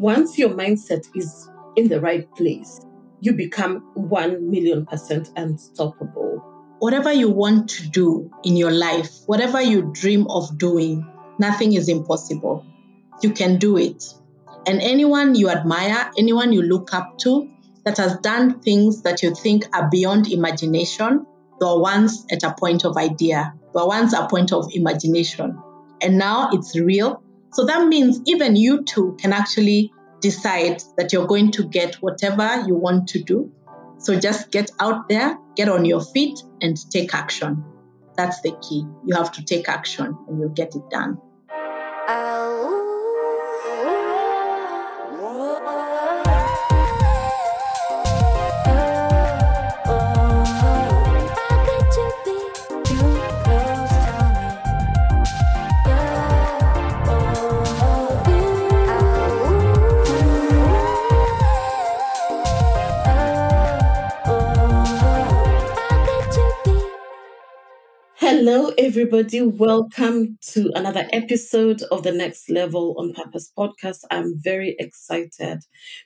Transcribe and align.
once 0.00 0.38
your 0.38 0.48
mindset 0.48 1.06
is 1.14 1.50
in 1.76 1.86
the 1.86 2.00
right 2.00 2.26
place, 2.34 2.80
you 3.20 3.34
become 3.34 3.80
1 3.92 4.50
million 4.50 4.86
percent 4.86 5.28
unstoppable. 5.36 6.42
Whatever 6.78 7.12
you 7.12 7.28
want 7.28 7.68
to 7.68 7.86
do 7.86 8.30
in 8.42 8.56
your 8.56 8.70
life, 8.70 9.10
whatever 9.26 9.60
you 9.60 9.90
dream 9.92 10.26
of 10.30 10.56
doing, 10.56 11.06
nothing 11.38 11.74
is 11.74 11.90
impossible. 11.90 12.64
You 13.20 13.32
can 13.32 13.58
do 13.58 13.76
it. 13.76 14.02
And 14.66 14.80
anyone 14.80 15.34
you 15.34 15.50
admire, 15.50 16.10
anyone 16.16 16.54
you 16.54 16.62
look 16.62 16.94
up 16.94 17.18
to 17.18 17.50
that 17.84 17.98
has 17.98 18.16
done 18.20 18.60
things 18.60 19.02
that 19.02 19.22
you 19.22 19.34
think 19.34 19.66
are 19.74 19.90
beyond 19.90 20.32
imagination, 20.32 21.26
they 21.60 21.66
were 21.66 21.78
once 21.78 22.24
at 22.32 22.42
a 22.42 22.54
point 22.58 22.86
of 22.86 22.96
idea, 22.96 23.52
they 23.74 23.80
were 23.80 23.86
once 23.86 24.14
a 24.14 24.26
point 24.28 24.50
of 24.50 24.70
imagination. 24.72 25.58
And 26.00 26.16
now 26.16 26.48
it's 26.54 26.74
real. 26.74 27.22
So 27.52 27.64
that 27.66 27.88
means 27.88 28.20
even 28.26 28.56
you 28.56 28.84
too 28.84 29.16
can 29.20 29.32
actually 29.32 29.92
decide 30.20 30.82
that 30.96 31.12
you're 31.12 31.26
going 31.26 31.50
to 31.52 31.64
get 31.64 31.96
whatever 31.96 32.64
you 32.66 32.74
want 32.74 33.08
to 33.08 33.22
do. 33.22 33.52
So 33.98 34.18
just 34.18 34.50
get 34.50 34.70
out 34.80 35.08
there, 35.08 35.38
get 35.56 35.68
on 35.68 35.84
your 35.84 36.00
feet, 36.00 36.42
and 36.60 36.76
take 36.90 37.14
action. 37.14 37.64
That's 38.16 38.40
the 38.42 38.56
key. 38.62 38.84
You 39.04 39.14
have 39.16 39.32
to 39.32 39.44
take 39.44 39.68
action 39.68 40.16
and 40.28 40.38
you'll 40.38 40.50
get 40.50 40.74
it 40.74 40.88
done. 40.90 41.18
Everybody. 68.90 69.40
Welcome 69.40 70.36
to 70.48 70.72
another 70.74 71.06
episode 71.12 71.80
of 71.92 72.02
the 72.02 72.10
Next 72.10 72.50
Level 72.50 72.96
on 72.98 73.12
Purpose 73.12 73.52
podcast. 73.56 73.98
I'm 74.10 74.32
very 74.42 74.74
excited 74.80 75.60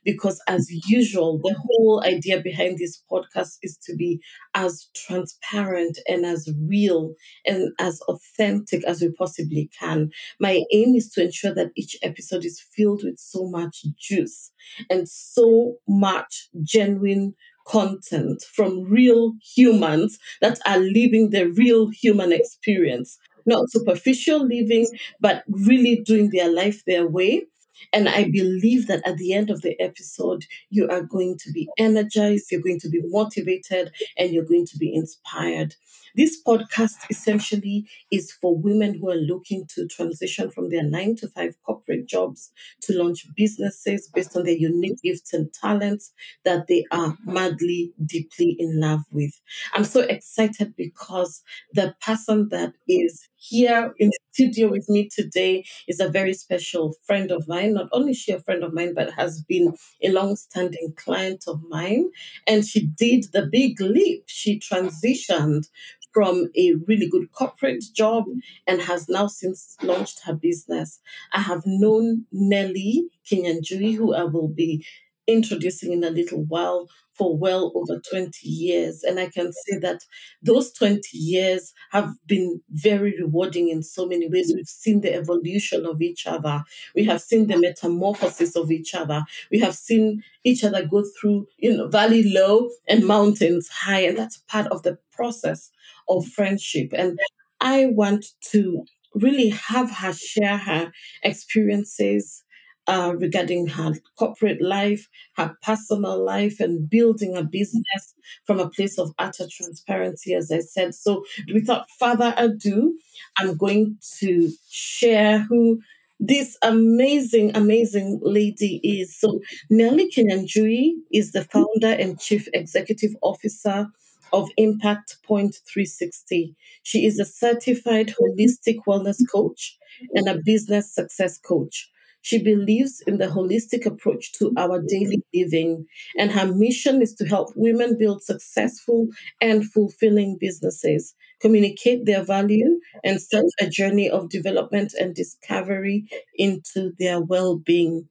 because, 0.05 0.39
as 0.47 0.69
usual, 0.87 1.41
the 1.43 1.57
whole 1.59 2.03
idea 2.05 2.43
behind 2.43 2.77
this 2.77 3.03
podcast 3.11 3.53
is 3.63 3.79
to 3.85 3.97
be 3.97 4.21
as 4.53 4.91
transparent 4.95 5.99
and 6.07 6.27
as 6.27 6.47
real 6.69 7.15
and 7.47 7.73
as 7.81 8.03
authentic 8.03 8.85
as 8.85 9.01
we 9.01 9.11
possibly 9.13 9.71
can. 9.81 10.11
My 10.39 10.63
aim 10.71 10.95
is 10.95 11.09
to 11.13 11.25
ensure 11.25 11.55
that 11.55 11.71
each 11.77 11.97
episode 12.03 12.45
is 12.45 12.63
filled 12.77 13.01
with 13.03 13.17
so 13.17 13.49
much 13.49 13.87
juice 13.99 14.53
and 14.91 15.09
so 15.09 15.77
much 15.89 16.51
genuine 16.63 17.33
content 17.67 18.43
from 18.43 18.85
real 18.85 19.35
humans 19.43 20.19
that 20.41 20.59
are 20.67 20.79
living 20.79 21.31
the 21.31 21.47
real 21.51 21.89
human 21.89 22.33
experience, 22.33 23.19
not 23.47 23.71
superficial 23.71 24.47
living, 24.47 24.89
but 25.21 25.45
really 25.49 25.97
doing 25.97 26.31
their 26.31 26.51
life 26.51 26.85
their 26.85 27.07
way. 27.07 27.47
And 27.93 28.09
I 28.09 28.25
believe 28.25 28.87
that 28.87 29.07
at 29.07 29.19
the 29.19 29.33
end 29.33 29.51
of 29.51 29.63
the 29.63 29.79
episode, 29.81 30.47
you 30.71 30.89
are 30.89 31.03
going 31.03 31.37
to 31.39 31.53
be 31.53 31.69
energized, 31.79 32.51
you're 32.51 32.61
going 32.63 32.81
to 32.81 32.89
be 32.89 33.01
motivated, 33.05 33.93
and 34.17 34.31
you're 34.33 34.45
going 34.45 34.67
to 34.67 34.79
be 34.79 34.95
inspired. 34.95 35.75
This 36.17 36.41
podcast 36.47 36.95
essentially 37.11 37.87
is 38.11 38.31
for 38.31 38.57
women 38.57 38.99
who 39.01 39.11
are 39.11 39.17
looking 39.17 39.67
to 39.75 39.87
transition 39.89 40.49
from 40.51 40.71
their 40.71 40.85
nine 40.85 41.17
to 41.17 41.29
five 41.29 41.57
corporate 41.67 42.07
jobs 42.07 42.53
to 42.83 42.97
launch 42.97 43.27
businesses 43.37 44.09
based 44.15 44.37
on 44.37 44.45
their 44.45 44.55
unique 44.55 45.01
gifts 45.03 45.33
and 45.33 45.53
talents 45.53 46.13
that 46.45 46.69
they 46.69 46.85
are 46.93 47.17
madly, 47.25 47.93
deeply 48.05 48.55
in 48.59 48.81
love 48.81 49.01
with. 49.11 49.41
I'm 49.73 49.85
so 49.85 50.01
excited 50.03 50.75
because 50.77 51.43
the 51.73 51.95
person 52.01 52.49
that 52.51 52.75
is 52.89 53.29
here 53.37 53.93
in 53.99 54.09
the 54.09 54.19
studio 54.33 54.71
with 54.71 54.89
me 54.89 55.09
today 55.15 55.65
is 55.87 56.01
a 56.01 56.09
very 56.09 56.33
special 56.33 56.95
friend 57.05 57.31
of 57.31 57.47
mine. 57.47 57.75
Not 57.75 57.89
only 57.93 58.13
is 58.13 58.19
she 58.19 58.33
a 58.33 58.41
friend 58.41 58.65
of 58.65 58.73
mine, 58.73 58.95
but 58.95 59.13
has 59.15 59.43
been 59.43 59.75
a 60.03 60.11
long-standing 60.11 60.95
client 60.97 61.45
of 61.47 61.61
mine. 61.69 62.11
And 62.47 62.65
she 62.65 62.87
did 62.87 63.27
the 63.33 63.47
big 63.51 63.81
leap. 63.81 64.25
She 64.27 64.59
transitioned 64.59 65.69
from 66.15 66.49
a 66.57 66.75
really 66.87 67.09
good 67.09 67.33
corporate 67.33 67.85
job 67.93 68.25
and 68.67 68.81
has 68.83 69.09
now 69.09 69.27
since 69.27 69.77
launched 69.83 70.21
her 70.25 70.33
business. 70.33 71.01
I 71.33 71.41
have 71.41 71.63
known 71.67 72.27
Nellie 72.33 73.09
Kinyanjui, 73.31 73.97
who 73.97 74.15
I 74.15 74.25
will 74.25 74.49
be 74.49 74.87
introducing 75.27 75.93
in 75.93 76.05
a 76.05 76.11
little 76.11 76.45
while 76.45 76.89
for 77.15 77.37
well 77.37 77.73
over 77.75 78.01
20 78.11 78.31
years. 78.47 79.03
And 79.03 79.21
I 79.21 79.29
can 79.29 79.53
say 79.53 79.79
that 79.79 80.01
those 80.43 80.73
20 80.73 81.01
years 81.13 81.73
have 81.93 82.13
been 82.27 82.61
very 82.71 83.15
rewarding 83.19 83.69
in 83.69 83.83
so 83.83 84.07
many 84.07 84.29
ways. 84.29 84.53
We've 84.55 84.67
seen 84.67 85.01
the 85.01 85.15
evolution 85.15 85.87
of 85.87 86.03
each 86.03 86.27
other, 86.27 86.63
we 86.95 87.05
have 87.05 87.21
seen 87.21 87.47
the 87.47 87.59
metamorphosis 87.59 88.57
of 88.57 88.71
each 88.71 88.95
other, 88.95 89.25
we 89.51 89.61
have 89.61 89.75
seen 89.75 90.23
each 90.43 90.65
other 90.65 90.85
go 90.85 91.05
through, 91.19 91.47
you 91.57 91.77
know, 91.77 91.89
valley 91.89 92.25
low 92.25 92.69
and 92.89 93.07
mountains 93.07 93.69
high. 93.69 94.01
And 94.01 94.19
that's 94.19 94.39
part 94.49 94.67
of 94.67 94.83
the 94.83 94.99
process 95.13 95.71
of 96.09 96.27
friendship. 96.27 96.91
And 96.97 97.19
I 97.61 97.87
want 97.87 98.27
to 98.53 98.85
really 99.15 99.51
have 99.51 99.91
her 99.91 100.13
share 100.13 100.59
her 100.59 100.93
experiences 101.23 102.43
uh, 102.87 103.15
regarding 103.17 103.67
her 103.67 103.93
corporate 104.19 104.61
life, 104.61 105.09
her 105.37 105.57
personal 105.63 106.23
life, 106.23 106.61
and 106.61 106.89
building 106.89 107.35
a 107.37 107.43
business 107.43 108.15
from 108.45 108.61
a 108.61 108.69
place 108.69 108.99
of 108.99 109.13
utter 109.19 109.47
transparency, 109.51 110.35
as 110.35 110.51
I 110.53 110.59
said. 110.61 110.95
So, 110.95 111.25
without 111.53 111.87
further 111.99 112.35
ado, 112.37 112.99
I'm 113.39 113.57
going 113.57 113.97
to 114.19 114.51
share 114.71 115.41
who 115.41 115.81
this 116.21 116.57
amazing, 116.63 117.57
amazing 117.57 118.21
lady 118.23 118.81
is. 118.83 119.19
So, 119.19 119.41
Nellie 119.71 120.11
Kinyanjui 120.11 120.93
is 121.13 121.33
the 121.33 121.45
founder 121.45 121.91
and 121.99 122.21
chief 122.21 122.49
executive 122.53 123.17
officer 123.23 123.89
of 124.35 124.51
Impact 124.57 125.19
Point 125.25 125.55
360. 125.73 126.57
She 126.83 127.07
is 127.07 127.21
a 127.21 127.25
certified 127.25 128.15
holistic 128.21 128.79
wellness 128.87 129.21
coach 129.33 129.79
and 130.13 130.29
a 130.29 130.41
business 130.45 130.93
success 130.93 131.39
coach. 131.39 131.89
She 132.21 132.43
believes 132.43 133.01
in 133.07 133.19
the 133.19 133.27
holistic 133.27 133.87
approach 133.87 134.33
to 134.39 134.53
our 134.57 134.83
daily 134.89 135.23
living, 135.33 135.87
and 136.19 136.33
her 136.33 136.53
mission 136.53 137.01
is 137.01 137.15
to 137.17 137.27
help 137.27 137.51
women 137.55 137.97
build 137.97 138.25
successful 138.25 139.07
and 139.41 139.71
fulfilling 139.71 140.39
businesses, 140.41 141.15
communicate 141.41 142.05
their 142.05 142.25
value, 142.25 142.81
and 143.05 143.21
start 143.21 143.45
a 143.61 143.69
journey 143.69 144.11
of 144.11 144.31
development 144.31 144.95
and 144.99 145.15
discovery 145.15 146.07
into 146.35 146.91
their 146.99 147.21
well 147.21 147.57
being. 147.57 148.09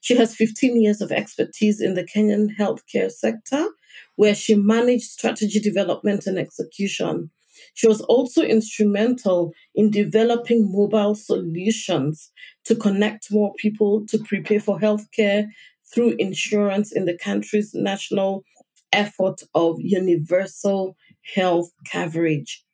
She 0.00 0.16
has 0.16 0.34
15 0.34 0.80
years 0.80 1.00
of 1.00 1.12
expertise 1.12 1.80
in 1.80 1.94
the 1.94 2.04
Kenyan 2.04 2.56
healthcare 2.58 3.10
sector 3.10 3.68
where 4.16 4.34
she 4.34 4.54
managed 4.54 5.04
strategy 5.04 5.60
development 5.60 6.26
and 6.26 6.38
execution. 6.38 7.30
She 7.74 7.86
was 7.86 8.00
also 8.02 8.42
instrumental 8.42 9.52
in 9.74 9.90
developing 9.90 10.70
mobile 10.72 11.14
solutions 11.14 12.30
to 12.64 12.74
connect 12.74 13.30
more 13.30 13.54
people 13.54 14.04
to 14.08 14.18
prepare 14.18 14.60
for 14.60 14.78
healthcare 14.78 15.46
through 15.94 16.16
insurance 16.18 16.92
in 16.92 17.04
the 17.04 17.16
country's 17.16 17.72
national 17.74 18.44
effort 18.92 19.42
of 19.54 19.76
universal 19.78 20.96
health 21.34 21.70
coverage. 21.90 22.64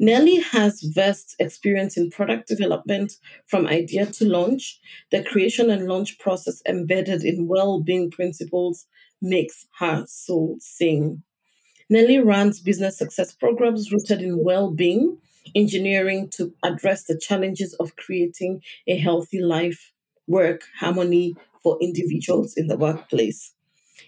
Nellie 0.00 0.40
has 0.40 0.80
vast 0.80 1.34
experience 1.40 1.96
in 1.96 2.10
product 2.10 2.46
development 2.46 3.14
from 3.46 3.66
idea 3.66 4.06
to 4.06 4.24
launch. 4.24 4.78
The 5.10 5.24
creation 5.24 5.70
and 5.70 5.88
launch 5.88 6.18
process 6.20 6.62
embedded 6.68 7.24
in 7.24 7.48
well 7.48 7.80
being 7.80 8.10
principles 8.10 8.86
makes 9.20 9.66
her 9.78 10.04
soul 10.06 10.56
sing. 10.60 11.22
Nellie 11.90 12.18
runs 12.18 12.60
business 12.60 12.98
success 12.98 13.32
programs 13.32 13.90
rooted 13.90 14.20
in 14.20 14.44
well 14.44 14.70
being, 14.70 15.18
engineering 15.54 16.28
to 16.36 16.52
address 16.62 17.04
the 17.04 17.18
challenges 17.18 17.74
of 17.74 17.96
creating 17.96 18.62
a 18.86 18.96
healthy 18.96 19.40
life, 19.40 19.92
work, 20.26 20.62
harmony 20.78 21.34
for 21.62 21.78
individuals 21.80 22.54
in 22.56 22.66
the 22.66 22.76
workplace. 22.76 23.54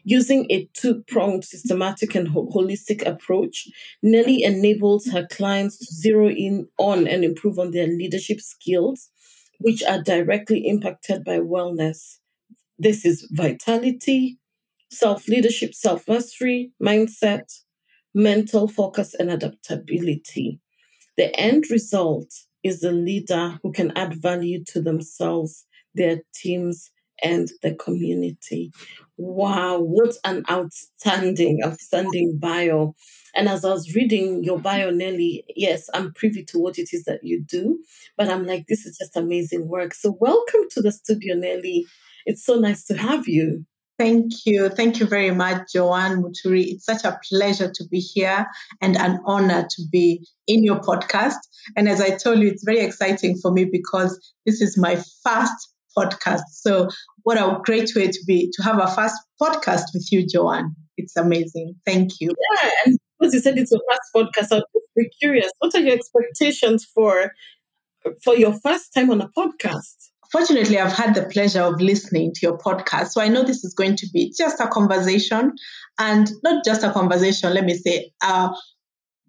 Using 0.05 0.47
a 0.51 0.69
two 0.73 1.03
pronged, 1.09 1.45
systematic, 1.45 2.15
and 2.15 2.29
holistic 2.29 3.07
approach, 3.07 3.69
Nellie 4.03 4.43
enables 4.43 5.07
her 5.07 5.27
clients 5.31 5.79
to 5.79 5.85
zero 5.87 6.29
in 6.29 6.69
on 6.79 7.07
and 7.07 7.25
improve 7.25 7.59
on 7.59 7.71
their 7.71 7.87
leadership 7.87 8.41
skills, 8.41 9.11
which 9.59 9.83
are 9.83 10.03
directly 10.03 10.67
impacted 10.67 11.25
by 11.25 11.39
wellness. 11.39 12.19
This 12.79 13.05
is 13.05 13.29
vitality, 13.31 14.39
self 14.91 15.29
leadership, 15.29 15.75
self 15.75 16.09
mastery, 16.09 16.73
mindset, 16.83 17.61
mental 18.15 18.69
focus, 18.69 19.15
and 19.15 19.31
adaptability. 19.31 20.61
The 21.17 21.35
end 21.39 21.65
result 21.71 22.33
is 22.63 22.83
a 22.83 22.93
leader 22.93 23.59
who 23.63 23.73
can 23.73 23.97
add 23.97 24.15
value 24.15 24.63
to 24.65 24.83
themselves, 24.83 25.67
their 25.95 26.21
teams, 26.35 26.91
and 27.23 27.51
the 27.63 27.75
community. 27.75 28.73
Wow, 29.17 29.81
what 29.81 30.15
an 30.25 30.45
outstanding, 30.51 31.61
outstanding 31.65 32.39
bio. 32.41 32.95
And 33.35 33.49
as 33.49 33.65
I 33.65 33.71
was 33.71 33.95
reading 33.95 34.43
your 34.43 34.59
bio, 34.59 34.91
Nellie, 34.91 35.45
yes, 35.55 35.89
I'm 35.95 36.13
privy 36.15 36.45
to 36.47 36.59
what 36.59 36.79
it 36.79 36.89
is 36.93 37.05
that 37.05 37.21
you 37.23 37.43
do, 37.43 37.79
but 38.17 38.29
I'm 38.29 38.47
like, 38.47 38.67
this 38.67 38.87
is 38.87 38.97
just 38.99 39.17
amazing 39.17 39.69
work. 39.69 39.95
So, 39.95 40.17
welcome 40.21 40.63
to 40.71 40.83
the 40.83 40.93
studio, 40.93 41.35
Nellie. 41.35 41.87
It's 42.27 42.45
so 42.45 42.57
nice 42.57 42.85
to 42.85 42.97
have 42.97 43.29
you. 43.29 43.67
Thank 44.01 44.33
you. 44.47 44.71
Thank 44.71 44.99
you 44.99 45.05
very 45.07 45.31
much, 45.31 45.75
Joanne 45.75 46.23
Muturi. 46.23 46.65
It's 46.73 46.87
such 46.87 47.05
a 47.05 47.21
pleasure 47.29 47.71
to 47.75 47.85
be 47.91 47.99
here 47.99 48.47
and 48.81 48.97
an 48.97 49.21
honor 49.27 49.67
to 49.69 49.83
be 49.93 50.27
in 50.47 50.65
your 50.65 50.81
podcast. 50.81 51.37
And 51.77 51.87
as 51.87 52.01
I 52.01 52.17
told 52.17 52.39
you, 52.41 52.49
it's 52.49 52.65
very 52.65 52.81
exciting 52.81 53.37
for 53.37 53.53
me 53.53 53.67
because 53.71 54.19
this 54.47 54.63
is 54.63 54.79
my 54.79 54.97
first 55.23 55.75
podcast. 55.99 56.41
So 56.53 56.89
what 57.25 57.37
a 57.37 57.61
great 57.63 57.91
way 57.95 58.07
to 58.09 58.21
be 58.27 58.51
to 58.55 58.63
have 58.63 58.79
a 58.81 58.89
first 58.89 59.17
podcast 59.39 59.85
with 59.93 60.09
you, 60.11 60.27
Joanne. 60.27 60.75
It's 60.97 61.17
amazing. 61.19 61.75
Thank 61.85 62.13
you. 62.21 62.31
Yeah, 62.63 62.71
and 62.87 62.99
because 63.19 63.35
you 63.35 63.41
said 63.41 63.59
it's 63.59 63.71
your 63.71 63.83
first 63.91 64.11
podcast, 64.51 64.57
I'm 64.57 64.63
be 64.97 65.11
curious. 65.21 65.53
What 65.59 65.75
are 65.75 65.81
your 65.81 65.95
expectations 65.95 66.87
for 66.95 67.33
for 68.25 68.37
your 68.37 68.55
first 68.55 68.95
time 68.95 69.11
on 69.11 69.21
a 69.23 69.29
podcast? 69.31 70.10
Fortunately, 70.33 70.79
I've 70.79 70.93
had 70.93 71.15
the 71.15 71.25
pleasure 71.25 71.63
of 71.63 71.81
listening 71.81 72.33
to 72.35 72.41
your 72.43 72.59
podcast. 72.59 73.09
So 73.09 73.21
I 73.21 73.29
know 73.29 73.43
this 73.43 73.65
is 73.65 73.75
going 73.75 73.97
to 73.97 74.07
be 74.13 74.33
just 74.37 74.61
a 74.61 74.69
conversation 74.69 75.53
and 75.99 76.31
not 76.45 76.65
just 76.65 76.85
a 76.85 76.93
conversation, 76.93 77.53
let 77.53 77.65
me 77.65 77.75
say, 77.75 78.13
a 78.23 78.51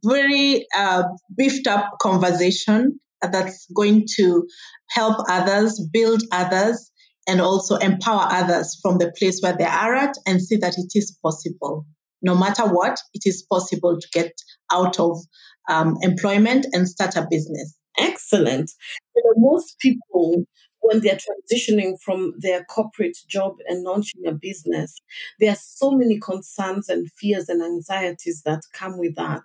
very 0.04 0.66
uh, 0.76 1.04
beefed 1.36 1.68
up 1.68 1.98
conversation 2.00 3.00
that's 3.22 3.68
going 3.76 4.06
to 4.16 4.48
help 4.90 5.18
others, 5.30 5.80
build 5.92 6.22
others, 6.32 6.92
and 7.28 7.40
also 7.42 7.76
empower 7.78 8.28
others 8.32 8.80
from 8.82 8.98
the 8.98 9.12
place 9.18 9.42
where 9.42 9.56
they 9.56 9.66
are 9.66 9.94
at 9.96 10.16
and 10.26 10.42
see 10.42 10.58
that 10.58 10.78
it 10.78 10.92
is 10.96 11.18
possible. 11.24 11.86
No 12.22 12.36
matter 12.36 12.64
what, 12.64 13.00
it 13.14 13.24
is 13.26 13.46
possible 13.50 14.00
to 14.00 14.08
get 14.14 14.34
out 14.72 15.00
of 15.00 15.18
um, 15.70 15.98
employment 16.02 16.68
and 16.74 16.88
start 16.88 17.16
a 17.16 17.28
business. 17.30 17.78
Excellent. 17.98 18.72
You 19.16 19.24
know, 19.26 19.34
most 19.52 19.78
people 19.80 20.46
when 20.82 21.02
they're 21.02 21.18
transitioning 21.18 22.00
from 22.02 22.34
their 22.38 22.64
corporate 22.64 23.18
job 23.28 23.58
and 23.68 23.84
launching 23.84 24.26
a 24.28 24.32
business, 24.32 25.00
there 25.40 25.52
are 25.52 25.58
so 25.60 25.92
many 25.92 26.20
concerns 26.20 26.90
and 26.90 27.12
fears 27.12 27.50
and 27.50 27.62
anxieties 27.62 28.42
that 28.44 28.62
come 28.74 28.98
with 28.98 29.16
that. 29.16 29.44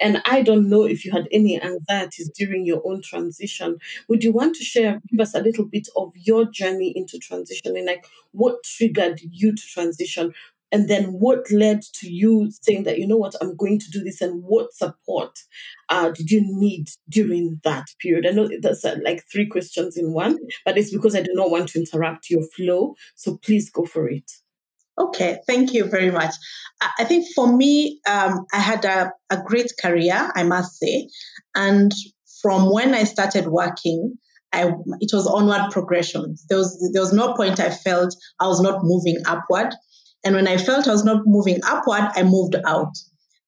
And 0.00 0.22
I 0.24 0.42
don't 0.42 0.68
know 0.68 0.84
if 0.84 1.04
you 1.04 1.12
had 1.12 1.28
any 1.30 1.60
anxieties 1.60 2.30
during 2.36 2.66
your 2.66 2.82
own 2.84 3.02
transition. 3.02 3.78
Would 4.08 4.24
you 4.24 4.32
want 4.32 4.56
to 4.56 4.64
share, 4.64 5.00
give 5.08 5.20
us 5.20 5.34
a 5.34 5.40
little 5.40 5.64
bit 5.64 5.88
of 5.96 6.12
your 6.16 6.44
journey 6.44 6.92
into 6.94 7.18
transitioning? 7.18 7.86
Like 7.86 8.04
what 8.32 8.64
triggered 8.64 9.20
you 9.22 9.54
to 9.54 9.62
transition? 9.62 10.32
And 10.72 10.88
then 10.88 11.04
what 11.04 11.50
led 11.52 11.82
to 12.00 12.10
you 12.10 12.50
saying 12.62 12.84
that 12.84 12.98
you 12.98 13.06
know 13.06 13.18
what? 13.18 13.34
I'm 13.40 13.56
going 13.56 13.78
to 13.78 13.90
do 13.90 14.02
this 14.02 14.20
and 14.20 14.42
what 14.42 14.72
support 14.72 15.38
uh, 15.90 16.10
did 16.10 16.30
you 16.30 16.40
need 16.44 16.86
during 17.08 17.60
that 17.62 17.84
period? 18.00 18.26
I 18.26 18.30
know 18.30 18.48
that's 18.60 18.84
uh, 18.84 18.96
like 19.04 19.22
three 19.30 19.46
questions 19.46 19.96
in 19.96 20.12
one 20.12 20.38
but 20.64 20.78
it's 20.78 20.92
because 20.92 21.14
i 21.14 21.22
do 21.22 21.32
not 21.34 21.50
want 21.50 21.68
to 21.68 21.78
interrupt 21.78 22.30
your 22.30 22.42
flow 22.56 22.94
so 23.14 23.38
please 23.44 23.70
go 23.70 23.84
for 23.84 24.08
it. 24.08 24.30
Okay 24.98 25.38
thank 25.46 25.72
you 25.72 25.84
very 25.84 26.10
much. 26.10 26.34
I 26.98 27.04
think 27.04 27.26
for 27.34 27.54
me 27.54 28.00
um, 28.08 28.46
i 28.52 28.58
had 28.58 28.84
a, 28.84 29.12
a 29.30 29.42
great 29.42 29.72
career 29.80 30.30
i 30.34 30.42
must 30.42 30.78
say. 30.78 31.08
And 31.54 31.92
from 32.40 32.72
when 32.72 32.94
i 32.94 33.04
started 33.04 33.46
working 33.46 34.14
I, 34.54 34.70
it 35.00 35.10
was 35.14 35.26
onward 35.26 35.70
progression. 35.70 36.36
There 36.50 36.58
was 36.58 36.78
there 36.92 37.00
was 37.00 37.14
no 37.14 37.32
point 37.32 37.58
I 37.58 37.70
felt 37.70 38.14
I 38.38 38.46
was 38.48 38.60
not 38.60 38.80
moving 38.82 39.16
upward. 39.24 39.74
And 40.24 40.34
when 40.34 40.48
I 40.48 40.56
felt 40.56 40.88
I 40.88 40.92
was 40.92 41.04
not 41.04 41.22
moving 41.26 41.60
upward, 41.64 42.10
I 42.14 42.22
moved 42.22 42.56
out. 42.66 42.92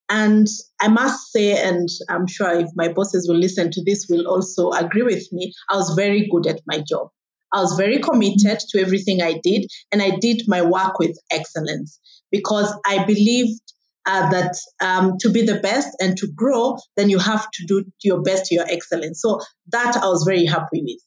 And 0.09 0.47
I 0.79 0.87
must 0.87 1.31
say, 1.31 1.57
and 1.61 1.89
I'm 2.09 2.27
sure 2.27 2.51
if 2.51 2.69
my 2.75 2.89
bosses 2.89 3.27
will 3.27 3.37
listen 3.37 3.71
to 3.71 3.83
this, 3.83 4.05
will 4.09 4.27
also 4.27 4.71
agree 4.71 5.01
with 5.01 5.31
me, 5.31 5.53
I 5.69 5.77
was 5.77 5.95
very 5.95 6.27
good 6.29 6.45
at 6.47 6.61
my 6.67 6.83
job. 6.87 7.09
I 7.53 7.61
was 7.61 7.75
very 7.77 7.99
committed 7.99 8.59
to 8.59 8.79
everything 8.79 9.21
I 9.21 9.39
did, 9.41 9.67
and 9.91 10.01
I 10.01 10.17
did 10.17 10.43
my 10.47 10.61
work 10.61 10.99
with 10.99 11.17
excellence 11.31 11.99
because 12.29 12.71
I 12.85 13.05
believed 13.05 13.61
uh, 14.05 14.29
that 14.29 14.55
um, 14.81 15.13
to 15.19 15.29
be 15.31 15.41
the 15.41 15.59
best 15.59 15.95
and 15.99 16.17
to 16.17 16.27
grow, 16.35 16.77
then 16.97 17.09
you 17.09 17.17
have 17.17 17.49
to 17.49 17.65
do 17.65 17.85
your 18.03 18.21
best 18.21 18.51
your 18.51 18.65
excellence. 18.67 19.21
So 19.21 19.39
that 19.71 19.97
I 19.97 20.07
was 20.07 20.23
very 20.27 20.45
happy 20.45 20.81
with. 20.83 20.99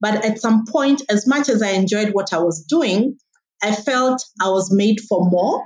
But 0.00 0.24
at 0.24 0.40
some 0.40 0.64
point, 0.66 1.02
as 1.08 1.26
much 1.26 1.48
as 1.48 1.62
I 1.62 1.70
enjoyed 1.70 2.10
what 2.12 2.32
I 2.32 2.38
was 2.38 2.64
doing, 2.68 3.16
I 3.64 3.74
felt 3.74 4.22
I 4.42 4.50
was 4.50 4.70
made 4.70 5.00
for 5.08 5.24
more. 5.30 5.64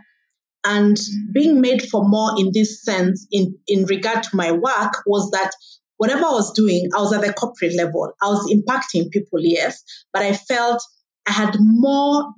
And 0.65 0.97
being 1.33 1.61
made 1.61 1.83
for 1.83 2.09
more 2.09 2.35
in 2.39 2.51
this 2.53 2.85
sense, 2.85 3.27
in, 3.33 3.59
in 3.67 3.87
regard 3.87 4.23
to 4.25 4.37
my 4.37 4.53
work, 4.53 4.93
was 5.05 5.31
that 5.33 5.51
whatever 5.97 6.25
I 6.25 6.33
was 6.33 6.53
doing, 6.53 6.91
I 6.97 7.01
was 7.01 7.13
at 7.13 7.23
the 7.23 7.33
corporate 7.33 7.75
level. 7.77 8.13
I 8.23 8.29
was 8.29 8.53
impacting 8.53 9.11
people, 9.11 9.41
yes, 9.41 9.83
but 10.13 10.23
I 10.23 10.33
felt 10.33 10.81
I 11.27 11.33
had 11.33 11.57
more 11.59 12.33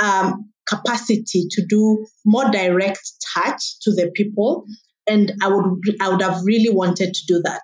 um, 0.00 0.50
capacity 0.68 1.46
to 1.50 1.66
do 1.66 2.06
more 2.24 2.48
direct 2.50 3.00
touch 3.34 3.80
to 3.82 3.90
the 3.92 4.12
people, 4.14 4.64
and 5.08 5.32
I 5.42 5.48
would 5.48 5.80
I 6.00 6.08
would 6.10 6.22
have 6.22 6.44
really 6.44 6.72
wanted 6.72 7.14
to 7.14 7.26
do 7.26 7.42
that. 7.44 7.62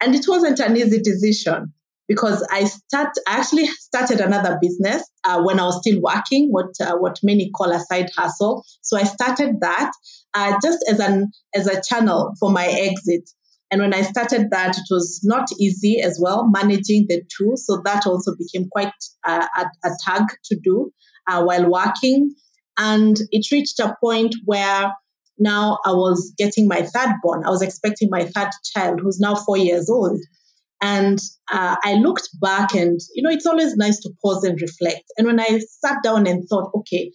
And 0.00 0.14
it 0.14 0.24
wasn't 0.26 0.60
an 0.60 0.76
easy 0.76 1.00
decision 1.02 1.74
because 2.08 2.46
I 2.50 2.64
start 2.64 3.10
I 3.26 3.38
actually 3.38 3.66
started 3.66 4.20
another 4.20 4.58
business 4.60 5.02
uh, 5.24 5.42
when 5.42 5.58
I 5.58 5.64
was 5.64 5.80
still 5.80 6.00
working, 6.00 6.48
what 6.50 6.72
uh, 6.80 6.96
what 6.96 7.18
many 7.22 7.50
call 7.50 7.72
a 7.72 7.80
side 7.80 8.10
hustle. 8.16 8.64
So 8.82 8.96
I 8.96 9.04
started 9.04 9.60
that 9.60 9.92
uh, 10.34 10.58
just 10.62 10.84
as 10.90 11.00
an 11.00 11.32
as 11.54 11.66
a 11.66 11.82
channel 11.82 12.34
for 12.38 12.50
my 12.50 12.66
exit. 12.66 13.28
And 13.70 13.80
when 13.80 13.94
I 13.94 14.02
started 14.02 14.50
that, 14.50 14.76
it 14.78 14.84
was 14.90 15.22
not 15.24 15.48
easy 15.58 16.00
as 16.00 16.20
well 16.22 16.48
managing 16.48 17.06
the 17.08 17.22
two. 17.36 17.54
So 17.56 17.82
that 17.84 18.06
also 18.06 18.36
became 18.36 18.68
quite 18.68 18.92
a, 19.24 19.48
a 19.84 19.90
tag 20.04 20.22
to 20.44 20.60
do 20.62 20.92
uh, 21.26 21.42
while 21.42 21.68
working. 21.68 22.34
And 22.78 23.16
it 23.32 23.50
reached 23.50 23.80
a 23.80 23.96
point 24.00 24.36
where 24.44 24.92
now 25.38 25.78
I 25.84 25.92
was 25.92 26.32
getting 26.38 26.68
my 26.68 26.82
third 26.82 27.14
born. 27.22 27.44
I 27.44 27.50
was 27.50 27.62
expecting 27.62 28.08
my 28.10 28.24
third 28.24 28.50
child, 28.72 29.00
who's 29.00 29.18
now 29.18 29.34
four 29.34 29.56
years 29.56 29.90
old. 29.90 30.20
And 30.80 31.18
uh, 31.50 31.76
I 31.82 31.94
looked 31.94 32.28
back, 32.40 32.74
and 32.74 33.00
you 33.14 33.22
know, 33.22 33.30
it's 33.30 33.46
always 33.46 33.76
nice 33.76 34.00
to 34.00 34.10
pause 34.22 34.44
and 34.44 34.60
reflect. 34.60 35.04
And 35.16 35.26
when 35.26 35.40
I 35.40 35.60
sat 35.80 36.02
down 36.02 36.26
and 36.26 36.46
thought, 36.48 36.70
okay, 36.74 37.12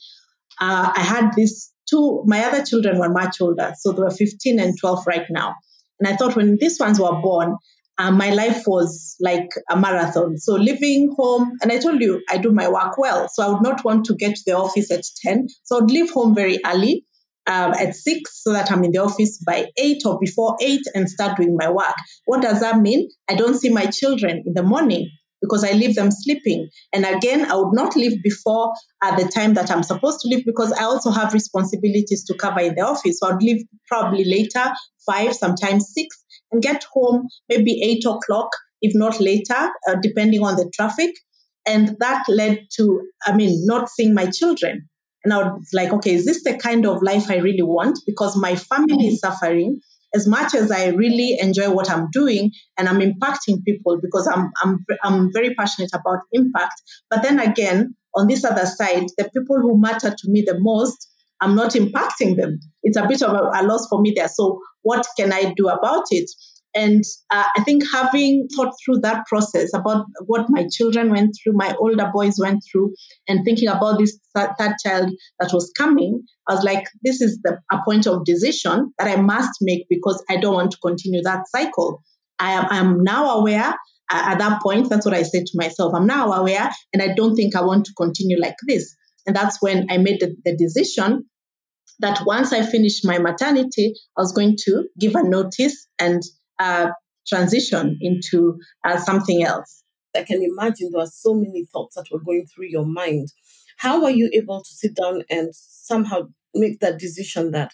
uh, 0.60 0.92
I 0.96 1.02
had 1.02 1.32
these 1.36 1.72
two, 1.90 2.24
my 2.26 2.44
other 2.46 2.64
children 2.66 2.98
were 3.00 3.10
much 3.10 3.38
older, 3.40 3.74
so 3.78 3.92
they 3.92 4.02
were 4.02 4.10
15 4.10 4.60
and 4.60 4.80
12 4.80 5.06
right 5.06 5.26
now. 5.30 5.56
And 6.00 6.08
I 6.08 6.16
thought 6.16 6.36
when 6.36 6.58
these 6.60 6.80
ones 6.80 7.00
were 7.00 7.22
born, 7.22 7.56
uh, 7.98 8.12
my 8.12 8.32
life 8.32 8.64
was 8.66 9.16
like 9.20 9.50
a 9.70 9.78
marathon. 9.78 10.38
So 10.38 10.54
leaving 10.54 11.14
home, 11.16 11.52
and 11.62 11.72
I 11.72 11.78
told 11.78 12.02
you 12.02 12.22
I 12.30 12.38
do 12.38 12.52
my 12.52 12.68
work 12.68 12.98
well, 12.98 13.30
so 13.32 13.44
I 13.44 13.50
would 13.50 13.62
not 13.62 13.84
want 13.86 14.06
to 14.06 14.16
get 14.16 14.36
to 14.36 14.42
the 14.46 14.54
office 14.58 14.90
at 14.92 15.04
10. 15.24 15.48
So 15.64 15.78
I'd 15.78 15.92
leave 15.92 16.10
home 16.10 16.34
very 16.34 16.60
early 16.66 17.06
um, 17.48 17.74
at 17.74 17.96
six 17.96 18.44
so 18.44 18.54
that 18.54 18.72
I'm 18.72 18.84
in 18.84 18.92
the 18.92 19.00
office 19.00 19.42
by 19.46 19.68
eight 19.78 20.04
or 20.06 20.20
before 20.20 20.58
eight 20.62 20.84
and 20.94 21.10
start 21.10 21.38
doing 21.38 21.56
my 21.60 21.70
work. 21.70 21.96
What 22.26 22.42
does 22.42 22.62
that 22.62 22.80
mean? 22.80 23.10
I 23.30 23.36
don't 23.36 23.56
see 23.56 23.70
my 23.70 23.86
children 23.88 24.44
in 24.46 24.54
the 24.54 24.64
morning 24.64 25.10
because 25.42 25.64
I 25.64 25.72
leave 25.72 25.96
them 25.96 26.12
sleeping. 26.12 26.70
And 26.94 27.06
again, 27.06 27.50
I 27.50 27.56
would 27.56 27.74
not 27.74 27.96
leave 27.96 28.22
before 28.24 28.74
at 29.02 29.18
the 29.18 29.28
time 29.28 29.56
that 29.56 29.72
I'm 29.72 29.84
supposed 29.84 30.20
to 30.22 30.28
leave 30.28 30.46
because 30.46 30.72
I 30.72 30.84
also 30.84 31.10
have 31.10 31.34
responsibilities 31.34 32.26
to 32.26 32.36
cover 32.36 32.60
in 32.60 32.76
the 32.76 32.82
office. 32.82 33.20
So 33.20 33.30
I'd 33.30 33.42
leave 33.42 33.66
probably 33.88 34.24
later, 34.24 34.72
five, 35.06 35.34
sometimes 35.34 35.92
six, 35.94 36.24
and 36.52 36.62
get 36.62 36.86
home 36.94 37.28
maybe 37.50 37.82
eight 37.84 38.06
o'clock, 38.06 38.50
if 38.82 38.94
not 38.96 39.20
later, 39.20 39.70
uh, 39.90 39.96
depending 40.02 40.44
on 40.44 40.56
the 40.56 40.72
traffic. 40.74 41.12
And 41.66 41.98
that 42.00 42.24
led 42.28 42.68
to, 42.78 43.02
I 43.26 43.36
mean, 43.36 43.66
not 43.66 43.90
seeing 43.90 44.14
my 44.14 44.28
children. 44.28 44.90
And 45.24 45.34
I 45.34 45.38
was 45.38 45.70
like, 45.74 45.92
okay, 45.94 46.16
is 46.16 46.26
this 46.26 46.44
the 46.44 46.58
kind 46.58 46.86
of 46.86 47.04
life 47.04 47.30
I 47.30 47.38
really 47.38 47.62
want? 47.62 48.00
Because 48.06 48.36
my 48.36 48.56
family 48.56 49.08
is 49.08 49.22
mm-hmm. 49.22 49.32
suffering 49.32 49.82
as 50.14 50.28
much 50.28 50.54
as 50.56 50.72
I 50.72 50.88
really 50.88 51.38
enjoy 51.40 51.72
what 51.72 51.90
I'm 51.90 52.10
doing 52.12 52.52
and 52.78 52.90
I'm 52.90 53.00
impacting 53.00 53.64
people 53.64 54.00
because 54.02 54.28
I'm, 54.28 54.52
I'm, 54.62 54.86
I'm 55.04 55.32
very 55.32 55.56
passionate 55.56 55.92
about 55.94 56.20
impact. 56.32 56.82
But 57.10 57.24
then 57.24 57.40
again, 57.40 57.96
on 58.16 58.28
this 58.28 58.44
other 58.44 58.66
side, 58.66 59.06
the 59.18 59.30
people 59.34 59.58
who 59.62 59.80
matter 59.80 60.10
to 60.10 60.30
me 60.30 60.44
the 60.46 60.60
most, 60.60 61.08
I'm 61.40 61.56
not 61.56 61.72
impacting 61.72 62.36
them. 62.36 62.60
It's 62.84 62.98
a 62.98 63.08
bit 63.08 63.22
of 63.22 63.34
a, 63.34 63.62
a 63.62 63.64
loss 63.64 63.88
for 63.88 64.02
me 64.02 64.14
there. 64.16 64.28
So 64.28 64.60
what 64.82 65.08
can 65.18 65.32
I 65.32 65.54
do 65.56 65.70
about 65.70 66.06
it? 66.12 66.30
And 66.74 67.04
uh, 67.30 67.44
I 67.58 67.64
think 67.64 67.84
having 67.94 68.48
thought 68.56 68.74
through 68.84 69.00
that 69.02 69.26
process 69.28 69.72
about 69.74 70.06
what 70.26 70.46
my 70.50 70.68
children 70.72 71.12
went 71.12 71.36
through, 71.36 71.54
my 71.54 71.76
older 71.78 72.10
boys 72.14 72.36
went 72.40 72.64
through, 72.72 72.94
and 73.28 73.44
thinking 73.44 73.68
about 73.68 74.00
this 74.00 74.18
third 74.36 74.76
child 74.84 75.10
that 75.40 75.52
was 75.54 75.72
coming, 75.78 76.24
I 76.48 76.56
was 76.56 76.64
like, 76.64 76.86
this 77.04 77.22
is 77.22 77.40
the, 77.44 77.60
a 77.72 77.80
point 77.84 78.08
of 78.08 78.24
decision 78.26 78.94
that 78.98 79.08
I 79.08 79.22
must 79.22 79.52
make 79.62 79.88
because 79.90 80.24
I 80.30 80.38
don't 80.38 80.54
want 80.54 80.72
to 80.72 80.78
continue 80.86 81.22
that 81.24 81.44
cycle. 81.54 82.02
I 82.40 82.54
am 82.54 82.66
I'm 82.70 83.04
now 83.04 83.40
aware 83.40 83.76
at 84.12 84.40
that 84.40 84.62
point, 84.62 84.90
that's 84.90 85.06
what 85.06 85.16
I 85.16 85.24
said 85.24 85.46
to 85.46 85.58
myself. 85.58 85.94
I'm 85.96 86.08
now 86.08 86.32
aware, 86.34 86.70
and 86.94 87.02
I 87.02 87.14
don't 87.14 87.36
think 87.36 87.56
I 87.56 87.62
want 87.62 87.86
to 87.86 87.94
continue 87.94 88.40
like 88.40 88.56
this. 88.68 88.96
And 89.26 89.36
that's 89.36 89.62
when 89.62 89.88
I 89.90 89.98
made 89.98 90.20
the, 90.20 90.36
the 90.44 90.58
decision 90.58 91.26
that 92.00 92.24
once 92.26 92.52
I 92.52 92.66
finished 92.66 93.06
my 93.06 93.20
maternity, 93.20 93.94
I 94.18 94.22
was 94.22 94.34
going 94.34 94.58
to 94.66 94.86
give 95.00 95.16
a 95.16 95.24
notice 95.24 95.88
and 96.00 96.22
uh, 96.62 96.88
transition 97.28 97.98
into 98.02 98.60
uh, 98.86 98.98
something 98.98 99.44
else. 99.44 99.84
I 100.16 100.24
can 100.24 100.42
imagine 100.44 100.90
there 100.92 101.02
are 101.02 101.08
so 101.08 101.34
many 101.34 101.66
thoughts 101.72 101.96
that 101.96 102.06
were 102.12 102.20
going 102.20 102.46
through 102.46 102.68
your 102.68 102.86
mind. 102.86 103.30
How 103.78 104.04
are 104.04 104.12
you 104.12 104.30
able 104.34 104.62
to 104.62 104.74
sit 104.82 104.96
down 104.96 105.24
and 105.30 105.50
somehow 105.54 106.30
make 106.54 106.80
that 106.82 107.00
decision 107.00 107.52
that 107.52 107.72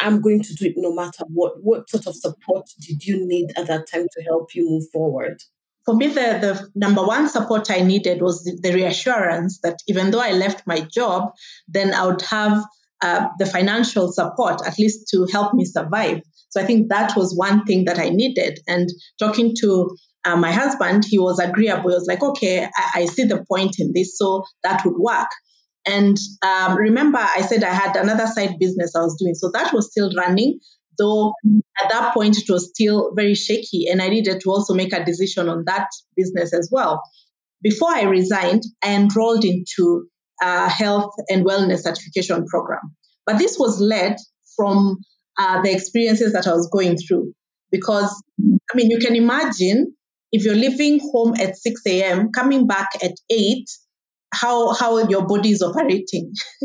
I'm 0.00 0.20
going 0.20 0.42
to 0.42 0.54
do 0.54 0.66
it 0.66 0.74
no 0.76 0.92
matter 0.94 1.24
what? 1.28 1.52
What 1.62 1.88
sort 1.88 2.06
of 2.06 2.16
support 2.16 2.66
did 2.80 3.04
you 3.04 3.26
need 3.26 3.52
at 3.56 3.66
that 3.68 3.86
time 3.92 4.06
to 4.10 4.22
help 4.24 4.54
you 4.54 4.68
move 4.68 4.84
forward? 4.92 5.36
For 5.84 5.94
me, 5.94 6.08
the, 6.08 6.38
the 6.40 6.70
number 6.74 7.04
one 7.04 7.28
support 7.28 7.70
I 7.70 7.82
needed 7.82 8.22
was 8.22 8.42
the, 8.42 8.58
the 8.60 8.74
reassurance 8.74 9.60
that 9.62 9.78
even 9.86 10.10
though 10.10 10.20
I 10.20 10.32
left 10.32 10.66
my 10.66 10.80
job, 10.80 11.32
then 11.68 11.92
I 11.92 12.06
would 12.06 12.22
have 12.22 12.64
uh, 13.02 13.28
the 13.38 13.46
financial 13.46 14.10
support, 14.10 14.66
at 14.66 14.78
least 14.78 15.08
to 15.10 15.28
help 15.30 15.52
me 15.52 15.66
survive. 15.66 16.22
So 16.54 16.62
I 16.62 16.66
think 16.66 16.88
that 16.90 17.16
was 17.16 17.34
one 17.36 17.64
thing 17.64 17.86
that 17.86 17.98
I 17.98 18.10
needed. 18.10 18.60
And 18.68 18.88
talking 19.18 19.54
to 19.60 19.96
uh, 20.24 20.36
my 20.36 20.52
husband, 20.52 21.04
he 21.04 21.18
was 21.18 21.40
agreeable. 21.40 21.90
He 21.90 21.96
was 21.96 22.06
like, 22.06 22.22
okay, 22.22 22.62
I, 22.64 22.90
I 22.94 23.04
see 23.06 23.24
the 23.24 23.44
point 23.48 23.76
in 23.80 23.90
this, 23.92 24.16
so 24.16 24.44
that 24.62 24.84
would 24.84 24.96
work. 24.96 25.26
And 25.84 26.16
um, 26.46 26.76
remember, 26.76 27.18
I 27.18 27.42
said 27.42 27.64
I 27.64 27.74
had 27.74 27.96
another 27.96 28.28
side 28.28 28.54
business 28.60 28.94
I 28.94 29.00
was 29.00 29.16
doing. 29.18 29.34
So 29.34 29.50
that 29.52 29.74
was 29.74 29.90
still 29.90 30.12
running, 30.16 30.60
though 30.96 31.34
at 31.82 31.90
that 31.90 32.14
point 32.14 32.38
it 32.38 32.48
was 32.48 32.68
still 32.68 33.12
very 33.16 33.34
shaky. 33.34 33.88
And 33.90 34.00
I 34.00 34.08
needed 34.08 34.40
to 34.40 34.50
also 34.50 34.74
make 34.74 34.92
a 34.92 35.04
decision 35.04 35.48
on 35.48 35.64
that 35.66 35.88
business 36.16 36.54
as 36.54 36.68
well. 36.70 37.02
Before 37.62 37.90
I 37.90 38.02
resigned, 38.04 38.62
I 38.82 38.94
enrolled 38.94 39.44
into 39.44 40.06
a 40.40 40.68
health 40.68 41.12
and 41.28 41.44
wellness 41.44 41.80
certification 41.80 42.46
program. 42.46 42.94
But 43.26 43.38
this 43.38 43.58
was 43.58 43.80
led 43.80 44.16
from 44.56 44.98
uh, 45.38 45.62
the 45.62 45.72
experiences 45.72 46.32
that 46.32 46.46
I 46.46 46.52
was 46.52 46.68
going 46.72 46.96
through. 46.96 47.32
Because, 47.70 48.22
I 48.40 48.76
mean, 48.76 48.90
you 48.90 48.98
can 48.98 49.16
imagine 49.16 49.94
if 50.30 50.44
you're 50.44 50.54
leaving 50.54 51.00
home 51.00 51.34
at 51.40 51.56
6 51.56 51.80
a.m., 51.86 52.30
coming 52.32 52.66
back 52.66 52.88
at 53.02 53.12
8, 53.30 53.64
how 54.34 54.74
how 54.74 54.98
your 55.08 55.26
body 55.26 55.50
is 55.50 55.62
operating. 55.62 56.32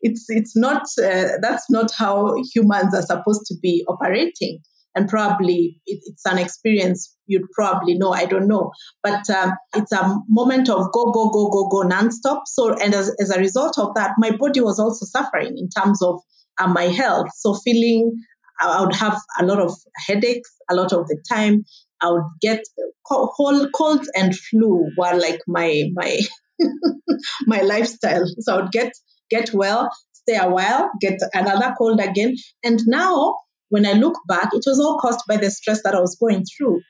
it's 0.00 0.26
it's 0.28 0.56
not 0.56 0.82
uh, 1.02 1.32
that's 1.42 1.66
not 1.68 1.90
how 1.96 2.34
humans 2.54 2.94
are 2.94 3.02
supposed 3.02 3.46
to 3.46 3.56
be 3.60 3.84
operating. 3.88 4.60
And 4.94 5.08
probably 5.08 5.80
it, 5.86 6.00
it's 6.04 6.26
an 6.26 6.38
experience 6.38 7.16
you'd 7.26 7.50
probably 7.54 7.94
know. 7.94 8.12
I 8.12 8.26
don't 8.26 8.48
know, 8.48 8.72
but 9.02 9.28
um, 9.30 9.52
it's 9.74 9.92
a 9.92 10.16
moment 10.28 10.68
of 10.68 10.92
go 10.92 11.12
go 11.12 11.30
go 11.30 11.48
go 11.50 11.68
go 11.68 11.82
nonstop. 11.88 12.42
So 12.46 12.74
and 12.74 12.94
as, 12.94 13.14
as 13.20 13.30
a 13.30 13.38
result 13.38 13.78
of 13.78 13.94
that, 13.94 14.12
my 14.18 14.30
body 14.36 14.60
was 14.60 14.78
also 14.78 15.06
suffering 15.06 15.54
in 15.56 15.68
terms 15.68 16.02
of 16.02 16.20
uh, 16.60 16.68
my 16.68 16.84
health. 16.84 17.28
So 17.34 17.54
feeling 17.54 18.22
I 18.60 18.82
would 18.82 18.94
have 18.94 19.18
a 19.38 19.44
lot 19.44 19.58
of 19.58 19.74
headaches 20.06 20.50
a 20.70 20.74
lot 20.74 20.92
of 20.92 21.06
the 21.08 21.22
time. 21.28 21.64
I 22.02 22.10
would 22.10 22.24
get 22.40 22.62
cold, 23.06 23.68
cold 23.74 24.06
and 24.14 24.36
flu 24.36 24.88
were 24.96 25.18
like 25.18 25.40
my 25.46 25.84
my 25.94 26.18
my 27.46 27.60
lifestyle. 27.60 28.24
So 28.40 28.54
I 28.54 28.62
would 28.62 28.72
get 28.72 28.92
get 29.30 29.52
well, 29.52 29.90
stay 30.12 30.36
a 30.36 30.48
while, 30.48 30.90
get 31.00 31.18
another 31.34 31.74
cold 31.76 32.00
again. 32.00 32.36
And 32.64 32.80
now 32.86 33.36
when 33.68 33.86
I 33.86 33.92
look 33.92 34.18
back, 34.28 34.50
it 34.52 34.64
was 34.66 34.80
all 34.80 34.98
caused 34.98 35.24
by 35.28 35.36
the 35.36 35.50
stress 35.50 35.82
that 35.82 35.94
I 35.94 36.00
was 36.00 36.16
going 36.16 36.44
through. 36.44 36.80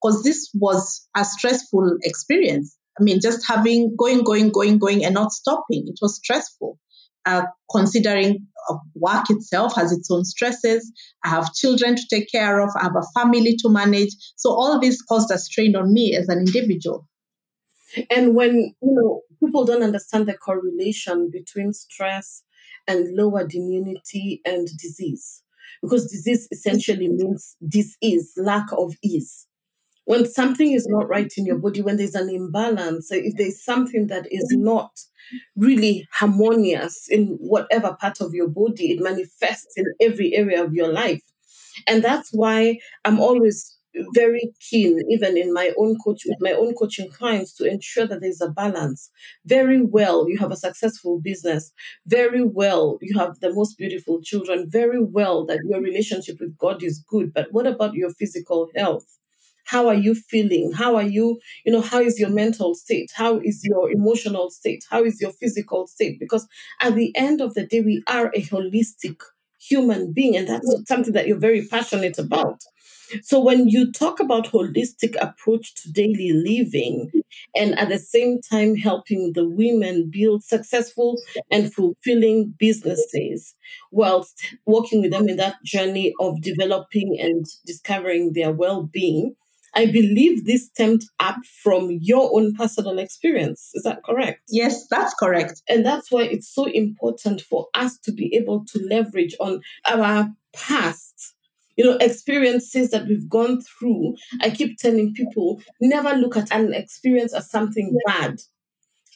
Because 0.00 0.22
this 0.22 0.48
was 0.54 1.08
a 1.16 1.24
stressful 1.24 1.98
experience. 2.02 2.76
I 2.98 3.02
mean, 3.02 3.20
just 3.20 3.46
having 3.46 3.96
going, 3.96 4.22
going, 4.22 4.50
going, 4.50 4.78
going, 4.78 5.04
and 5.04 5.14
not 5.14 5.32
stopping. 5.32 5.84
It 5.86 5.98
was 6.00 6.16
stressful. 6.16 6.78
Uh, 7.28 7.42
considering 7.70 8.46
work 8.94 9.26
itself 9.28 9.74
has 9.74 9.92
its 9.92 10.10
own 10.10 10.24
stresses. 10.24 10.90
I 11.24 11.28
have 11.28 11.52
children 11.52 11.96
to 11.96 12.02
take 12.08 12.30
care 12.30 12.60
of. 12.60 12.70
I 12.74 12.84
have 12.84 12.96
a 12.96 13.20
family 13.20 13.56
to 13.62 13.68
manage. 13.68 14.14
So 14.36 14.50
all 14.50 14.80
this 14.80 15.02
caused 15.02 15.30
a 15.30 15.38
strain 15.38 15.76
on 15.76 15.92
me 15.92 16.16
as 16.16 16.28
an 16.28 16.38
individual. 16.38 17.06
And 18.10 18.34
when 18.34 18.74
you 18.80 18.94
know 18.94 19.22
people 19.44 19.64
don't 19.66 19.82
understand 19.82 20.26
the 20.26 20.38
correlation 20.38 21.30
between 21.30 21.72
stress 21.72 22.44
and 22.86 23.14
lowered 23.14 23.54
immunity 23.54 24.40
and 24.46 24.66
disease, 24.78 25.42
because 25.82 26.10
disease 26.10 26.48
essentially 26.50 27.08
means 27.08 27.56
disease, 27.66 28.32
lack 28.38 28.66
of 28.72 28.94
ease. 29.02 29.47
When 30.08 30.24
something 30.24 30.72
is 30.72 30.86
not 30.88 31.06
right 31.06 31.30
in 31.36 31.44
your 31.44 31.58
body, 31.58 31.82
when 31.82 31.98
there's 31.98 32.14
an 32.14 32.30
imbalance, 32.30 33.12
if 33.12 33.36
there's 33.36 33.62
something 33.62 34.06
that 34.06 34.26
is 34.32 34.46
not 34.52 35.00
really 35.54 36.08
harmonious 36.12 37.08
in 37.10 37.36
whatever 37.40 37.94
part 38.00 38.22
of 38.22 38.32
your 38.32 38.48
body, 38.48 38.92
it 38.92 39.02
manifests 39.02 39.74
in 39.76 39.84
every 40.00 40.34
area 40.34 40.64
of 40.64 40.72
your 40.72 40.90
life. 40.90 41.20
And 41.86 42.02
that's 42.02 42.30
why 42.32 42.78
I'm 43.04 43.20
always 43.20 43.76
very 44.14 44.54
keen, 44.70 44.98
even 45.10 45.36
in 45.36 45.52
my 45.52 45.74
own 45.76 45.98
coach 46.02 46.22
with 46.24 46.38
my 46.40 46.52
own 46.52 46.72
coaching 46.72 47.10
clients, 47.10 47.52
to 47.56 47.64
ensure 47.64 48.06
that 48.06 48.22
there's 48.22 48.40
a 48.40 48.48
balance. 48.48 49.10
Very 49.44 49.82
well, 49.82 50.24
you 50.26 50.38
have 50.38 50.52
a 50.52 50.56
successful 50.56 51.20
business. 51.22 51.70
Very 52.06 52.42
well, 52.42 52.96
you 53.02 53.18
have 53.18 53.40
the 53.40 53.52
most 53.52 53.76
beautiful 53.76 54.22
children. 54.22 54.70
Very 54.70 55.04
well, 55.04 55.44
that 55.44 55.60
your 55.68 55.82
relationship 55.82 56.40
with 56.40 56.56
God 56.56 56.82
is 56.82 57.04
good. 57.06 57.34
But 57.34 57.48
what 57.50 57.66
about 57.66 57.92
your 57.92 58.08
physical 58.08 58.70
health? 58.74 59.18
How 59.68 59.88
are 59.88 59.94
you 59.94 60.14
feeling? 60.14 60.72
How 60.72 60.96
are 60.96 61.02
you, 61.02 61.40
you 61.64 61.72
know, 61.72 61.82
how 61.82 62.00
is 62.00 62.18
your 62.18 62.30
mental 62.30 62.74
state? 62.74 63.12
How 63.14 63.38
is 63.38 63.62
your 63.64 63.90
emotional 63.90 64.50
state? 64.50 64.84
How 64.90 65.04
is 65.04 65.20
your 65.20 65.32
physical 65.32 65.86
state? 65.86 66.18
Because 66.18 66.48
at 66.80 66.94
the 66.94 67.14
end 67.16 67.40
of 67.40 67.54
the 67.54 67.66
day, 67.66 67.80
we 67.82 68.02
are 68.06 68.30
a 68.34 68.42
holistic 68.42 69.20
human 69.60 70.12
being, 70.12 70.36
and 70.36 70.48
that's 70.48 70.74
something 70.86 71.12
that 71.12 71.26
you're 71.26 71.38
very 71.38 71.66
passionate 71.66 72.18
about. 72.18 72.62
So 73.22 73.40
when 73.40 73.68
you 73.68 73.90
talk 73.90 74.20
about 74.20 74.46
holistic 74.48 75.16
approach 75.20 75.74
to 75.76 75.92
daily 75.92 76.30
living 76.32 77.10
and 77.56 77.78
at 77.78 77.88
the 77.88 77.98
same 77.98 78.40
time 78.40 78.76
helping 78.76 79.32
the 79.34 79.48
women 79.48 80.10
build 80.10 80.44
successful 80.44 81.16
and 81.50 81.72
fulfilling 81.72 82.54
businesses 82.58 83.54
whilst 83.90 84.54
working 84.66 85.00
with 85.00 85.10
them 85.10 85.28
in 85.28 85.36
that 85.36 85.56
journey 85.64 86.12
of 86.20 86.40
developing 86.42 87.16
and 87.18 87.46
discovering 87.66 88.32
their 88.34 88.52
well-being, 88.52 89.34
I 89.74 89.86
believe 89.86 90.44
this 90.44 90.66
stemmed 90.66 91.04
up 91.20 91.36
from 91.62 91.98
your 92.00 92.30
own 92.34 92.54
personal 92.54 92.98
experience. 92.98 93.70
Is 93.74 93.82
that 93.84 94.02
correct? 94.04 94.42
Yes, 94.48 94.86
that's 94.88 95.14
correct. 95.14 95.62
And 95.68 95.84
that's 95.84 96.10
why 96.10 96.22
it's 96.22 96.48
so 96.48 96.64
important 96.66 97.40
for 97.40 97.68
us 97.74 97.98
to 97.98 98.12
be 98.12 98.34
able 98.34 98.64
to 98.66 98.86
leverage 98.88 99.34
on 99.40 99.60
our 99.86 100.32
past 100.54 101.34
you 101.76 101.84
know, 101.84 101.96
experiences 102.00 102.90
that 102.90 103.06
we've 103.06 103.28
gone 103.28 103.60
through. 103.60 104.16
I 104.40 104.50
keep 104.50 104.78
telling 104.78 105.14
people 105.14 105.62
never 105.80 106.12
look 106.14 106.36
at 106.36 106.50
an 106.50 106.74
experience 106.74 107.32
as 107.32 107.48
something 107.48 107.96
bad. 108.04 108.40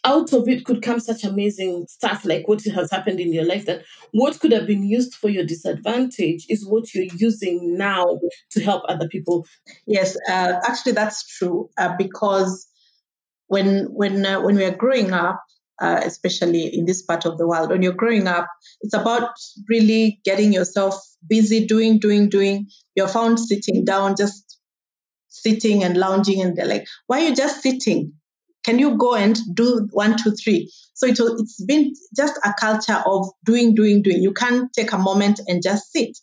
Out 0.04 0.32
of 0.32 0.48
it 0.48 0.64
could 0.64 0.82
come 0.82 0.98
such 0.98 1.22
amazing 1.22 1.86
stuff 1.88 2.24
like 2.24 2.48
what 2.48 2.64
has 2.64 2.90
happened 2.90 3.20
in 3.20 3.32
your 3.32 3.44
life 3.44 3.66
that 3.66 3.84
what 4.10 4.40
could 4.40 4.50
have 4.50 4.66
been 4.66 4.82
used 4.82 5.14
for 5.14 5.28
your 5.28 5.44
disadvantage 5.44 6.44
is 6.48 6.66
what 6.66 6.92
you're 6.92 7.06
using 7.16 7.76
now 7.76 8.18
to 8.50 8.64
help 8.64 8.82
other 8.88 9.08
people. 9.08 9.46
Yes, 9.86 10.16
uh, 10.28 10.54
actually, 10.66 10.92
that's 10.92 11.36
true 11.38 11.70
uh, 11.78 11.94
because 11.96 12.66
when 13.46 13.86
when 13.92 14.26
uh, 14.26 14.40
when 14.40 14.56
we 14.56 14.64
are 14.64 14.74
growing 14.74 15.12
up, 15.12 15.40
uh, 15.80 16.00
especially 16.04 16.66
in 16.66 16.84
this 16.86 17.02
part 17.02 17.26
of 17.26 17.38
the 17.38 17.46
world. 17.46 17.70
When 17.70 17.82
you're 17.82 17.92
growing 17.92 18.26
up, 18.26 18.46
it's 18.82 18.94
about 18.94 19.30
really 19.68 20.20
getting 20.24 20.52
yourself 20.52 20.94
busy, 21.28 21.66
doing, 21.66 21.98
doing, 21.98 22.28
doing. 22.28 22.68
You're 22.94 23.08
found 23.08 23.40
sitting 23.40 23.84
down, 23.84 24.14
just 24.16 24.58
sitting 25.28 25.82
and 25.82 25.96
lounging, 25.96 26.40
and 26.40 26.56
they're 26.56 26.66
like, 26.66 26.86
"Why 27.06 27.22
are 27.22 27.28
you 27.28 27.34
just 27.34 27.62
sitting? 27.62 28.12
Can 28.64 28.78
you 28.78 28.96
go 28.96 29.14
and 29.14 29.38
do 29.54 29.88
one, 29.90 30.16
two, 30.16 30.32
three? 30.32 30.70
So 30.94 31.06
it, 31.06 31.18
it's 31.18 31.64
been 31.64 31.94
just 32.16 32.38
a 32.44 32.54
culture 32.58 33.02
of 33.04 33.28
doing, 33.44 33.74
doing, 33.74 34.02
doing. 34.02 34.22
You 34.22 34.32
can't 34.32 34.72
take 34.72 34.92
a 34.92 34.98
moment 34.98 35.40
and 35.46 35.62
just 35.62 35.90
sit. 35.92 36.16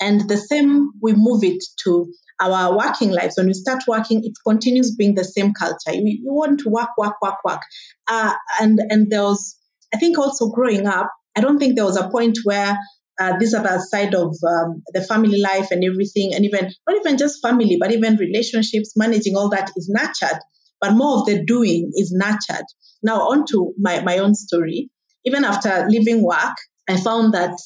And 0.00 0.28
the 0.28 0.36
same, 0.36 0.92
we 1.02 1.12
move 1.14 1.44
it 1.44 1.62
to 1.84 2.12
our 2.40 2.76
working 2.76 3.10
lives, 3.10 3.36
when 3.36 3.46
we 3.46 3.52
start 3.52 3.82
working, 3.86 4.24
it 4.24 4.32
continues 4.46 4.96
being 4.96 5.14
the 5.14 5.24
same 5.24 5.52
culture. 5.52 5.92
You, 5.92 6.20
you 6.22 6.32
want 6.32 6.60
to 6.60 6.70
work, 6.70 6.88
work, 6.96 7.16
work, 7.22 7.36
work. 7.44 7.60
Uh, 8.08 8.32
and, 8.60 8.80
and 8.88 9.10
there 9.10 9.22
was, 9.22 9.58
I 9.92 9.98
think 9.98 10.18
also 10.18 10.48
growing 10.48 10.86
up, 10.86 11.10
I 11.36 11.42
don't 11.42 11.58
think 11.58 11.76
there 11.76 11.84
was 11.84 11.98
a 11.98 12.08
point 12.08 12.38
where 12.44 12.76
uh, 13.20 13.36
this 13.38 13.52
other 13.52 13.78
side 13.78 14.14
of 14.14 14.34
um, 14.48 14.82
the 14.94 15.02
family 15.02 15.38
life 15.38 15.70
and 15.70 15.84
everything, 15.84 16.32
and 16.34 16.44
even 16.46 16.70
not 16.88 16.96
even 16.96 17.18
just 17.18 17.42
family, 17.42 17.76
but 17.78 17.92
even 17.92 18.16
relationships, 18.16 18.94
managing 18.96 19.36
all 19.36 19.50
that 19.50 19.70
is 19.76 19.90
nurtured, 19.90 20.40
but 20.80 20.92
more 20.92 21.18
of 21.18 21.26
the 21.26 21.44
doing 21.44 21.92
is 21.94 22.12
nurtured. 22.12 22.64
Now, 23.02 23.20
on 23.28 23.44
to 23.50 23.72
my, 23.78 24.00
my 24.00 24.18
own 24.18 24.34
story. 24.34 24.90
Even 25.24 25.44
after 25.44 25.86
leaving 25.88 26.22
work, 26.22 26.56
I 26.88 26.96
found 26.96 27.34
that 27.34 27.58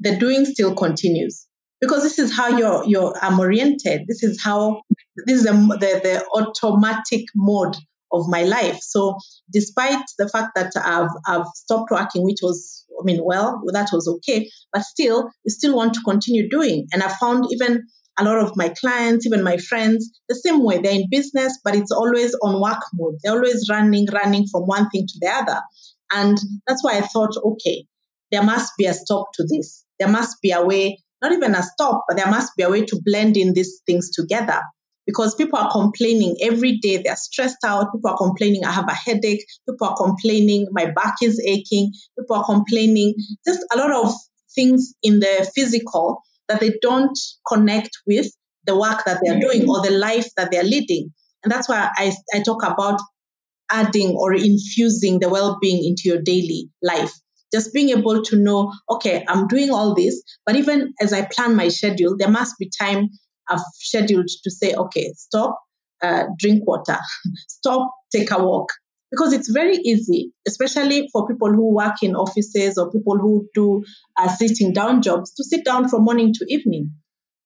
the 0.00 0.16
doing 0.16 0.44
still 0.44 0.74
continues 0.74 1.46
because 1.80 2.02
this 2.02 2.18
is 2.18 2.34
how 2.36 2.48
you're 2.58 2.84
you're 2.86 3.14
um, 3.24 3.38
oriented. 3.38 4.02
This 4.08 4.22
is 4.22 4.42
how 4.42 4.82
this 5.26 5.38
is 5.38 5.44
the, 5.44 5.52
the, 5.52 6.00
the 6.02 6.26
automatic 6.34 7.24
mode 7.34 7.76
of 8.12 8.28
my 8.28 8.42
life. 8.42 8.78
So 8.80 9.18
despite 9.52 10.04
the 10.18 10.28
fact 10.28 10.50
that 10.54 10.72
I've, 10.76 11.10
I've 11.26 11.46
stopped 11.54 11.90
working, 11.90 12.24
which 12.24 12.38
was, 12.42 12.84
I 13.00 13.04
mean, 13.04 13.20
well, 13.22 13.62
that 13.72 13.88
was 13.92 14.08
okay, 14.16 14.48
but 14.72 14.82
still, 14.82 15.30
you 15.44 15.50
still 15.50 15.74
want 15.74 15.94
to 15.94 16.00
continue 16.02 16.48
doing. 16.48 16.86
And 16.92 17.02
I 17.02 17.08
found 17.08 17.46
even 17.50 17.82
a 18.18 18.24
lot 18.24 18.38
of 18.38 18.56
my 18.56 18.72
clients, 18.80 19.26
even 19.26 19.42
my 19.42 19.58
friends, 19.58 20.10
the 20.28 20.34
same 20.34 20.62
way. 20.64 20.78
They're 20.78 20.92
in 20.92 21.08
business, 21.10 21.58
but 21.62 21.74
it's 21.74 21.92
always 21.92 22.34
on 22.42 22.60
work 22.60 22.82
mode. 22.94 23.16
They're 23.22 23.34
always 23.34 23.68
running, 23.70 24.06
running 24.12 24.46
from 24.50 24.62
one 24.62 24.88
thing 24.90 25.06
to 25.06 25.18
the 25.20 25.28
other. 25.28 25.60
And 26.12 26.38
that's 26.66 26.82
why 26.82 26.98
I 26.98 27.02
thought, 27.02 27.36
okay, 27.36 27.86
there 28.32 28.42
must 28.42 28.72
be 28.78 28.86
a 28.86 28.94
stop 28.94 29.26
to 29.34 29.46
this. 29.48 29.84
There 29.98 30.08
must 30.08 30.40
be 30.42 30.52
a 30.52 30.64
way, 30.64 30.98
not 31.22 31.32
even 31.32 31.54
a 31.54 31.62
stop, 31.62 32.04
but 32.08 32.16
there 32.16 32.30
must 32.30 32.52
be 32.56 32.62
a 32.62 32.70
way 32.70 32.84
to 32.84 33.00
blend 33.04 33.36
in 33.36 33.52
these 33.54 33.80
things 33.86 34.10
together. 34.10 34.60
Because 35.06 35.36
people 35.36 35.58
are 35.58 35.70
complaining 35.70 36.36
every 36.42 36.78
day, 36.78 37.00
they're 37.02 37.16
stressed 37.16 37.64
out. 37.64 37.92
People 37.94 38.10
are 38.10 38.16
complaining, 38.16 38.64
I 38.64 38.72
have 38.72 38.88
a 38.88 38.94
headache. 38.94 39.44
People 39.68 39.88
are 39.88 39.96
complaining, 39.96 40.66
my 40.72 40.86
back 40.86 41.14
is 41.22 41.40
aching. 41.46 41.92
People 42.18 42.36
are 42.36 42.44
complaining, 42.44 43.14
just 43.46 43.60
a 43.72 43.78
lot 43.78 43.92
of 43.92 44.12
things 44.54 44.94
in 45.02 45.20
the 45.20 45.50
physical 45.54 46.22
that 46.48 46.60
they 46.60 46.78
don't 46.80 47.18
connect 47.46 47.90
with 48.06 48.30
the 48.66 48.78
work 48.78 49.04
that 49.04 49.20
they're 49.24 49.40
doing 49.40 49.68
or 49.68 49.82
the 49.82 49.90
life 49.90 50.28
that 50.36 50.50
they're 50.50 50.64
leading. 50.64 51.12
And 51.42 51.52
that's 51.52 51.68
why 51.68 51.88
I, 51.96 52.12
I 52.34 52.42
talk 52.42 52.62
about 52.62 53.00
adding 53.70 54.16
or 54.16 54.34
infusing 54.34 55.18
the 55.20 55.28
well 55.28 55.58
being 55.60 55.84
into 55.84 56.02
your 56.04 56.22
daily 56.22 56.70
life. 56.82 57.12
Just 57.52 57.72
being 57.72 57.90
able 57.90 58.22
to 58.24 58.36
know, 58.36 58.72
okay, 58.90 59.24
I'm 59.28 59.46
doing 59.46 59.70
all 59.70 59.94
this, 59.94 60.22
but 60.44 60.56
even 60.56 60.92
as 61.00 61.12
I 61.12 61.26
plan 61.26 61.54
my 61.54 61.68
schedule, 61.68 62.16
there 62.18 62.30
must 62.30 62.58
be 62.58 62.70
time 62.80 63.08
I've 63.48 63.60
scheduled 63.74 64.28
to 64.42 64.50
say, 64.50 64.74
okay, 64.74 65.12
stop, 65.16 65.60
uh, 66.02 66.24
drink 66.38 66.66
water, 66.66 66.98
stop, 67.48 67.90
take 68.12 68.30
a 68.32 68.42
walk. 68.42 68.68
Because 69.10 69.32
it's 69.32 69.50
very 69.50 69.76
easy, 69.76 70.32
especially 70.46 71.08
for 71.12 71.28
people 71.28 71.52
who 71.52 71.74
work 71.74 72.02
in 72.02 72.16
offices 72.16 72.76
or 72.76 72.90
people 72.90 73.18
who 73.18 73.48
do 73.54 73.84
uh, 74.16 74.28
sitting 74.28 74.72
down 74.72 75.00
jobs, 75.02 75.32
to 75.34 75.44
sit 75.44 75.64
down 75.64 75.88
from 75.88 76.02
morning 76.04 76.32
to 76.34 76.46
evening. 76.48 76.90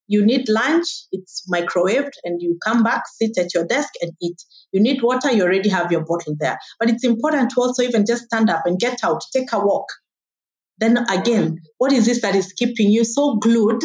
You 0.09 0.25
need 0.25 0.49
lunch, 0.49 0.89
it's 1.13 1.47
microwaved, 1.53 2.13
and 2.25 2.43
you 2.43 2.59
come 2.65 2.83
back, 2.83 3.05
sit 3.07 3.39
at 3.39 3.55
your 3.55 3.65
desk 3.67 3.91
and 4.01 4.13
eat. 4.21 4.43
You 4.73 4.81
need 4.81 5.03
water, 5.03 5.31
you 5.31 5.45
already 5.45 5.69
have 5.69 5.93
your 5.93 6.05
bottle 6.05 6.35
there. 6.39 6.59
But 6.81 6.91
it's 6.91 7.05
important 7.05 7.51
to 7.51 7.61
also 7.61 7.83
even 7.83 8.07
just 8.07 8.25
stand 8.25 8.51
up 8.51 8.63
and 8.65 8.79
get 8.79 9.05
out, 9.05 9.23
take 9.33 9.53
a 9.53 9.61
walk. 9.61 9.87
Then 10.79 10.97
again, 10.97 11.61
what 11.79 11.93
is 11.93 12.07
this 12.07 12.23
that 12.23 12.35
is 12.35 12.55
keeping 12.55 12.91
you 12.91 13.05
so 13.05 13.37
glued? 13.37 13.83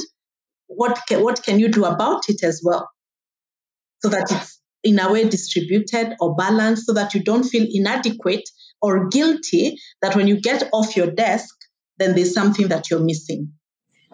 What 0.68 1.00
can, 1.08 1.22
what 1.22 1.44
can 1.44 1.60
you 1.60 1.68
do 1.68 1.86
about 1.86 2.24
it 2.30 2.42
as 2.42 2.62
well? 2.64 2.90
So 4.02 4.10
that 4.10 4.32
it's 4.32 4.60
in 4.86 5.00
a 5.00 5.12
way 5.12 5.28
distributed 5.28 6.16
or 6.22 6.36
balanced 6.36 6.86
so 6.86 6.94
that 6.94 7.14
you 7.14 7.24
don't 7.24 7.44
feel 7.44 7.68
inadequate 7.70 8.48
or 8.82 9.10
guilty 9.10 9.78
that 10.02 10.16
when 10.16 10.28
you 10.28 10.40
get 10.40 10.70
off 10.72 10.96
your 10.96 11.12
desk, 11.12 11.54
then 11.98 12.16
there's 12.16 12.34
something 12.34 12.70
that 12.70 12.90
you're 12.90 13.04
missing 13.04 13.52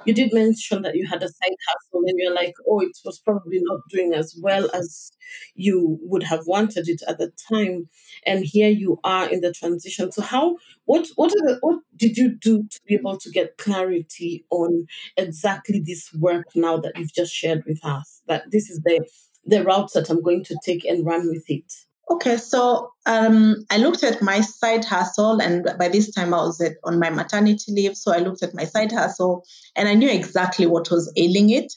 you 0.06 0.14
did 0.14 0.34
mention 0.34 0.82
that 0.82 0.96
you 0.96 1.08
had 1.08 1.24
a 1.24 1.28
side 1.28 1.56
hustle 1.68 2.04
and 2.06 2.18
you're 2.18 2.34
like, 2.34 2.54
oh, 2.68 2.80
it 2.80 2.98
was 3.06 3.20
probably 3.20 3.60
not 3.62 3.82
doing 3.90 4.14
as 4.14 4.36
well 4.42 4.70
as 4.74 5.12
you 5.56 6.00
would 6.02 6.24
have 6.24 6.48
wanted 6.48 6.88
it 6.88 7.02
at 7.08 7.18
the 7.18 7.32
time. 7.52 7.90
And 8.26 8.44
here 8.46 8.70
you 8.70 9.00
are 9.04 9.30
in 9.30 9.42
the 9.42 9.52
transition. 9.52 10.12
So 10.12 10.22
how 10.22 10.58
what 10.86 11.08
what 11.16 11.32
the, 11.32 11.58
what 11.62 11.80
did 11.96 12.18
you 12.18 12.36
do 12.40 12.64
to 12.64 12.80
be 12.86 12.96
able 12.96 13.18
to 13.18 13.30
get 13.32 13.58
clarity 13.58 14.46
on 14.50 14.86
exactly 15.18 15.82
this 15.86 16.12
work 16.14 16.48
now 16.56 16.78
that 16.78 16.98
you've 16.98 17.14
just 17.14 17.34
shared 17.34 17.64
with 17.66 17.84
us? 17.84 18.22
That 18.28 18.52
this 18.52 18.70
is 18.70 18.82
the 18.84 19.06
the 19.46 19.64
route 19.64 19.92
that 19.94 20.10
I'm 20.10 20.22
going 20.22 20.44
to 20.46 20.58
take 20.64 20.86
and 20.86 21.06
run 21.06 21.28
with 21.28 21.46
it. 21.48 21.72
Okay, 22.10 22.36
so 22.36 22.92
um, 23.06 23.56
I 23.70 23.78
looked 23.78 24.04
at 24.04 24.22
my 24.22 24.42
side 24.42 24.84
hustle, 24.84 25.42
and 25.42 25.66
by 25.80 25.88
this 25.88 26.12
time 26.12 26.34
I 26.34 26.44
was 26.44 26.60
at, 26.60 26.74
on 26.84 27.00
my 27.00 27.10
maternity 27.10 27.72
leave. 27.72 27.96
So 27.96 28.14
I 28.14 28.18
looked 28.18 28.44
at 28.44 28.54
my 28.54 28.66
side 28.66 28.92
hustle, 28.92 29.46
and 29.78 29.88
I 29.88 29.94
knew 29.94 30.10
exactly 30.10 30.66
what 30.66 30.92
was 30.92 31.12
ailing 31.16 31.52
it. 31.52 31.72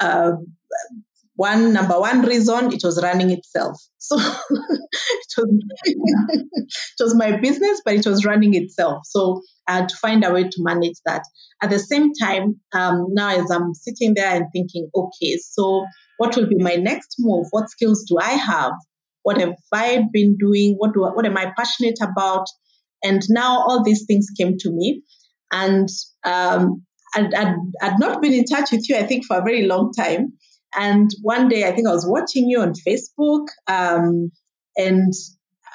Uh, 0.00 0.32
one 1.36 1.72
number 1.72 1.98
one 2.00 2.22
reason 2.22 2.72
it 2.72 2.80
was 2.82 3.02
running 3.02 3.30
itself. 3.30 3.76
So 3.98 4.16
it, 4.50 5.34
was, 5.36 5.48
it 5.78 7.02
was 7.02 7.14
my 7.14 7.38
business, 7.38 7.82
but 7.84 7.94
it 7.94 8.06
was 8.06 8.24
running 8.24 8.54
itself. 8.54 9.02
So 9.04 9.42
I 9.68 9.76
had 9.76 9.88
to 9.90 9.96
find 9.96 10.24
a 10.24 10.32
way 10.32 10.44
to 10.44 10.56
manage 10.58 10.96
that. 11.04 11.22
At 11.62 11.70
the 11.70 11.78
same 11.78 12.12
time, 12.14 12.60
um, 12.72 13.06
now 13.10 13.30
as 13.30 13.50
I'm 13.50 13.74
sitting 13.74 14.14
there 14.14 14.34
and 14.34 14.46
thinking, 14.52 14.88
okay, 14.94 15.36
so 15.38 15.84
what 16.18 16.36
will 16.36 16.48
be 16.48 16.56
my 16.58 16.76
next 16.76 17.16
move? 17.18 17.46
What 17.50 17.68
skills 17.68 18.04
do 18.08 18.16
I 18.20 18.30
have? 18.30 18.72
What 19.22 19.38
have 19.40 19.54
I 19.72 20.04
been 20.12 20.36
doing? 20.38 20.76
What 20.78 20.94
do 20.94 21.02
what 21.02 21.26
am 21.26 21.36
I 21.36 21.52
passionate 21.56 21.98
about? 22.00 22.46
And 23.02 23.20
now 23.28 23.58
all 23.58 23.82
these 23.82 24.04
things 24.06 24.28
came 24.38 24.56
to 24.58 24.70
me, 24.70 25.02
and 25.52 25.88
um, 26.24 26.86
I'd, 27.14 27.34
I'd, 27.34 27.56
I'd 27.82 27.98
not 27.98 28.22
been 28.22 28.32
in 28.32 28.44
touch 28.44 28.70
with 28.72 28.88
you, 28.88 28.96
I 28.96 29.02
think, 29.02 29.24
for 29.26 29.38
a 29.38 29.44
very 29.44 29.66
long 29.66 29.92
time. 29.92 30.32
And 30.76 31.10
one 31.22 31.48
day, 31.48 31.64
I 31.66 31.72
think 31.72 31.88
I 31.88 31.92
was 31.92 32.06
watching 32.06 32.48
you 32.48 32.60
on 32.60 32.74
Facebook, 32.74 33.46
um, 33.66 34.30
and 34.76 35.12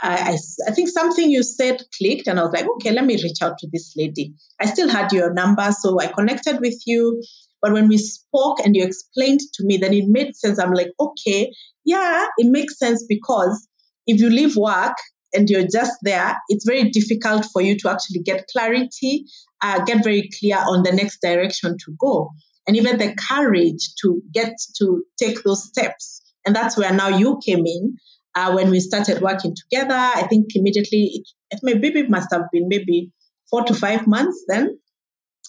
I, 0.04 0.34
I, 0.34 0.38
I, 0.68 0.72
think 0.72 0.90
something 0.90 1.30
you 1.30 1.42
said 1.42 1.82
clicked, 1.98 2.28
and 2.28 2.40
I 2.40 2.44
was 2.44 2.54
like, 2.54 2.68
okay, 2.76 2.92
let 2.92 3.06
me 3.06 3.16
reach 3.16 3.42
out 3.42 3.58
to 3.60 3.68
this 3.72 3.94
lady. 3.98 4.36
I 4.60 4.66
still 4.68 4.88
had 4.90 5.12
your 5.12 5.34
number, 5.34 5.72
so 5.72 6.00
I 6.00 6.08
connected 6.08 6.60
with 6.60 6.80
you. 6.86 7.22
But 7.62 7.74
when 7.74 7.88
we 7.88 7.98
spoke 7.98 8.60
and 8.64 8.76
you 8.76 8.84
explained 8.84 9.40
to 9.56 9.66
me, 9.66 9.78
then 9.78 9.94
it 9.94 10.06
made 10.08 10.36
sense. 10.36 10.60
I'm 10.60 10.74
like, 10.74 10.90
okay, 11.00 11.52
yeah, 11.86 12.28
it 12.38 12.52
makes 12.52 12.78
sense 12.78 13.06
because 13.08 13.68
if 14.08 14.20
you 14.20 14.30
leave 14.30 14.56
work 14.56 14.96
and 15.34 15.50
you're 15.50 15.68
just 15.72 15.94
there, 16.02 16.36
it's 16.50 16.66
very 16.66 16.90
difficult 16.90 17.46
for 17.54 17.62
you 17.62 17.78
to 17.80 17.90
actually 17.90 18.22
get 18.22 18.46
clarity, 18.52 19.26
uh, 19.62 19.84
get 19.84 20.04
very 20.04 20.30
clear 20.40 20.58
on 20.58 20.84
the 20.84 20.92
next 20.92 21.20
direction 21.22 21.78
to 21.86 21.96
go, 22.00 22.32
and 22.68 22.78
even 22.78 22.98
the 22.98 23.16
courage 23.30 23.96
to 24.02 24.22
get 24.34 24.54
to 24.78 25.04
take 25.20 25.44
those 25.44 25.64
steps. 25.64 26.22
And 26.46 26.56
that's 26.56 26.78
where 26.78 26.94
now 26.94 27.10
you 27.10 27.40
came 27.46 27.66
in. 27.66 27.98
Uh, 28.34 28.54
when 28.54 28.70
we 28.70 28.80
started 28.80 29.22
working 29.22 29.54
together, 29.56 29.94
I 29.94 30.26
think 30.30 30.48
immediately, 30.56 31.12
it, 31.14 31.28
it 31.50 31.60
maybe 31.64 32.08
must 32.08 32.30
have 32.32 32.44
been 32.52 32.70
maybe 32.70 33.12
four 33.50 33.64
to 33.66 33.74
five 33.74 34.08
months 34.08 34.46
then 34.48 34.80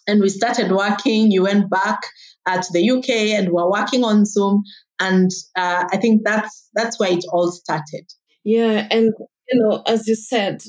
and 0.06 0.20
we 0.20 0.28
started 0.28 0.70
working. 0.70 1.30
You 1.30 1.42
went 1.42 1.70
back 1.70 2.00
uh, 2.46 2.60
to 2.60 2.68
the 2.72 2.90
UK 2.90 3.08
and 3.38 3.48
we 3.48 3.60
are 3.60 3.70
working 3.70 4.04
on 4.04 4.24
Zoom. 4.24 4.64
And 4.98 5.30
uh, 5.56 5.84
I 5.90 5.96
think 5.96 6.22
that's 6.24 6.68
that's 6.74 6.98
where 6.98 7.12
it 7.12 7.24
all 7.32 7.50
started. 7.50 8.06
Yeah, 8.44 8.86
and 8.90 9.12
you 9.50 9.60
know, 9.60 9.82
as 9.86 10.06
you 10.08 10.14
said, 10.14 10.62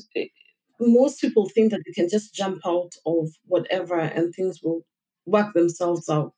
most 0.80 1.20
people 1.20 1.48
think 1.48 1.70
that 1.70 1.82
they 1.86 1.92
can 1.92 2.08
just 2.08 2.34
jump 2.34 2.60
out 2.66 2.92
of 3.06 3.28
whatever 3.46 3.98
and 3.98 4.34
things 4.34 4.60
will 4.62 4.82
work 5.26 5.52
themselves 5.54 6.08
out 6.08 6.34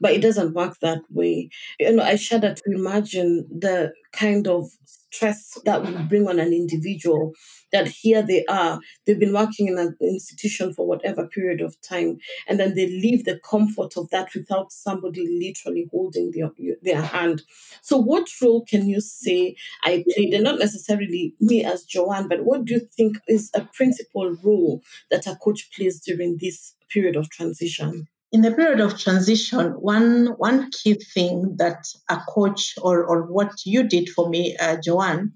but 0.00 0.12
it 0.12 0.18
mm. 0.18 0.22
doesn't 0.22 0.54
work 0.54 0.76
that 0.80 1.00
way. 1.10 1.50
You 1.78 1.96
know, 1.96 2.02
I 2.02 2.16
shudder 2.16 2.54
to 2.54 2.62
imagine 2.72 3.46
the 3.50 3.92
kind 4.12 4.46
of 4.46 4.70
stress 5.10 5.58
that 5.64 5.82
would 5.82 6.08
bring 6.08 6.28
on 6.28 6.38
an 6.38 6.52
individual 6.52 7.32
that 7.72 7.88
here 7.88 8.22
they 8.22 8.44
are, 8.46 8.80
they've 9.06 9.18
been 9.18 9.32
working 9.32 9.68
in 9.68 9.78
an 9.78 9.96
institution 10.00 10.72
for 10.72 10.86
whatever 10.86 11.26
period 11.26 11.60
of 11.60 11.80
time, 11.80 12.18
and 12.46 12.58
then 12.58 12.74
they 12.74 12.86
leave 12.86 13.24
the 13.24 13.38
comfort 13.38 13.96
of 13.96 14.08
that 14.10 14.28
without 14.34 14.72
somebody 14.72 15.26
literally 15.40 15.86
holding 15.90 16.30
their, 16.34 16.50
their 16.82 17.02
hand. 17.02 17.42
So, 17.82 17.98
what 17.98 18.28
role 18.42 18.64
can 18.64 18.88
you 18.88 19.00
say 19.00 19.56
I 19.84 20.04
played? 20.14 20.34
And 20.34 20.44
not 20.44 20.58
necessarily 20.58 21.34
me 21.40 21.64
as 21.64 21.84
Joanne, 21.84 22.28
but 22.28 22.44
what 22.44 22.64
do 22.64 22.74
you 22.74 22.80
think 22.80 23.18
is 23.28 23.50
a 23.54 23.62
principal 23.62 24.34
role 24.42 24.82
that 25.10 25.26
a 25.26 25.36
coach 25.36 25.70
plays 25.74 26.00
during 26.00 26.38
this 26.40 26.74
period 26.92 27.16
of 27.16 27.30
transition? 27.30 28.06
in 28.30 28.42
the 28.42 28.52
period 28.52 28.80
of 28.80 28.98
transition, 28.98 29.70
one 29.80 30.26
one 30.36 30.70
key 30.70 30.94
thing 30.94 31.56
that 31.58 31.86
a 32.10 32.18
coach 32.28 32.74
or 32.80 33.04
or 33.04 33.22
what 33.22 33.52
you 33.64 33.88
did 33.88 34.08
for 34.10 34.28
me, 34.28 34.56
uh, 34.56 34.76
Joanne, 34.82 35.32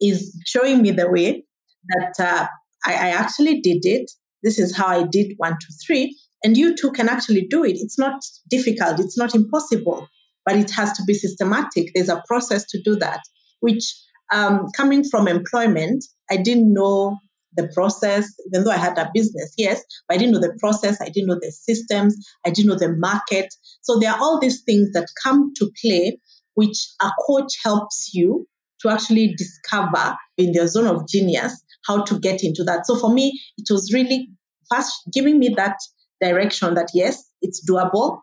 is 0.00 0.36
showing 0.44 0.82
me 0.82 0.90
the 0.90 1.08
way 1.08 1.44
that 1.88 2.14
uh, 2.18 2.46
I, 2.84 2.92
I 2.94 3.08
actually 3.10 3.60
did 3.60 3.84
it. 3.84 4.10
This 4.42 4.58
is 4.58 4.76
how 4.76 4.88
I 4.88 5.04
did 5.04 5.34
one, 5.36 5.52
two, 5.52 5.72
three, 5.86 6.18
and 6.42 6.56
you 6.56 6.74
too 6.74 6.90
can 6.90 7.08
actually 7.08 7.46
do 7.48 7.64
it. 7.64 7.76
It's 7.76 7.98
not 7.98 8.20
difficult. 8.50 8.98
It's 8.98 9.16
not 9.16 9.36
impossible, 9.36 10.08
but 10.44 10.56
it 10.56 10.70
has 10.72 10.92
to 10.94 11.04
be 11.04 11.14
systematic. 11.14 11.92
There's 11.94 12.08
a 12.08 12.24
process 12.26 12.64
to 12.70 12.82
do 12.82 12.96
that. 12.96 13.20
Which, 13.60 13.94
um, 14.32 14.66
coming 14.76 15.04
from 15.04 15.28
employment, 15.28 16.04
I 16.28 16.38
didn't 16.38 16.72
know 16.74 17.18
the 17.54 17.68
process, 17.74 18.32
even 18.46 18.64
though 18.64 18.70
I 18.70 18.76
had 18.76 18.98
a 18.98 19.10
business, 19.12 19.54
yes, 19.58 19.82
but 20.08 20.14
I 20.14 20.18
didn't 20.18 20.32
know 20.34 20.40
the 20.40 20.56
process, 20.58 21.00
I 21.00 21.08
didn't 21.08 21.28
know 21.28 21.38
the 21.40 21.52
systems, 21.52 22.16
I 22.46 22.50
didn't 22.50 22.68
know 22.68 22.78
the 22.78 22.94
market. 22.96 23.54
So 23.82 23.98
there 23.98 24.10
are 24.10 24.18
all 24.18 24.40
these 24.40 24.62
things 24.62 24.92
that 24.92 25.08
come 25.22 25.52
to 25.56 25.70
play, 25.82 26.18
which 26.54 26.88
a 27.00 27.10
coach 27.26 27.58
helps 27.62 28.10
you 28.12 28.46
to 28.80 28.90
actually 28.90 29.34
discover 29.36 30.16
in 30.36 30.52
their 30.52 30.66
zone 30.66 30.86
of 30.86 31.08
genius 31.08 31.62
how 31.86 32.04
to 32.04 32.18
get 32.18 32.42
into 32.42 32.64
that. 32.64 32.86
So 32.86 32.96
for 32.96 33.12
me, 33.12 33.40
it 33.58 33.66
was 33.70 33.92
really 33.92 34.30
first 34.70 34.92
giving 35.12 35.38
me 35.38 35.54
that 35.56 35.76
direction 36.20 36.74
that 36.74 36.88
yes, 36.94 37.22
it's 37.40 37.68
doable. 37.68 38.20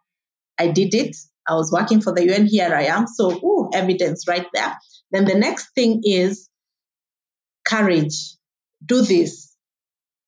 I 0.58 0.68
did 0.68 0.94
it. 0.94 1.16
I 1.48 1.56
was 1.56 1.72
working 1.72 2.02
for 2.02 2.14
the 2.14 2.30
UN. 2.30 2.46
Here 2.46 2.74
I 2.74 2.84
am. 2.84 3.08
So, 3.08 3.32
ooh, 3.32 3.70
evidence 3.74 4.28
right 4.28 4.46
there. 4.54 4.76
Then 5.12 5.26
the 5.26 5.36
next 5.36 5.74
thing 5.74 6.02
is 6.04 6.48
courage, 7.66 8.36
do 8.86 9.02
this, 9.02 9.56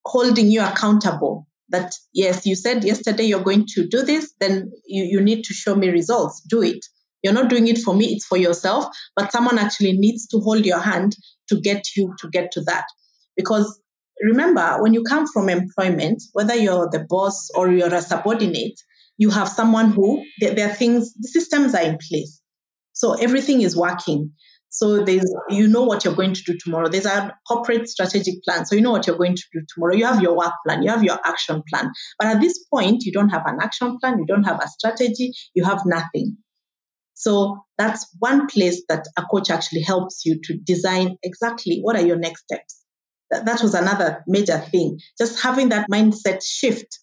holding 0.05 0.51
you 0.51 0.61
accountable. 0.61 1.47
That 1.69 1.93
yes, 2.13 2.45
you 2.45 2.55
said 2.55 2.83
yesterday 2.83 3.23
you're 3.23 3.43
going 3.43 3.65
to 3.75 3.87
do 3.87 4.03
this, 4.03 4.33
then 4.39 4.71
you, 4.85 5.03
you 5.05 5.21
need 5.21 5.45
to 5.45 5.53
show 5.53 5.73
me 5.73 5.89
results. 5.89 6.41
Do 6.41 6.61
it. 6.61 6.85
You're 7.23 7.33
not 7.33 7.49
doing 7.49 7.67
it 7.67 7.77
for 7.77 7.93
me, 7.95 8.07
it's 8.07 8.25
for 8.25 8.37
yourself, 8.37 8.85
but 9.15 9.31
someone 9.31 9.57
actually 9.57 9.93
needs 9.93 10.27
to 10.27 10.39
hold 10.39 10.65
your 10.65 10.79
hand 10.79 11.15
to 11.49 11.61
get 11.61 11.83
you 11.95 12.13
to 12.19 12.29
get 12.29 12.51
to 12.53 12.61
that. 12.61 12.85
Because 13.37 13.79
remember, 14.21 14.77
when 14.81 14.93
you 14.93 15.03
come 15.03 15.27
from 15.27 15.49
employment, 15.49 16.21
whether 16.33 16.55
you're 16.55 16.89
the 16.91 17.05
boss 17.07 17.49
or 17.55 17.71
you're 17.71 17.93
a 17.93 18.01
subordinate, 18.01 18.79
you 19.17 19.29
have 19.29 19.47
someone 19.47 19.91
who 19.91 20.23
there, 20.39 20.55
there 20.55 20.69
are 20.69 20.73
things, 20.73 21.13
the 21.13 21.27
systems 21.27 21.75
are 21.75 21.83
in 21.83 21.97
place. 22.09 22.41
So 22.93 23.13
everything 23.13 23.61
is 23.61 23.77
working. 23.77 24.33
So 24.73 25.03
there's 25.03 25.29
you 25.49 25.67
know 25.67 25.83
what 25.83 26.05
you're 26.05 26.15
going 26.15 26.33
to 26.33 26.43
do 26.43 26.57
tomorrow. 26.57 26.87
There's 26.87 27.05
a 27.05 27.35
corporate 27.45 27.89
strategic 27.89 28.41
plan. 28.43 28.65
So 28.65 28.75
you 28.75 28.81
know 28.81 28.91
what 28.91 29.05
you're 29.05 29.17
going 29.17 29.35
to 29.35 29.43
do 29.51 29.61
tomorrow. 29.67 29.95
You 29.95 30.05
have 30.05 30.21
your 30.21 30.35
work 30.35 30.53
plan, 30.65 30.81
you 30.81 30.89
have 30.89 31.03
your 31.03 31.19
action 31.25 31.61
plan. 31.69 31.91
But 32.17 32.29
at 32.29 32.41
this 32.41 32.63
point, 32.73 33.03
you 33.03 33.11
don't 33.11 33.29
have 33.29 33.45
an 33.45 33.57
action 33.61 33.97
plan, 33.99 34.19
you 34.19 34.25
don't 34.25 34.45
have 34.45 34.63
a 34.63 34.69
strategy, 34.69 35.33
you 35.53 35.65
have 35.65 35.81
nothing. 35.85 36.37
So 37.15 37.65
that's 37.77 38.07
one 38.19 38.47
place 38.47 38.83
that 38.87 39.05
a 39.17 39.23
coach 39.23 39.49
actually 39.49 39.81
helps 39.81 40.25
you 40.25 40.39
to 40.45 40.57
design 40.57 41.17
exactly 41.21 41.79
what 41.81 41.97
are 41.97 42.05
your 42.05 42.17
next 42.17 42.43
steps. 42.43 42.81
That, 43.29 43.45
that 43.45 43.61
was 43.61 43.75
another 43.75 44.23
major 44.25 44.57
thing. 44.57 44.99
Just 45.17 45.43
having 45.43 45.69
that 45.69 45.87
mindset 45.91 46.41
shift 46.43 46.97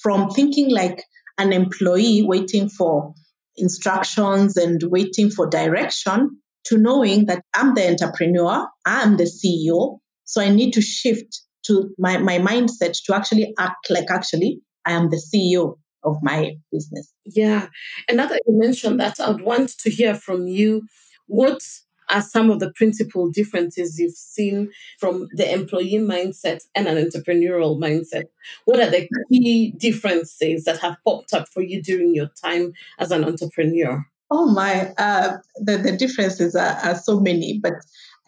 from 0.00 0.30
thinking 0.30 0.70
like 0.70 1.02
an 1.36 1.52
employee 1.52 2.22
waiting 2.22 2.68
for 2.68 3.14
instructions 3.56 4.56
and 4.56 4.80
waiting 4.84 5.30
for 5.30 5.48
direction 5.48 6.38
to 6.68 6.78
knowing 6.78 7.26
that 7.26 7.44
I'm 7.54 7.74
the 7.74 7.88
entrepreneur, 7.88 8.66
I'm 8.84 9.16
the 9.16 9.24
CEO. 9.24 9.98
So 10.24 10.40
I 10.40 10.50
need 10.50 10.72
to 10.74 10.82
shift 10.82 11.40
to 11.66 11.90
my, 11.98 12.18
my 12.18 12.38
mindset 12.38 12.96
to 13.04 13.14
actually 13.14 13.54
act 13.58 13.90
like 13.90 14.10
actually 14.10 14.60
I 14.86 14.92
am 14.92 15.10
the 15.10 15.16
CEO 15.16 15.78
of 16.04 16.16
my 16.22 16.52
business. 16.72 17.12
Yeah. 17.24 17.68
And 18.08 18.16
now 18.16 18.26
that 18.26 18.42
you 18.46 18.58
mentioned 18.58 19.00
that, 19.00 19.20
I 19.20 19.30
would 19.30 19.42
want 19.42 19.70
to 19.80 19.90
hear 19.90 20.14
from 20.14 20.46
you 20.46 20.86
what 21.26 21.62
are 22.10 22.22
some 22.22 22.50
of 22.50 22.60
the 22.60 22.72
principal 22.72 23.30
differences 23.30 23.98
you've 23.98 24.14
seen 24.14 24.70
from 24.98 25.28
the 25.32 25.52
employee 25.52 25.98
mindset 25.98 26.62
and 26.74 26.86
an 26.86 26.96
entrepreneurial 26.96 27.78
mindset? 27.78 28.24
What 28.64 28.80
are 28.80 28.90
the 28.90 29.08
key 29.30 29.74
differences 29.76 30.64
that 30.64 30.78
have 30.78 30.96
popped 31.04 31.34
up 31.34 31.48
for 31.48 31.62
you 31.62 31.82
during 31.82 32.14
your 32.14 32.30
time 32.42 32.72
as 32.98 33.10
an 33.10 33.24
entrepreneur? 33.24 34.06
Oh 34.30 34.46
my, 34.46 34.92
uh, 34.98 35.38
the, 35.56 35.78
the 35.78 35.96
differences 35.96 36.54
are, 36.54 36.76
are 36.82 36.94
so 36.96 37.20
many, 37.20 37.60
but 37.62 37.74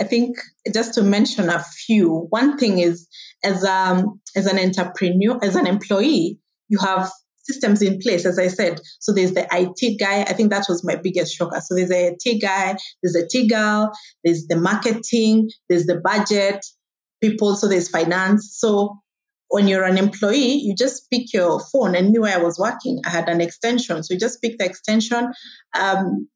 I 0.01 0.05
think 0.05 0.39
just 0.73 0.95
to 0.95 1.03
mention 1.03 1.51
a 1.51 1.63
few, 1.63 2.27
one 2.31 2.57
thing 2.57 2.79
is 2.79 3.07
as 3.45 3.65
um 3.65 4.21
as 4.35 4.47
an 4.47 4.59
entrepreneur, 4.59 5.39
as 5.43 5.57
an 5.57 5.67
employee, 5.67 6.39
you 6.69 6.79
have 6.79 7.11
systems 7.43 7.83
in 7.83 7.99
place, 7.99 8.25
as 8.25 8.39
I 8.39 8.49
said. 8.49 8.81
So 8.99 9.13
there's 9.13 9.33
the 9.33 9.47
IT 9.51 9.99
guy. 9.99 10.23
I 10.23 10.33
think 10.33 10.51
that 10.51 10.67
was 10.69 10.85
my 10.85 10.97
biggest 10.97 11.35
shocker. 11.35 11.61
So 11.61 11.75
there's 11.75 11.91
a 11.91 12.15
IT 12.17 12.41
guy, 12.41 12.77
there's 13.03 13.17
a 13.17 13.27
T 13.27 13.49
girl, 13.49 13.93
there's 14.25 14.47
the 14.47 14.57
marketing, 14.57 15.51
there's 15.69 15.87
the 15.87 16.01
budget 16.01 16.65
people, 17.21 17.57
so 17.57 17.69
there's 17.69 17.89
finance. 17.89 18.57
So 18.59 18.99
when 19.51 19.67
you're 19.67 19.85
an 19.85 19.99
employee, 19.99 20.61
you 20.63 20.75
just 20.77 21.11
pick 21.11 21.33
your 21.33 21.61
phone. 21.61 21.97
And 21.97 22.11
me 22.11 22.21
where 22.21 22.39
I 22.39 22.43
was 22.43 22.59
working, 22.59 23.01
I 23.05 23.11
had 23.11 23.29
an 23.29 23.41
extension. 23.41 24.03
So 24.03 24.15
you 24.15 24.21
just 24.21 24.41
pick 24.41 24.59
the 24.59 24.65
extension. 24.65 25.33
Um, 25.75 26.29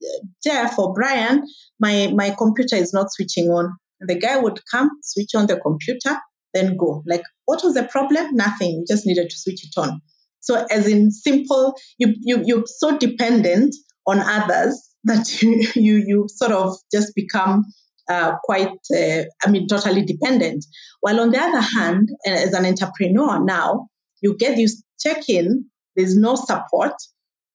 Jeff 0.43 0.77
or 0.79 0.93
Brian, 0.93 1.45
my, 1.79 2.13
my 2.15 2.35
computer 2.37 2.75
is 2.75 2.93
not 2.93 3.13
switching 3.13 3.51
on. 3.51 3.77
And 4.01 4.11
the 4.11 4.19
guy 4.19 4.37
would 4.37 4.61
come, 4.69 4.91
switch 5.01 5.31
on 5.37 5.47
the 5.47 5.61
computer, 5.61 6.19
then 6.53 6.77
go. 6.77 7.05
Like, 7.07 7.23
what 7.45 7.63
was 7.63 7.75
the 7.75 7.85
problem? 7.85 8.35
Nothing. 8.35 8.71
You 8.71 8.85
just 8.87 9.07
needed 9.07 9.31
to 9.31 9.39
switch 9.39 9.65
it 9.65 9.79
on. 9.79 10.01
So 10.41 10.67
as 10.69 10.89
in 10.89 11.13
simple, 11.13 11.77
you, 11.99 12.15
you, 12.21 12.43
you're 12.45 12.65
so 12.67 12.99
dependent 12.99 13.77
on 14.09 14.19
others 14.19 14.83
that 15.05 15.41
you, 15.43 15.69
you, 15.77 16.03
you 16.05 16.27
sort 16.29 16.51
of 16.51 16.77
just 16.93 17.15
become 17.15 17.65
uh, 18.09 18.37
quite, 18.43 18.79
uh, 18.95 19.23
I 19.45 19.51
mean, 19.51 19.67
totally 19.67 20.05
dependent. 20.05 20.65
While 21.01 21.21
on 21.21 21.31
the 21.31 21.41
other 21.41 21.61
hand, 21.61 22.09
as 22.27 22.53
an 22.53 22.67
entrepreneur 22.67 23.45
now, 23.45 23.89
you 24.21 24.37
get, 24.37 24.59
you 24.59 24.69
check 24.99 25.29
in, 25.29 25.67
there's 25.97 26.17
no 26.17 26.35
support. 26.35 26.95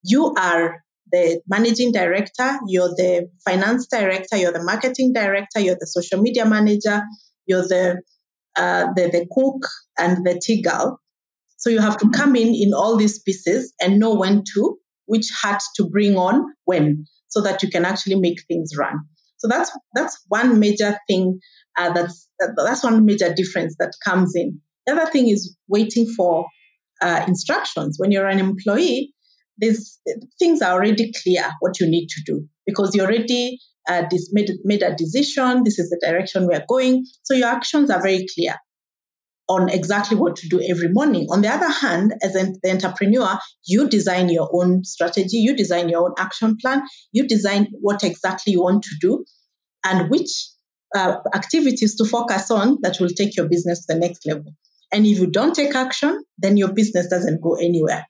You 0.03 0.33
are 0.37 0.83
the 1.11 1.41
managing 1.47 1.91
director, 1.91 2.59
you're 2.67 2.89
the 2.89 3.29
finance 3.43 3.87
director, 3.87 4.37
you're 4.37 4.51
the 4.51 4.63
marketing 4.63 5.13
director, 5.13 5.59
you're 5.59 5.77
the 5.79 5.87
social 5.87 6.21
media 6.21 6.45
manager, 6.45 7.01
you're 7.45 7.67
the, 7.67 8.01
uh, 8.55 8.87
the, 8.95 9.09
the 9.09 9.27
cook 9.31 9.67
and 9.97 10.25
the 10.25 10.39
tea 10.41 10.61
girl. 10.61 10.99
So 11.57 11.69
you 11.69 11.79
have 11.79 11.97
to 11.97 12.09
come 12.11 12.35
in 12.35 12.55
in 12.55 12.73
all 12.73 12.95
these 12.95 13.19
pieces 13.19 13.73
and 13.81 13.99
know 13.99 14.15
when 14.15 14.43
to, 14.53 14.77
which 15.07 15.29
hat 15.41 15.61
to 15.75 15.89
bring 15.89 16.15
on 16.15 16.45
when, 16.65 17.05
so 17.27 17.41
that 17.41 17.63
you 17.63 17.69
can 17.69 17.85
actually 17.85 18.19
make 18.19 18.43
things 18.47 18.71
run. 18.77 18.99
So 19.39 19.47
that's 19.47 19.71
that's 19.93 20.23
one 20.27 20.59
major 20.59 20.97
thing. 21.07 21.39
Uh, 21.77 21.93
that's 21.93 22.29
that's 22.39 22.83
one 22.83 23.05
major 23.05 23.33
difference 23.33 23.75
that 23.79 23.93
comes 24.03 24.33
in. 24.35 24.61
The 24.85 24.93
other 24.93 25.11
thing 25.11 25.29
is 25.29 25.55
waiting 25.67 26.07
for 26.15 26.45
uh, 27.01 27.23
instructions. 27.27 27.97
When 27.97 28.11
you're 28.11 28.27
an 28.27 28.39
employee, 28.39 29.13
these 29.57 29.99
things 30.39 30.61
are 30.61 30.73
already 30.73 31.11
clear 31.23 31.45
what 31.59 31.79
you 31.79 31.89
need 31.89 32.07
to 32.07 32.21
do 32.25 32.47
because 32.65 32.95
you 32.95 33.03
already 33.03 33.59
uh, 33.87 34.03
made, 34.31 34.51
made 34.63 34.83
a 34.83 34.95
decision. 34.95 35.63
This 35.63 35.79
is 35.79 35.89
the 35.89 35.99
direction 36.05 36.47
we 36.47 36.55
are 36.55 36.65
going. 36.67 37.05
So 37.23 37.33
your 37.33 37.47
actions 37.47 37.89
are 37.89 38.01
very 38.01 38.25
clear 38.33 38.55
on 39.49 39.67
exactly 39.67 40.15
what 40.15 40.35
to 40.37 40.47
do 40.47 40.61
every 40.61 40.89
morning. 40.89 41.27
On 41.31 41.41
the 41.41 41.49
other 41.49 41.69
hand, 41.69 42.13
as 42.21 42.35
an 42.35 42.55
the 42.61 42.71
entrepreneur, 42.71 43.39
you 43.65 43.89
design 43.89 44.29
your 44.29 44.49
own 44.53 44.83
strategy, 44.83 45.37
you 45.37 45.55
design 45.55 45.89
your 45.89 46.05
own 46.05 46.13
action 46.17 46.55
plan, 46.61 46.83
you 47.11 47.27
design 47.27 47.67
what 47.81 48.03
exactly 48.03 48.53
you 48.53 48.61
want 48.61 48.83
to 48.83 48.95
do 49.01 49.25
and 49.83 50.09
which 50.09 50.49
uh, 50.95 51.15
activities 51.33 51.95
to 51.95 52.05
focus 52.05 52.51
on 52.51 52.77
that 52.81 52.97
will 52.99 53.09
take 53.09 53.35
your 53.35 53.49
business 53.49 53.85
to 53.85 53.93
the 53.93 53.99
next 53.99 54.25
level. 54.25 54.53
And 54.91 55.05
if 55.05 55.19
you 55.19 55.27
don't 55.27 55.55
take 55.55 55.75
action, 55.75 56.23
then 56.37 56.57
your 56.57 56.73
business 56.73 57.07
doesn't 57.07 57.41
go 57.41 57.55
anywhere. 57.55 58.05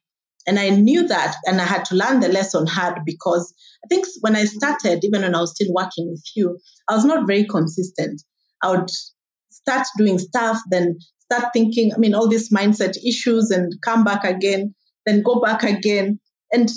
And 0.48 0.58
I 0.58 0.70
knew 0.70 1.08
that, 1.08 1.36
and 1.46 1.62
I 1.62 1.66
had 1.66 1.86
to 1.86 1.96
learn 1.96 2.22
the 2.22 2.30
lesson 2.30 2.66
hard 2.66 3.00
because 3.06 3.54
I 3.84 3.88
think 3.88 4.06
when 4.22 4.36
I 4.36 4.46
started, 4.46 5.04
even 5.04 5.22
when 5.22 5.36
I 5.36 5.42
was 5.42 5.54
still 5.54 5.72
working 5.74 6.10
with 6.10 6.24
you, 6.36 6.58
I 6.88 6.96
was 6.96 7.06
not 7.06 7.28
very 7.28 7.46
consistent. 7.46 8.22
I 8.64 8.72
would 8.72 8.90
start 9.52 9.86
doing 9.98 10.18
stuff, 10.18 10.60
then 10.72 10.98
start 11.32 11.54
thinking, 11.54 11.94
I 11.94 11.98
mean, 11.98 12.16
all 12.16 12.28
these 12.28 12.52
mindset 12.52 12.98
issues 13.06 13.52
and 13.52 13.74
come 13.84 14.04
back 14.04 14.24
again, 14.24 14.74
then 15.06 15.22
go 15.22 15.40
back 15.40 15.64
again. 15.64 16.20
And 16.52 16.70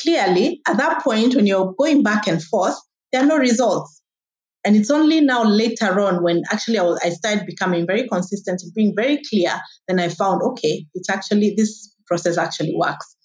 clearly, 0.00 0.60
at 0.66 0.78
that 0.78 1.02
point, 1.02 1.36
when 1.36 1.46
you're 1.46 1.74
going 1.78 2.02
back 2.02 2.26
and 2.26 2.42
forth, 2.42 2.74
there 3.12 3.22
are 3.22 3.26
no 3.26 3.36
results. 3.36 4.02
And 4.64 4.76
it's 4.76 4.90
only 4.90 5.20
now 5.20 5.44
later 5.44 6.00
on 6.00 6.22
when 6.22 6.42
actually 6.50 6.78
I, 6.78 6.82
was, 6.82 7.00
I 7.04 7.10
started 7.10 7.46
becoming 7.46 7.86
very 7.86 8.08
consistent, 8.08 8.62
and 8.62 8.74
being 8.74 8.94
very 8.96 9.20
clear, 9.28 9.52
then 9.88 10.00
I 10.00 10.08
found, 10.08 10.42
okay, 10.42 10.86
it's 10.94 11.10
actually, 11.10 11.54
this 11.56 11.94
process 12.06 12.38
actually 12.38 12.74
works. 12.76 13.16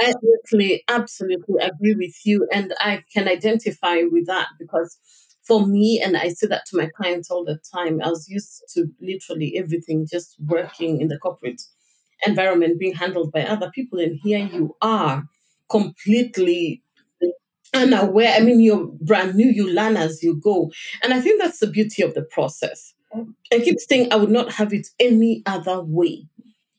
Absolutely, 0.00 0.82
absolutely 0.88 1.56
agree 1.60 1.94
with 1.94 2.14
you. 2.24 2.48
And 2.52 2.72
I 2.78 3.02
can 3.12 3.28
identify 3.28 3.98
with 4.10 4.26
that 4.26 4.46
because 4.58 4.96
for 5.50 5.66
me, 5.66 6.00
and 6.00 6.16
I 6.16 6.28
say 6.28 6.46
that 6.46 6.64
to 6.66 6.76
my 6.76 6.88
clients 6.96 7.28
all 7.28 7.44
the 7.44 7.58
time, 7.74 8.00
I 8.00 8.08
was 8.08 8.28
used 8.28 8.62
to 8.74 8.86
literally 9.00 9.58
everything 9.58 10.06
just 10.08 10.36
working 10.46 11.00
in 11.00 11.08
the 11.08 11.18
corporate 11.18 11.60
environment 12.24 12.78
being 12.78 12.94
handled 12.94 13.32
by 13.32 13.42
other 13.42 13.68
people. 13.74 13.98
And 13.98 14.16
here 14.22 14.38
you 14.38 14.76
are 14.80 15.24
completely 15.68 16.84
unaware. 17.74 18.34
I 18.36 18.40
mean, 18.40 18.60
you're 18.60 18.92
brand 19.00 19.34
new, 19.34 19.48
you 19.48 19.68
learn 19.68 19.96
as 19.96 20.22
you 20.22 20.40
go. 20.40 20.70
And 21.02 21.12
I 21.12 21.20
think 21.20 21.42
that's 21.42 21.58
the 21.58 21.66
beauty 21.66 22.02
of 22.02 22.14
the 22.14 22.22
process. 22.22 22.94
Oh. 23.12 23.26
I 23.52 23.58
keep 23.58 23.80
saying 23.80 24.12
I 24.12 24.16
would 24.16 24.30
not 24.30 24.52
have 24.52 24.72
it 24.72 24.86
any 25.00 25.42
other 25.46 25.82
way. 25.82 26.28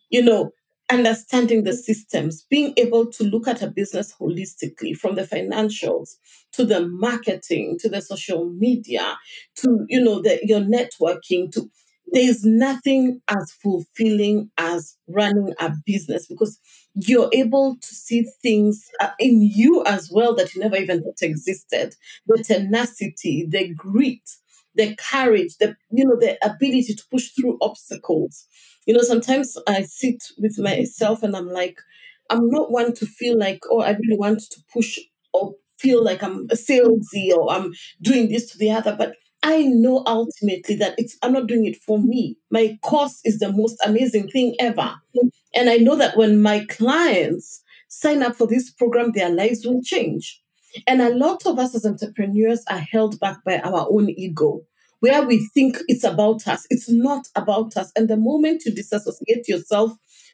You 0.09 0.23
know, 0.23 0.51
understanding 0.91 1.63
the 1.63 1.73
systems, 1.73 2.45
being 2.49 2.73
able 2.77 3.09
to 3.11 3.23
look 3.23 3.47
at 3.47 3.61
a 3.61 3.67
business 3.67 4.13
holistically 4.19 4.95
from 4.95 5.15
the 5.15 5.23
financials 5.23 6.15
to 6.53 6.65
the 6.65 6.87
marketing 6.87 7.77
to 7.79 7.89
the 7.89 8.01
social 8.01 8.49
media 8.49 9.17
to 9.55 9.85
you 9.87 10.01
know 10.03 10.21
the, 10.21 10.39
your 10.43 10.59
networking 10.61 11.51
to 11.51 11.69
there's 12.13 12.43
nothing 12.43 13.21
as 13.29 13.53
fulfilling 13.63 14.51
as 14.57 14.97
running 15.07 15.53
a 15.59 15.71
business 15.85 16.27
because 16.27 16.59
you're 16.93 17.29
able 17.31 17.77
to 17.81 17.95
see 17.95 18.25
things 18.41 18.85
uh, 18.99 19.11
in 19.17 19.41
you 19.41 19.81
as 19.85 20.09
well 20.11 20.35
that 20.35 20.53
you 20.53 20.61
never 20.61 20.75
even 20.75 21.01
thought 21.01 21.21
existed. 21.21 21.95
The 22.27 22.43
tenacity 22.43 23.47
the 23.49 23.73
grit 23.73 24.29
the 24.75 24.95
courage 24.95 25.57
the 25.59 25.75
you 25.91 26.05
know 26.05 26.17
the 26.19 26.37
ability 26.45 26.93
to 26.93 27.03
push 27.11 27.29
through 27.31 27.57
obstacles 27.61 28.47
you 28.85 28.93
know, 28.93 29.03
sometimes 29.03 29.57
I 29.67 29.83
sit 29.83 30.23
with 30.37 30.57
myself 30.57 31.23
and 31.23 31.35
I'm 31.35 31.47
like, 31.47 31.79
I'm 32.29 32.49
not 32.49 32.71
one 32.71 32.93
to 32.95 33.05
feel 33.05 33.37
like, 33.37 33.59
oh, 33.69 33.81
I 33.81 33.91
really 33.91 34.17
want 34.17 34.39
to 34.39 34.61
push 34.73 34.97
or 35.33 35.53
feel 35.79 36.03
like 36.03 36.23
I'm 36.23 36.47
a 36.49 36.55
salesy 36.55 37.31
or 37.35 37.51
I'm 37.51 37.73
doing 38.01 38.29
this 38.29 38.51
to 38.51 38.57
the 38.57 38.71
other. 38.71 38.95
But 38.97 39.13
I 39.43 39.63
know 39.63 40.03
ultimately 40.05 40.75
that 40.75 40.95
it's 40.97 41.17
I'm 41.21 41.33
not 41.33 41.47
doing 41.47 41.65
it 41.65 41.77
for 41.77 41.99
me. 41.99 42.37
My 42.49 42.77
course 42.83 43.19
is 43.25 43.39
the 43.39 43.51
most 43.51 43.77
amazing 43.85 44.29
thing 44.29 44.55
ever. 44.59 44.95
And 45.53 45.69
I 45.69 45.77
know 45.77 45.95
that 45.95 46.15
when 46.15 46.41
my 46.41 46.65
clients 46.69 47.61
sign 47.87 48.23
up 48.23 48.35
for 48.35 48.47
this 48.47 48.71
program, 48.71 49.11
their 49.11 49.29
lives 49.29 49.65
will 49.65 49.81
change. 49.83 50.40
And 50.87 51.01
a 51.01 51.15
lot 51.15 51.45
of 51.45 51.59
us 51.59 51.75
as 51.75 51.85
entrepreneurs 51.85 52.63
are 52.69 52.79
held 52.79 53.19
back 53.19 53.43
by 53.43 53.59
our 53.59 53.87
own 53.89 54.09
ego, 54.09 54.61
where 54.99 55.23
we 55.23 55.49
think 55.53 55.77
it's 55.87 56.03
about 56.03 56.47
us. 56.47 56.65
It's 56.69 56.89
not 56.89 57.27
about 57.35 57.77
us. 57.77 57.91
And 57.95 58.09
the 58.09 58.17
moment 58.17 58.63
you 58.65 58.73
disassociate 58.73 59.47
yourself 59.47 59.91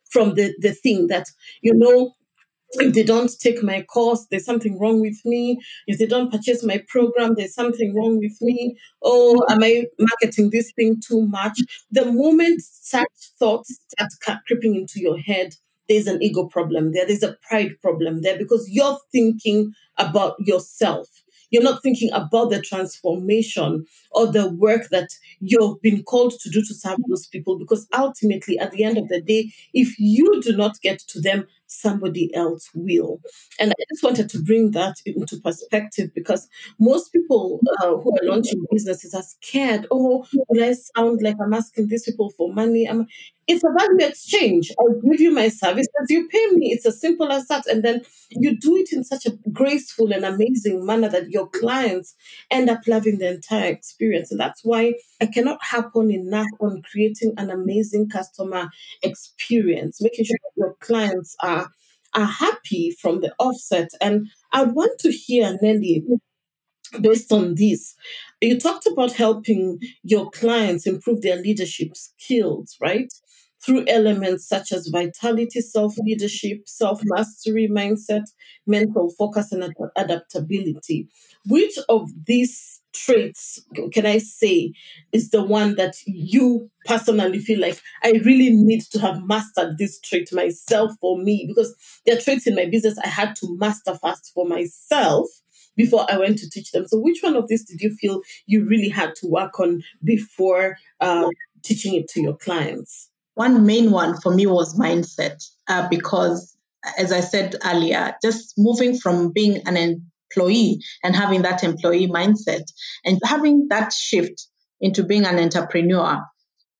from 0.09 0.35
the, 0.35 0.53
the 0.59 0.73
thing 0.73 1.07
that, 1.07 1.27
you 1.61 1.73
know, 1.73 2.13
if 2.73 2.93
they 2.93 3.03
don't 3.03 3.31
take 3.39 3.63
my 3.63 3.81
course, 3.81 4.27
there's 4.29 4.45
something 4.45 4.77
wrong 4.77 4.99
with 4.99 5.17
me. 5.23 5.59
If 5.87 5.99
they 5.99 6.05
don't 6.05 6.31
purchase 6.31 6.63
my 6.63 6.83
program, 6.89 7.35
there's 7.35 7.53
something 7.53 7.95
wrong 7.95 8.19
with 8.19 8.37
me. 8.41 8.77
Oh, 9.01 9.41
am 9.49 9.63
I 9.63 9.85
marketing 9.97 10.49
this 10.51 10.73
thing 10.75 11.01
too 11.05 11.25
much? 11.25 11.59
The 11.91 12.05
moment 12.05 12.61
such 12.61 13.07
thoughts 13.39 13.79
start 13.87 14.39
creeping 14.45 14.75
into 14.75 14.99
your 14.99 15.17
head, 15.17 15.53
there's 15.87 16.07
an 16.07 16.21
ego 16.21 16.45
problem 16.45 16.91
there. 16.93 17.05
There's 17.05 17.23
a 17.23 17.37
pride 17.47 17.79
problem 17.81 18.21
there 18.21 18.37
because 18.37 18.69
you're 18.69 18.99
thinking 19.11 19.73
about 19.97 20.35
yourself. 20.39 21.07
You're 21.49 21.63
not 21.63 21.81
thinking 21.81 22.11
about 22.11 22.49
the 22.49 22.61
transformation 22.61 23.85
or 24.11 24.27
the 24.27 24.49
work 24.49 24.89
that 24.91 25.09
you've 25.39 25.81
been 25.81 26.03
called 26.03 26.33
to 26.41 26.49
do 26.49 26.61
to 26.61 26.73
serve 26.73 26.97
those 27.07 27.27
people. 27.27 27.57
Because 27.57 27.87
ultimately, 27.97 28.59
at 28.59 28.71
the 28.71 28.83
end 28.83 28.97
of 28.97 29.07
the 29.07 29.21
day, 29.21 29.51
if 29.73 29.97
you 29.97 30.41
do 30.41 30.55
not 30.57 30.81
get 30.81 30.99
to 31.07 31.21
them, 31.21 31.47
somebody 31.67 32.33
else 32.33 32.69
will. 32.73 33.19
And 33.59 33.71
I 33.71 33.83
just 33.89 34.03
wanted 34.03 34.29
to 34.29 34.41
bring 34.41 34.71
that 34.71 34.95
into 35.05 35.39
perspective 35.39 36.09
because 36.13 36.47
most 36.79 37.11
people 37.11 37.59
uh, 37.81 37.95
who 37.97 38.11
are 38.11 38.25
launching 38.25 38.65
businesses 38.71 39.13
are 39.13 39.23
scared. 39.23 39.85
Oh, 39.91 40.25
will 40.49 40.63
I 40.63 40.73
sound 40.73 41.21
like 41.21 41.35
I'm 41.41 41.53
asking 41.53 41.87
these 41.87 42.03
people 42.03 42.29
for 42.37 42.53
money? 42.53 42.85
I'm, 42.89 43.07
it's 43.47 43.63
a 43.63 43.69
value 43.77 44.05
exchange. 44.05 44.71
I'll 44.79 44.99
give 45.01 45.21
you 45.21 45.31
my 45.31 45.47
services, 45.47 45.87
you 46.09 46.27
pay 46.27 46.47
me. 46.51 46.71
It's 46.71 46.85
as 46.85 46.99
simple 46.99 47.31
as 47.31 47.47
that. 47.47 47.65
And 47.67 47.83
then 47.83 48.01
you 48.29 48.57
do 48.57 48.75
it 48.75 48.89
in 48.91 49.03
such 49.03 49.25
a 49.25 49.37
graceful 49.51 50.11
and 50.11 50.25
amazing 50.25 50.85
manner 50.85 51.09
that 51.09 51.29
your 51.29 51.47
clients 51.47 52.15
end 52.51 52.69
up 52.69 52.81
loving 52.87 53.19
the 53.19 53.29
entire 53.35 53.71
experience. 53.71 54.31
And 54.31 54.39
that's 54.39 54.61
why 54.63 54.95
I 55.21 55.27
cannot 55.27 55.59
happen 55.63 56.11
enough 56.11 56.47
on 56.59 56.81
creating 56.91 57.33
an 57.37 57.49
amazing 57.49 58.09
customer 58.09 58.69
experience, 59.01 60.01
making 60.01 60.25
sure 60.25 60.37
that 60.43 60.59
your 60.61 60.75
clients 60.79 61.35
are 61.41 61.69
are 62.13 62.25
happy 62.25 62.95
from 62.99 63.21
the 63.21 63.33
offset. 63.37 63.89
And 64.01 64.27
I 64.51 64.63
want 64.63 64.99
to 65.01 65.11
hear 65.11 65.57
Nellie 65.61 66.03
based 67.01 67.31
on 67.31 67.55
this. 67.55 67.95
You 68.41 68.59
talked 68.59 68.85
about 68.85 69.13
helping 69.13 69.79
your 70.03 70.29
clients 70.31 70.87
improve 70.87 71.21
their 71.21 71.37
leadership 71.37 71.95
skills, 71.95 72.77
right? 72.81 73.11
Through 73.67 73.83
elements 73.89 74.47
such 74.47 74.71
as 74.71 74.87
vitality, 74.87 75.59
self 75.59 75.97
leadership, 75.97 76.67
self 76.67 77.01
mastery, 77.03 77.67
mindset, 77.69 78.23
mental 78.65 79.09
focus, 79.19 79.51
and 79.51 79.73
adaptability. 79.97 81.09
Which 81.45 81.77
of 81.89 82.09
these 82.25 82.81
traits 82.93 83.59
can 83.91 84.05
I 84.05 84.19
say 84.19 84.71
is 85.11 85.29
the 85.31 85.43
one 85.43 85.75
that 85.75 85.95
you 86.05 86.71
personally 86.85 87.39
feel 87.39 87.59
like 87.59 87.81
I 88.03 88.13
really 88.23 88.51
need 88.51 88.81
to 88.91 88.99
have 88.99 89.27
mastered 89.27 89.77
this 89.77 89.99
trait 89.99 90.29
myself 90.31 90.93
for 91.01 91.21
me? 91.21 91.45
Because 91.45 91.75
there 92.05 92.17
are 92.17 92.21
traits 92.21 92.47
in 92.47 92.55
my 92.55 92.65
business 92.65 92.97
I 93.03 93.09
had 93.09 93.35
to 93.37 93.57
master 93.57 93.95
first 94.01 94.31
for 94.33 94.47
myself 94.47 95.27
before 95.75 96.05
I 96.09 96.17
went 96.17 96.37
to 96.39 96.49
teach 96.49 96.71
them. 96.71 96.87
So, 96.87 96.99
which 96.99 97.19
one 97.21 97.35
of 97.35 97.49
these 97.49 97.65
did 97.65 97.81
you 97.81 97.93
feel 97.95 98.21
you 98.45 98.65
really 98.65 98.89
had 98.89 99.13
to 99.15 99.27
work 99.27 99.59
on 99.59 99.83
before 100.03 100.77
uh, 101.01 101.27
teaching 101.63 101.95
it 101.95 102.07
to 102.09 102.21
your 102.21 102.37
clients? 102.37 103.09
One 103.37 103.67
main 103.67 103.91
one 103.91 104.19
for 104.19 104.33
me 104.33 104.47
was 104.47 104.75
mindset, 104.79 105.43
uh, 105.67 105.87
because 105.89 106.57
as 106.97 107.11
I 107.11 107.19
said 107.19 107.55
earlier, 107.63 108.15
just 108.23 108.55
moving 108.57 108.97
from 108.97 109.31
being 109.31 109.61
an 109.67 109.77
employee 109.77 110.79
and 111.03 111.15
having 111.15 111.43
that 111.43 111.63
employee 111.63 112.07
mindset 112.07 112.63
and 113.05 113.19
having 113.23 113.67
that 113.69 113.93
shift 113.93 114.47
into 114.81 115.03
being 115.03 115.25
an 115.25 115.37
entrepreneur 115.37 116.23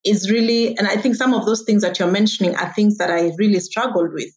is 0.03 0.31
really, 0.31 0.75
and 0.75 0.87
I 0.87 0.97
think 0.97 1.13
some 1.13 1.35
of 1.35 1.45
those 1.45 1.61
things 1.61 1.83
that 1.83 1.99
you're 1.99 2.09
mentioning 2.09 2.55
are 2.55 2.73
things 2.73 2.97
that 2.97 3.11
I 3.11 3.33
really 3.37 3.59
struggled 3.59 4.11
with. 4.11 4.33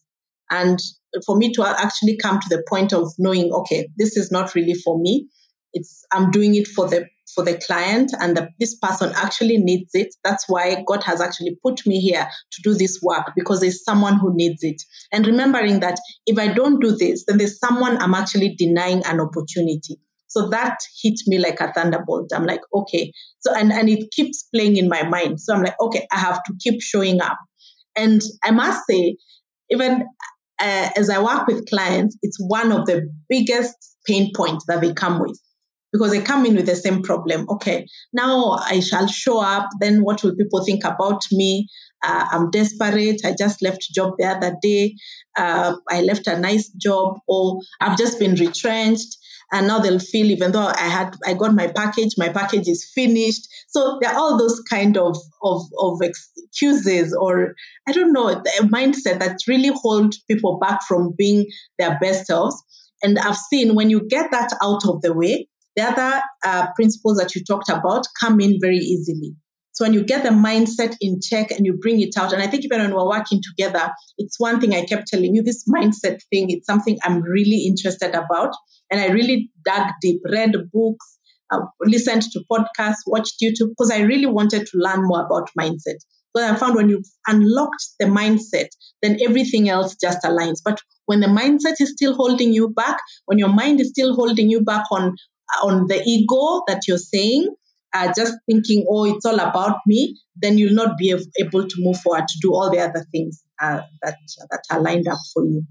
And 0.51 0.77
for 1.25 1.35
me 1.35 1.51
to 1.53 1.63
actually 1.63 2.17
come 2.17 2.39
to 2.39 2.55
the 2.55 2.63
point 2.69 2.93
of 2.93 3.11
knowing, 3.17 3.51
okay, 3.51 3.89
this 3.97 4.15
is 4.15 4.31
not 4.31 4.53
really 4.53 4.75
for 4.75 4.99
me. 4.99 5.27
It's 5.73 6.05
I'm 6.13 6.29
doing 6.29 6.53
it 6.53 6.67
for 6.67 6.87
the 6.87 7.07
for 7.33 7.43
the 7.43 7.57
client 7.57 8.11
and 8.19 8.35
that 8.37 8.49
this 8.59 8.77
person 8.77 9.11
actually 9.15 9.57
needs 9.57 9.91
it. 9.93 10.13
That's 10.23 10.45
why 10.47 10.83
God 10.85 11.03
has 11.03 11.21
actually 11.21 11.57
put 11.63 11.85
me 11.85 11.99
here 11.99 12.27
to 12.51 12.61
do 12.61 12.73
this 12.73 12.99
work 13.01 13.31
because 13.35 13.61
there's 13.61 13.83
someone 13.83 14.17
who 14.17 14.35
needs 14.35 14.63
it. 14.63 14.81
And 15.11 15.25
remembering 15.25 15.79
that 15.81 15.99
if 16.25 16.37
I 16.37 16.53
don't 16.53 16.81
do 16.81 16.95
this, 16.95 17.25
then 17.25 17.37
there's 17.37 17.59
someone 17.59 17.97
I'm 18.01 18.13
actually 18.13 18.55
denying 18.55 19.03
an 19.05 19.19
opportunity. 19.19 19.99
So 20.27 20.49
that 20.49 20.77
hit 21.01 21.19
me 21.27 21.39
like 21.39 21.59
a 21.59 21.73
thunderbolt. 21.73 22.31
I'm 22.33 22.45
like, 22.45 22.61
okay. 22.73 23.11
So 23.39 23.53
and, 23.53 23.71
and 23.71 23.89
it 23.89 24.11
keeps 24.11 24.43
playing 24.53 24.77
in 24.77 24.87
my 24.87 25.03
mind. 25.03 25.41
So 25.41 25.53
I'm 25.53 25.63
like, 25.63 25.75
okay, 25.79 26.07
I 26.11 26.19
have 26.19 26.41
to 26.43 26.53
keep 26.59 26.81
showing 26.81 27.21
up. 27.21 27.37
And 27.95 28.21
I 28.43 28.51
must 28.51 28.83
say, 28.89 29.17
even 29.69 30.03
uh, 30.59 30.89
as 30.95 31.09
I 31.09 31.21
work 31.21 31.47
with 31.47 31.69
clients, 31.69 32.17
it's 32.21 32.37
one 32.39 32.71
of 32.71 32.85
the 32.85 33.09
biggest 33.27 33.75
pain 34.05 34.31
points 34.35 34.65
that 34.67 34.81
they 34.81 34.93
come 34.93 35.19
with 35.19 35.37
because 35.91 36.11
they 36.11 36.21
come 36.21 36.45
in 36.45 36.55
with 36.55 36.65
the 36.65 36.75
same 36.75 37.01
problem. 37.01 37.45
Okay, 37.49 37.87
now 38.13 38.51
I 38.51 38.79
shall 38.79 39.07
show 39.07 39.39
up. 39.39 39.69
Then 39.79 40.03
what 40.03 40.23
will 40.23 40.35
people 40.35 40.63
think 40.63 40.83
about 40.83 41.23
me? 41.31 41.67
Uh, 42.03 42.25
I'm 42.31 42.49
desperate. 42.49 43.21
I 43.23 43.35
just 43.37 43.61
left 43.61 43.81
job 43.93 44.15
the 44.17 44.25
other 44.25 44.55
day. 44.61 44.95
Uh, 45.37 45.75
I 45.89 46.01
left 46.01 46.27
a 46.27 46.39
nice 46.39 46.69
job, 46.69 47.19
or 47.27 47.59
I've 47.79 47.97
just 47.97 48.19
been 48.19 48.35
retrenched. 48.35 49.17
And 49.53 49.67
now 49.67 49.79
they'll 49.79 49.99
feel, 49.99 50.27
even 50.27 50.53
though 50.53 50.65
I 50.65 50.87
had, 50.87 51.13
I 51.25 51.33
got 51.33 51.53
my 51.53 51.67
package, 51.67 52.13
my 52.17 52.29
package 52.29 52.69
is 52.69 52.89
finished. 52.95 53.49
So 53.67 53.99
there 54.01 54.11
are 54.11 54.17
all 54.17 54.37
those 54.37 54.61
kind 54.61 54.97
of 54.97 55.17
of, 55.43 55.63
of 55.77 55.99
excuses, 56.01 57.13
or 57.13 57.55
I 57.85 57.91
don't 57.91 58.13
know, 58.13 58.29
a 58.29 58.41
mindset 58.63 59.19
that 59.19 59.39
really 59.49 59.71
hold 59.73 60.15
people 60.29 60.57
back 60.57 60.83
from 60.87 61.13
being 61.17 61.47
their 61.77 61.99
best 61.99 62.27
selves. 62.27 62.55
And 63.03 63.19
I've 63.19 63.35
seen 63.35 63.75
when 63.75 63.89
you 63.89 64.07
get 64.07 64.31
that 64.31 64.53
out 64.61 64.85
of 64.87 65.01
the 65.01 65.13
way, 65.13 65.49
the 65.75 65.83
other 65.83 66.21
uh, 66.45 66.67
principles 66.75 67.17
that 67.17 67.35
you 67.35 67.43
talked 67.43 67.69
about 67.69 68.05
come 68.19 68.39
in 68.39 68.59
very 68.61 68.77
easily. 68.77 69.35
So 69.73 69.85
when 69.85 69.93
you 69.93 70.03
get 70.03 70.23
the 70.23 70.29
mindset 70.29 70.95
in 70.99 71.21
check 71.21 71.51
and 71.51 71.65
you 71.65 71.73
bring 71.73 72.01
it 72.01 72.17
out, 72.17 72.33
and 72.33 72.41
I 72.41 72.47
think 72.47 72.65
even 72.65 72.81
when 72.81 72.93
we're 72.93 73.07
working 73.07 73.41
together, 73.41 73.91
it's 74.17 74.39
one 74.39 74.59
thing 74.59 74.75
I 74.75 74.85
kept 74.85 75.07
telling 75.07 75.33
you 75.33 75.43
this 75.43 75.65
mindset 75.67 76.19
thing, 76.29 76.49
it's 76.49 76.67
something 76.67 76.97
I'm 77.03 77.21
really 77.21 77.65
interested 77.65 78.13
about. 78.13 78.53
And 78.91 78.99
I 78.99 79.07
really 79.07 79.49
dug 79.63 79.87
deep, 80.01 80.21
read 80.29 80.51
books, 80.73 81.17
uh, 81.51 81.59
listened 81.79 82.23
to 82.23 82.43
podcasts, 82.51 83.07
watched 83.07 83.41
YouTube, 83.41 83.69
because 83.69 83.91
I 83.91 84.01
really 84.01 84.25
wanted 84.25 84.67
to 84.67 84.77
learn 84.77 85.07
more 85.07 85.25
about 85.25 85.49
mindset. 85.57 85.99
But 86.33 86.43
I 86.43 86.55
found 86.55 86.75
when 86.75 86.89
you've 86.89 87.07
unlocked 87.27 87.85
the 87.99 88.05
mindset, 88.05 88.67
then 89.01 89.19
everything 89.21 89.67
else 89.69 89.95
just 89.95 90.23
aligns. 90.23 90.59
But 90.63 90.79
when 91.05 91.19
the 91.19 91.27
mindset 91.27 91.75
is 91.79 91.91
still 91.91 92.15
holding 92.15 92.53
you 92.53 92.69
back, 92.69 92.97
when 93.25 93.37
your 93.37 93.49
mind 93.49 93.81
is 93.81 93.89
still 93.89 94.15
holding 94.15 94.49
you 94.49 94.61
back 94.63 94.85
on 94.91 95.15
on 95.63 95.87
the 95.87 96.01
ego 96.05 96.63
that 96.67 96.81
you're 96.87 96.97
saying, 96.97 97.47
uh, 97.93 98.13
just 98.15 98.33
thinking, 98.49 98.85
oh, 98.89 99.05
it's 99.05 99.25
all 99.25 99.39
about 99.39 99.77
me, 99.85 100.17
then 100.35 100.57
you'll 100.57 100.73
not 100.73 100.97
be 100.97 101.13
able 101.39 101.67
to 101.67 101.75
move 101.79 101.99
forward 101.99 102.27
to 102.27 102.39
do 102.41 102.53
all 102.53 102.71
the 102.71 102.79
other 102.79 103.05
things 103.11 103.43
uh, 103.61 103.81
that 104.01 104.17
that 104.49 104.63
are 104.71 104.81
lined 104.81 105.07
up 105.07 105.19
for 105.33 105.43
you. 105.45 105.63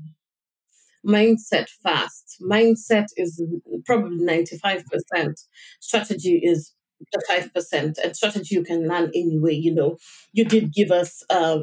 Mindset 1.06 1.68
fast. 1.82 2.36
Mindset 2.42 3.06
is 3.16 3.42
probably 3.86 4.22
ninety 4.22 4.58
five 4.58 4.84
percent. 4.86 5.40
Strategy 5.80 6.40
is 6.42 6.74
the 7.12 7.22
five 7.26 7.52
percent, 7.54 7.98
and 8.02 8.14
strategy 8.14 8.54
you 8.54 8.62
can 8.62 8.86
learn 8.86 9.10
anyway. 9.14 9.54
You 9.54 9.74
know, 9.74 9.96
you 10.32 10.44
did 10.44 10.74
give 10.74 10.90
us 10.90 11.22
uh, 11.30 11.60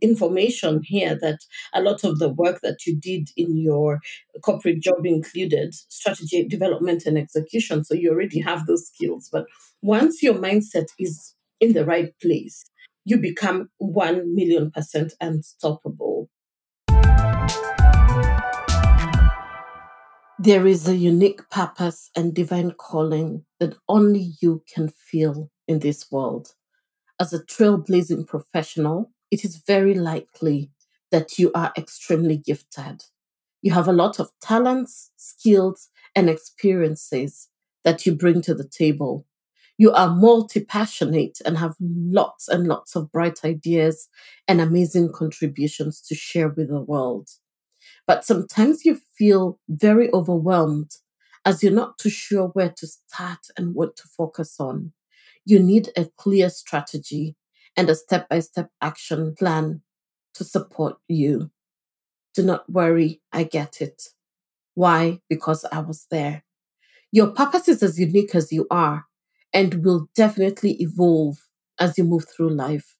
information 0.00 0.80
here 0.84 1.18
that 1.20 1.38
a 1.74 1.82
lot 1.82 2.04
of 2.04 2.18
the 2.18 2.28
work 2.28 2.60
that 2.62 2.86
you 2.86 2.96
did 2.96 3.28
in 3.36 3.56
your 3.56 4.00
corporate 4.42 4.80
job 4.80 5.04
included 5.04 5.74
strategy 5.74 6.46
development 6.46 7.06
and 7.06 7.18
execution. 7.18 7.84
So 7.84 7.94
you 7.94 8.10
already 8.10 8.40
have 8.40 8.66
those 8.66 8.86
skills. 8.86 9.28
But 9.30 9.46
once 9.82 10.22
your 10.22 10.34
mindset 10.34 10.88
is 10.98 11.34
in 11.60 11.72
the 11.72 11.84
right 11.84 12.12
place, 12.20 12.64
you 13.04 13.18
become 13.18 13.70
1 13.78 14.34
million 14.34 14.70
percent 14.70 15.14
unstoppable. 15.20 16.28
There 20.40 20.68
is 20.68 20.86
a 20.86 20.94
unique 20.94 21.50
purpose 21.50 22.10
and 22.14 22.32
divine 22.32 22.70
calling 22.70 23.44
that 23.58 23.74
only 23.88 24.34
you 24.40 24.62
can 24.72 24.88
feel 24.88 25.50
in 25.66 25.80
this 25.80 26.12
world. 26.12 26.54
As 27.18 27.32
a 27.32 27.44
trailblazing 27.44 28.28
professional, 28.28 29.10
it 29.30 29.44
is 29.44 29.56
very 29.66 29.94
likely 29.94 30.70
that 31.10 31.38
you 31.38 31.50
are 31.54 31.72
extremely 31.76 32.36
gifted. 32.36 33.04
You 33.62 33.72
have 33.72 33.88
a 33.88 33.92
lot 33.92 34.20
of 34.20 34.30
talents, 34.40 35.10
skills, 35.16 35.88
and 36.14 36.28
experiences 36.30 37.48
that 37.84 38.06
you 38.06 38.14
bring 38.14 38.42
to 38.42 38.54
the 38.54 38.68
table. 38.68 39.26
You 39.78 39.92
are 39.92 40.14
multi 40.14 40.64
passionate 40.64 41.38
and 41.46 41.56
have 41.58 41.76
lots 41.80 42.48
and 42.48 42.66
lots 42.66 42.96
of 42.96 43.12
bright 43.12 43.44
ideas 43.44 44.08
and 44.48 44.60
amazing 44.60 45.12
contributions 45.12 46.00
to 46.02 46.14
share 46.14 46.48
with 46.48 46.68
the 46.68 46.80
world. 46.80 47.28
But 48.06 48.24
sometimes 48.24 48.84
you 48.84 49.00
feel 49.16 49.60
very 49.68 50.12
overwhelmed 50.12 50.96
as 51.44 51.62
you're 51.62 51.72
not 51.72 51.98
too 51.98 52.10
sure 52.10 52.48
where 52.48 52.70
to 52.76 52.86
start 52.86 53.46
and 53.56 53.74
what 53.74 53.96
to 53.96 54.08
focus 54.08 54.56
on. 54.58 54.92
You 55.44 55.60
need 55.60 55.90
a 55.96 56.06
clear 56.18 56.50
strategy 56.50 57.36
and 57.78 57.88
a 57.88 57.94
step 57.94 58.28
by 58.28 58.40
step 58.40 58.70
action 58.82 59.36
plan 59.38 59.80
to 60.34 60.44
support 60.44 60.96
you. 61.06 61.50
Do 62.34 62.42
not 62.42 62.70
worry, 62.70 63.22
I 63.32 63.44
get 63.44 63.80
it. 63.80 64.02
Why? 64.74 65.20
Because 65.28 65.64
I 65.70 65.78
was 65.78 66.06
there. 66.10 66.42
Your 67.12 67.28
purpose 67.28 67.68
is 67.68 67.82
as 67.82 67.98
unique 67.98 68.34
as 68.34 68.52
you 68.52 68.66
are 68.68 69.06
and 69.54 69.84
will 69.84 70.08
definitely 70.16 70.72
evolve 70.82 71.46
as 71.78 71.96
you 71.96 72.02
move 72.02 72.26
through 72.28 72.50
life. 72.50 72.96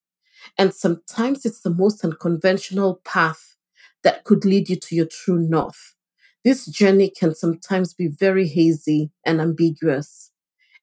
And 0.56 0.72
sometimes 0.72 1.44
it's 1.44 1.62
the 1.62 1.70
most 1.70 2.04
unconventional 2.04 3.00
path 3.04 3.56
that 4.04 4.22
could 4.22 4.44
lead 4.44 4.68
you 4.68 4.76
to 4.76 4.94
your 4.94 5.06
true 5.06 5.40
north. 5.40 5.96
This 6.44 6.66
journey 6.66 7.10
can 7.10 7.34
sometimes 7.34 7.94
be 7.94 8.06
very 8.06 8.46
hazy 8.46 9.10
and 9.26 9.40
ambiguous, 9.40 10.30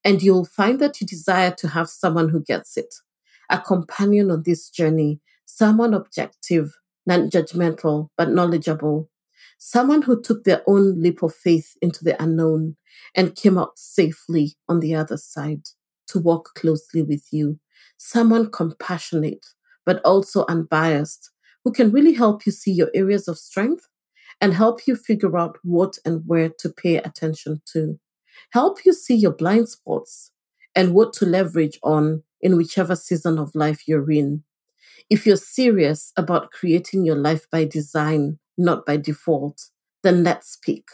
and 0.03 0.21
you'll 0.21 0.45
find 0.45 0.79
that 0.79 0.99
you 0.99 1.07
desire 1.07 1.51
to 1.59 1.69
have 1.69 1.89
someone 1.89 2.29
who 2.29 2.43
gets 2.43 2.75
it, 2.75 2.93
a 3.49 3.59
companion 3.59 4.31
on 4.31 4.43
this 4.43 4.69
journey, 4.69 5.19
someone 5.45 5.93
objective, 5.93 6.71
non 7.05 7.29
judgmental, 7.29 8.09
but 8.17 8.29
knowledgeable, 8.29 9.09
someone 9.57 10.01
who 10.01 10.21
took 10.21 10.43
their 10.43 10.61
own 10.67 11.01
leap 11.01 11.23
of 11.23 11.33
faith 11.33 11.75
into 11.81 12.03
the 12.03 12.21
unknown 12.21 12.75
and 13.15 13.35
came 13.35 13.57
out 13.57 13.77
safely 13.77 14.55
on 14.67 14.79
the 14.79 14.95
other 14.95 15.17
side 15.17 15.63
to 16.07 16.19
walk 16.19 16.51
closely 16.55 17.01
with 17.01 17.25
you, 17.31 17.59
someone 17.97 18.51
compassionate, 18.51 19.45
but 19.85 20.01
also 20.03 20.45
unbiased, 20.47 21.31
who 21.63 21.71
can 21.71 21.91
really 21.91 22.13
help 22.13 22.45
you 22.45 22.51
see 22.51 22.71
your 22.71 22.89
areas 22.93 23.27
of 23.27 23.37
strength 23.37 23.87
and 24.41 24.53
help 24.53 24.85
you 24.85 24.95
figure 24.95 25.37
out 25.37 25.57
what 25.63 25.97
and 26.05 26.21
where 26.25 26.49
to 26.59 26.69
pay 26.69 26.97
attention 26.97 27.61
to, 27.73 27.99
help 28.51 28.85
you 28.85 28.93
see 28.93 29.15
your 29.15 29.31
blind 29.31 29.69
spots 29.69 30.31
and 30.75 30.93
what 30.93 31.13
to 31.13 31.25
leverage 31.25 31.79
on 31.83 32.21
in 32.45 32.55
whichever 32.55 32.95
season 32.95 33.39
of 33.39 33.55
life 33.55 33.87
you're 33.87 34.11
in. 34.11 34.43
If 35.09 35.25
you're 35.25 35.35
serious 35.35 36.13
about 36.15 36.51
creating 36.51 37.03
your 37.03 37.15
life 37.15 37.49
by 37.49 37.65
design, 37.65 38.37
not 38.55 38.85
by 38.85 38.97
default, 38.97 39.59
then 40.03 40.23
let's 40.23 40.49
speak. 40.49 40.87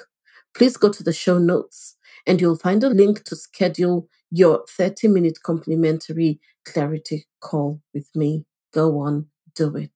Please 0.55 0.77
go 0.77 0.89
to 0.89 1.03
the 1.03 1.11
show 1.11 1.37
notes 1.37 1.97
and 2.25 2.39
you'll 2.39 2.55
find 2.57 2.81
a 2.85 2.89
link 2.89 3.25
to 3.25 3.35
schedule 3.35 4.07
your 4.31 4.63
30 4.69 5.09
minute 5.09 5.39
complimentary 5.43 6.39
clarity 6.63 7.25
call 7.41 7.81
with 7.93 8.07
me. 8.15 8.45
Go 8.73 8.99
on, 8.99 9.27
do 9.53 9.75
it. 9.75 9.91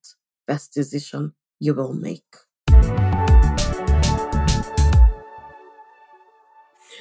Best 0.46 0.74
decision 0.74 1.36
you 1.62 1.74
will 1.74 1.94
make. 1.94 2.36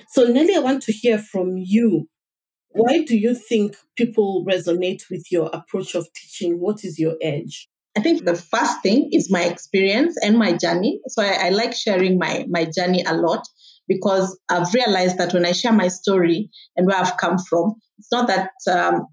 So, 0.06 0.28
Nellie, 0.28 0.54
I 0.54 0.60
want 0.60 0.84
to 0.84 0.92
hear 0.92 1.18
from 1.18 1.56
you. 1.56 2.08
Why 2.74 3.04
do 3.04 3.16
you 3.16 3.34
think 3.36 3.76
people 3.96 4.44
resonate 4.48 5.02
with 5.08 5.30
your 5.30 5.48
approach 5.52 5.94
of 5.94 6.08
teaching? 6.12 6.58
What 6.60 6.84
is 6.84 6.98
your 6.98 7.14
edge? 7.22 7.68
I 7.96 8.00
think 8.00 8.24
the 8.24 8.34
first 8.34 8.82
thing 8.82 9.10
is 9.12 9.30
my 9.30 9.44
experience 9.44 10.16
and 10.20 10.36
my 10.36 10.52
journey. 10.52 11.00
So 11.06 11.22
I, 11.22 11.46
I, 11.46 11.48
like 11.50 11.72
sharing 11.72 12.18
my 12.18 12.44
my 12.48 12.64
journey 12.64 13.04
a 13.06 13.14
lot 13.14 13.46
because 13.86 14.36
I've 14.48 14.74
realized 14.74 15.18
that 15.18 15.32
when 15.32 15.46
I 15.46 15.52
share 15.52 15.72
my 15.72 15.86
story 15.86 16.50
and 16.76 16.86
where 16.86 16.96
I've 16.96 17.16
come 17.16 17.38
from, 17.38 17.74
it's 17.98 18.10
not 18.10 18.26
that 18.26 18.50
um, 18.68 19.06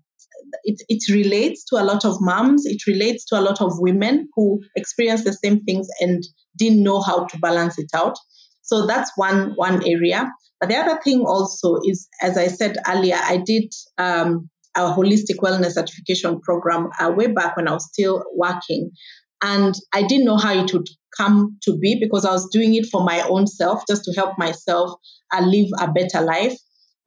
it, 0.63 0.81
it 0.89 1.13
relates 1.13 1.63
to 1.65 1.75
a 1.79 1.85
lot 1.85 2.03
of 2.03 2.17
moms, 2.19 2.65
it 2.65 2.87
relates 2.87 3.25
to 3.25 3.39
a 3.39 3.41
lot 3.41 3.61
of 3.61 3.73
women 3.77 4.27
who 4.35 4.61
experience 4.75 5.23
the 5.23 5.33
same 5.33 5.63
things 5.63 5.87
and 5.99 6.23
didn't 6.57 6.81
know 6.81 7.01
how 7.01 7.25
to 7.25 7.37
balance 7.37 7.77
it 7.77 7.91
out. 7.93 8.17
So 8.63 8.87
that's 8.87 9.11
one 9.15 9.51
one 9.55 9.87
area. 9.87 10.31
But 10.61 10.69
the 10.69 10.77
other 10.77 10.99
thing 11.03 11.21
also 11.25 11.77
is, 11.83 12.07
as 12.21 12.37
I 12.37 12.47
said 12.47 12.77
earlier, 12.87 13.17
I 13.19 13.37
did 13.37 13.73
um, 13.97 14.47
a 14.77 14.81
holistic 14.81 15.37
wellness 15.41 15.71
certification 15.71 16.39
program 16.39 16.89
uh, 16.99 17.11
way 17.11 17.27
back 17.27 17.57
when 17.57 17.67
I 17.67 17.73
was 17.73 17.87
still 17.91 18.23
working. 18.35 18.91
And 19.41 19.73
I 19.91 20.03
didn't 20.03 20.25
know 20.25 20.37
how 20.37 20.53
it 20.53 20.71
would 20.71 20.87
come 21.17 21.57
to 21.63 21.77
be 21.79 21.97
because 21.99 22.25
I 22.25 22.31
was 22.31 22.47
doing 22.51 22.75
it 22.75 22.85
for 22.85 23.03
my 23.03 23.21
own 23.21 23.47
self, 23.47 23.81
just 23.89 24.03
to 24.05 24.13
help 24.13 24.37
myself 24.37 24.93
uh, 25.33 25.41
live 25.41 25.69
a 25.79 25.91
better 25.91 26.21
life. 26.21 26.55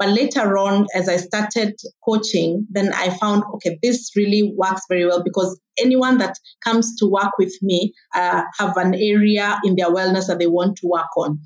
But 0.01 0.09
later 0.09 0.59
on, 0.59 0.87
as 0.93 1.09
I 1.09 1.17
started 1.19 1.77
coaching, 2.05 2.67
then 2.71 2.93
I 2.93 3.11
found, 3.11 3.45
okay, 3.55 3.79
this 3.81 4.11
really 4.17 4.53
works 4.57 4.83
very 4.89 5.07
well 5.07 5.23
because 5.23 5.61
anyone 5.79 6.19
that 6.19 6.37
comes 6.65 6.97
to 6.97 7.07
work 7.07 7.39
with 7.39 7.55
me 7.63 7.95
uh, 8.13 8.43
have 8.59 8.77
an 8.77 8.95
area 8.95 9.61
in 9.65 9.77
their 9.77 9.95
wellness 9.95 10.27
that 10.27 10.41
they 10.41 10.49
want 10.49 10.79
to 10.79 10.89
work 10.89 11.17
on. 11.17 11.39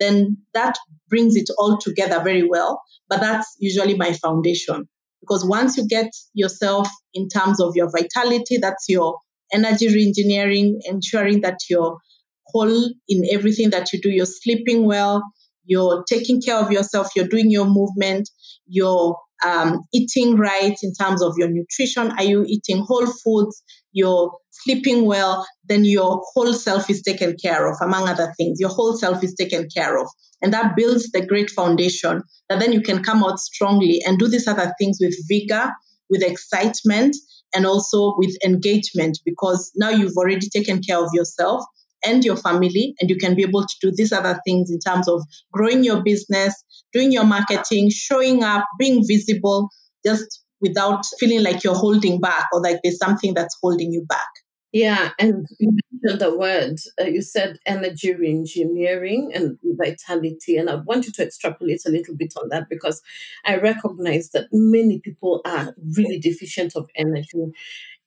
Then 0.00 0.38
that 0.54 0.76
brings 1.08 1.36
it 1.36 1.48
all 1.58 1.78
together 1.78 2.22
very 2.22 2.46
well. 2.48 2.82
But 3.08 3.20
that's 3.20 3.56
usually 3.58 3.94
my 3.94 4.12
foundation. 4.12 4.88
Because 5.20 5.44
once 5.44 5.76
you 5.76 5.86
get 5.88 6.10
yourself 6.34 6.88
in 7.14 7.28
terms 7.28 7.60
of 7.60 7.74
your 7.74 7.90
vitality, 7.90 8.58
that's 8.60 8.86
your 8.88 9.18
energy 9.52 9.88
reengineering, 9.88 10.74
ensuring 10.84 11.40
that 11.42 11.58
you're 11.70 11.98
whole 12.46 12.90
in 13.08 13.24
everything 13.30 13.70
that 13.70 13.92
you 13.92 14.00
do, 14.00 14.10
you're 14.10 14.26
sleeping 14.26 14.84
well, 14.84 15.22
you're 15.64 16.04
taking 16.08 16.40
care 16.40 16.56
of 16.58 16.70
yourself, 16.70 17.10
you're 17.16 17.28
doing 17.28 17.50
your 17.50 17.66
movement, 17.66 18.28
you're 18.66 19.16
um, 19.44 19.80
eating 19.92 20.36
right 20.36 20.76
in 20.82 20.92
terms 20.94 21.22
of 21.22 21.34
your 21.38 21.48
nutrition. 21.48 22.12
Are 22.12 22.24
you 22.24 22.44
eating 22.46 22.84
whole 22.86 23.06
foods? 23.06 23.62
You're 23.92 24.32
sleeping 24.50 25.04
well, 25.04 25.46
then 25.64 25.84
your 25.84 26.22
whole 26.34 26.52
self 26.52 26.90
is 26.90 27.02
taken 27.02 27.36
care 27.42 27.70
of, 27.70 27.76
among 27.82 28.08
other 28.08 28.32
things. 28.36 28.58
Your 28.60 28.70
whole 28.70 28.96
self 28.96 29.22
is 29.22 29.34
taken 29.34 29.68
care 29.74 29.98
of. 29.98 30.08
And 30.42 30.52
that 30.52 30.76
builds 30.76 31.10
the 31.12 31.24
great 31.24 31.50
foundation 31.50 32.22
that 32.48 32.60
then 32.60 32.72
you 32.72 32.82
can 32.82 33.02
come 33.02 33.24
out 33.24 33.38
strongly 33.38 34.02
and 34.04 34.18
do 34.18 34.28
these 34.28 34.46
other 34.46 34.72
things 34.78 34.98
with 35.00 35.14
vigor, 35.28 35.72
with 36.10 36.22
excitement, 36.22 37.16
and 37.54 37.66
also 37.66 38.14
with 38.16 38.36
engagement 38.44 39.18
because 39.24 39.72
now 39.76 39.90
you've 39.90 40.16
already 40.16 40.48
taken 40.48 40.82
care 40.82 40.98
of 40.98 41.10
yourself 41.14 41.64
and 42.06 42.24
your 42.24 42.36
family, 42.36 42.94
and 43.00 43.10
you 43.10 43.16
can 43.16 43.34
be 43.34 43.42
able 43.42 43.62
to 43.62 43.74
do 43.80 43.92
these 43.94 44.12
other 44.12 44.40
things 44.46 44.70
in 44.70 44.78
terms 44.78 45.08
of 45.08 45.22
growing 45.52 45.84
your 45.84 46.02
business, 46.02 46.54
doing 46.92 47.12
your 47.12 47.24
marketing, 47.24 47.90
showing 47.90 48.42
up, 48.42 48.64
being 48.78 49.02
visible, 49.06 49.68
just 50.04 50.42
without 50.60 51.04
feeling 51.18 51.42
like 51.42 51.64
you're 51.64 51.74
holding 51.74 52.20
back 52.20 52.46
or 52.52 52.62
like 52.62 52.80
there's 52.82 52.98
something 52.98 53.34
that's 53.34 53.56
holding 53.60 53.92
you 53.92 54.04
back. 54.08 54.28
Yeah, 54.72 55.12
and 55.18 55.46
you 55.58 55.70
mentioned 56.02 56.20
the 56.20 56.36
word, 56.36 56.76
uh, 57.00 57.04
you 57.04 57.22
said 57.22 57.58
energy 57.64 58.12
reengineering 58.12 59.34
and 59.34 59.58
vitality. 59.64 60.58
And 60.58 60.68
I 60.68 60.74
want 60.74 61.06
you 61.06 61.12
to 61.12 61.22
extrapolate 61.22 61.80
a 61.86 61.90
little 61.90 62.14
bit 62.14 62.34
on 62.36 62.50
that 62.50 62.68
because 62.68 63.00
I 63.44 63.56
recognize 63.56 64.30
that 64.30 64.48
many 64.52 65.00
people 65.00 65.40
are 65.46 65.74
really 65.96 66.18
deficient 66.18 66.76
of 66.76 66.90
energy 66.94 67.52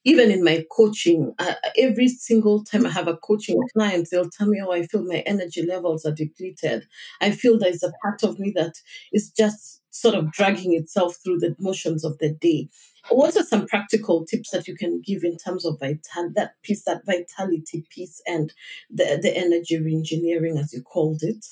even 0.06 0.32
in 0.32 0.44
my 0.44 0.66
coaching, 0.72 1.34
uh, 1.40 1.54
every 1.78 2.08
single 2.08 2.64
time 2.64 2.86
I 2.86 2.90
have 2.90 3.08
a 3.08 3.18
coaching 3.18 3.62
client, 3.74 4.08
they'll 4.12 4.30
tell 4.30 4.48
me, 4.48 4.62
Oh, 4.62 4.72
I 4.72 4.84
feel 4.84 5.04
my 5.04 5.24
energy 5.26 5.66
levels 5.66 6.06
are 6.06 6.14
depleted. 6.14 6.88
I 7.22 7.32
feel 7.32 7.58
there's 7.58 7.84
a 7.84 7.92
part 8.02 8.24
of 8.24 8.40
me 8.40 8.52
that 8.56 8.76
is 9.12 9.32
just 9.32 9.82
sort 9.90 10.16
of 10.16 10.32
dragging 10.32 10.74
itself 10.74 11.18
through 11.24 11.40
the 11.40 11.56
motions 11.60 12.06
of 12.06 12.18
the 12.20 12.30
day. 12.30 12.70
What 13.10 13.36
are 13.36 13.44
some 13.44 13.66
practical 13.66 14.26
tips 14.26 14.52
that 14.52 14.68
you 14.68 14.76
can 14.76 15.02
give 15.02 15.24
in 15.24 15.38
terms 15.38 15.66
of 15.66 15.80
vital 15.80 16.32
that 16.36 16.54
piece, 16.64 16.84
that 16.84 17.06
vitality 17.06 17.86
piece, 17.90 18.22
and 18.26 18.54
the, 18.90 19.20
the 19.22 19.36
energy 19.36 19.78
reengineering, 19.80 20.60
as 20.60 20.74
you 20.74 20.82
called 20.82 21.24
it? 21.24 21.46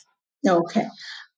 Okay. 0.48 0.86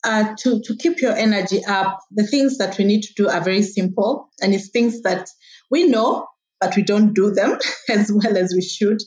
Uh, 0.03 0.35
to, 0.39 0.61
to 0.61 0.75
keep 0.75 1.01
your 1.01 1.13
energy 1.13 1.63
up, 1.65 1.99
the 2.11 2.25
things 2.25 2.57
that 2.57 2.77
we 2.77 2.85
need 2.85 3.01
to 3.01 3.13
do 3.15 3.27
are 3.27 3.41
very 3.41 3.61
simple, 3.61 4.29
and 4.41 4.53
it's 4.53 4.69
things 4.69 5.01
that 5.01 5.29
we 5.69 5.87
know 5.87 6.27
but 6.59 6.75
we 6.75 6.83
don't 6.83 7.13
do 7.13 7.31
them 7.31 7.57
as 7.89 8.11
well 8.11 8.37
as 8.37 8.53
we 8.53 8.61
should. 8.61 8.97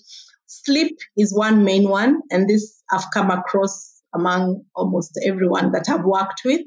Sleep 0.46 0.96
is 1.16 1.34
one 1.34 1.64
main 1.64 1.88
one, 1.88 2.20
and 2.30 2.48
this 2.48 2.82
I've 2.90 3.10
come 3.12 3.30
across 3.30 3.90
among 4.14 4.64
almost 4.76 5.18
everyone 5.24 5.72
that 5.72 5.88
I've 5.88 6.04
worked 6.04 6.42
with, 6.44 6.60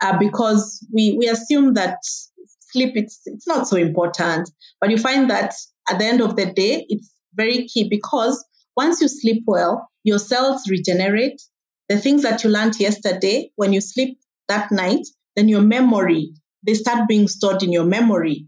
uh, 0.00 0.18
because 0.18 0.84
we 0.92 1.16
we 1.18 1.28
assume 1.28 1.74
that 1.74 1.98
sleep 2.02 2.92
it's 2.96 3.20
it's 3.26 3.46
not 3.46 3.68
so 3.68 3.76
important, 3.76 4.50
but 4.80 4.90
you 4.90 4.98
find 4.98 5.30
that 5.30 5.54
at 5.88 5.98
the 5.98 6.04
end 6.04 6.20
of 6.20 6.36
the 6.36 6.46
day 6.46 6.84
it's 6.88 7.12
very 7.34 7.66
key 7.68 7.88
because 7.88 8.44
once 8.76 9.00
you 9.00 9.08
sleep 9.08 9.44
well, 9.46 9.88
your 10.02 10.18
cells 10.18 10.68
regenerate. 10.68 11.40
The 11.88 11.98
things 11.98 12.22
that 12.22 12.42
you 12.42 12.48
learned 12.48 12.80
yesterday, 12.80 13.50
when 13.56 13.74
you 13.74 13.82
sleep 13.82 14.18
that 14.48 14.72
night, 14.72 15.06
then 15.36 15.48
your 15.48 15.60
memory 15.60 16.32
they 16.64 16.74
start 16.74 17.08
being 17.08 17.28
stored 17.28 17.62
in 17.62 17.72
your 17.72 17.84
memory 17.84 18.46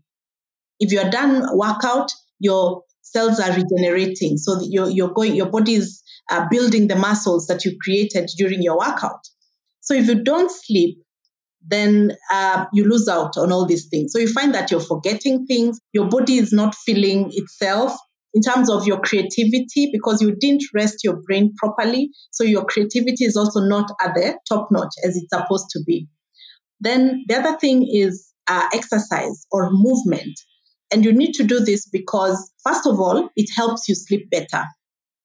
if 0.80 0.92
you're 0.92 1.10
done 1.10 1.44
workout, 1.52 2.10
your 2.38 2.82
cells 3.02 3.40
are 3.40 3.52
regenerating. 3.52 4.36
So 4.36 4.60
you're, 4.62 4.90
you're 4.90 5.12
going, 5.12 5.34
your 5.34 5.50
body 5.50 5.74
is 5.74 6.02
uh, 6.30 6.46
building 6.50 6.88
the 6.88 6.96
muscles 6.96 7.46
that 7.46 7.64
you 7.64 7.76
created 7.80 8.28
during 8.36 8.62
your 8.62 8.78
workout. 8.78 9.20
So 9.80 9.94
if 9.94 10.08
you 10.08 10.22
don't 10.24 10.50
sleep, 10.50 10.98
then 11.66 12.12
uh, 12.30 12.66
you 12.72 12.84
lose 12.84 13.08
out 13.08 13.36
on 13.36 13.52
all 13.52 13.66
these 13.66 13.88
things. 13.88 14.12
So 14.12 14.18
you 14.18 14.32
find 14.32 14.54
that 14.54 14.70
you're 14.70 14.80
forgetting 14.80 15.46
things, 15.46 15.78
your 15.92 16.08
body 16.08 16.36
is 16.36 16.52
not 16.52 16.74
feeling 16.74 17.30
itself 17.32 17.96
in 18.34 18.42
terms 18.42 18.68
of 18.68 18.86
your 18.86 19.00
creativity 19.00 19.90
because 19.92 20.20
you 20.20 20.34
didn't 20.38 20.64
rest 20.74 21.04
your 21.04 21.20
brain 21.26 21.54
properly. 21.56 22.10
So 22.32 22.44
your 22.44 22.64
creativity 22.64 23.24
is 23.24 23.36
also 23.36 23.60
not 23.60 23.90
at 24.02 24.14
the 24.14 24.38
top 24.48 24.68
notch 24.70 24.92
as 25.04 25.16
it's 25.16 25.28
supposed 25.30 25.66
to 25.70 25.80
be. 25.86 26.08
Then 26.80 27.24
the 27.28 27.36
other 27.36 27.56
thing 27.58 27.88
is 27.90 28.32
uh, 28.48 28.68
exercise 28.74 29.46
or 29.50 29.70
movement. 29.70 30.38
And 30.92 31.04
you 31.04 31.12
need 31.12 31.32
to 31.34 31.44
do 31.44 31.60
this 31.60 31.88
because, 31.88 32.52
first 32.66 32.86
of 32.86 33.00
all, 33.00 33.28
it 33.36 33.50
helps 33.54 33.88
you 33.88 33.94
sleep 33.94 34.30
better. 34.30 34.64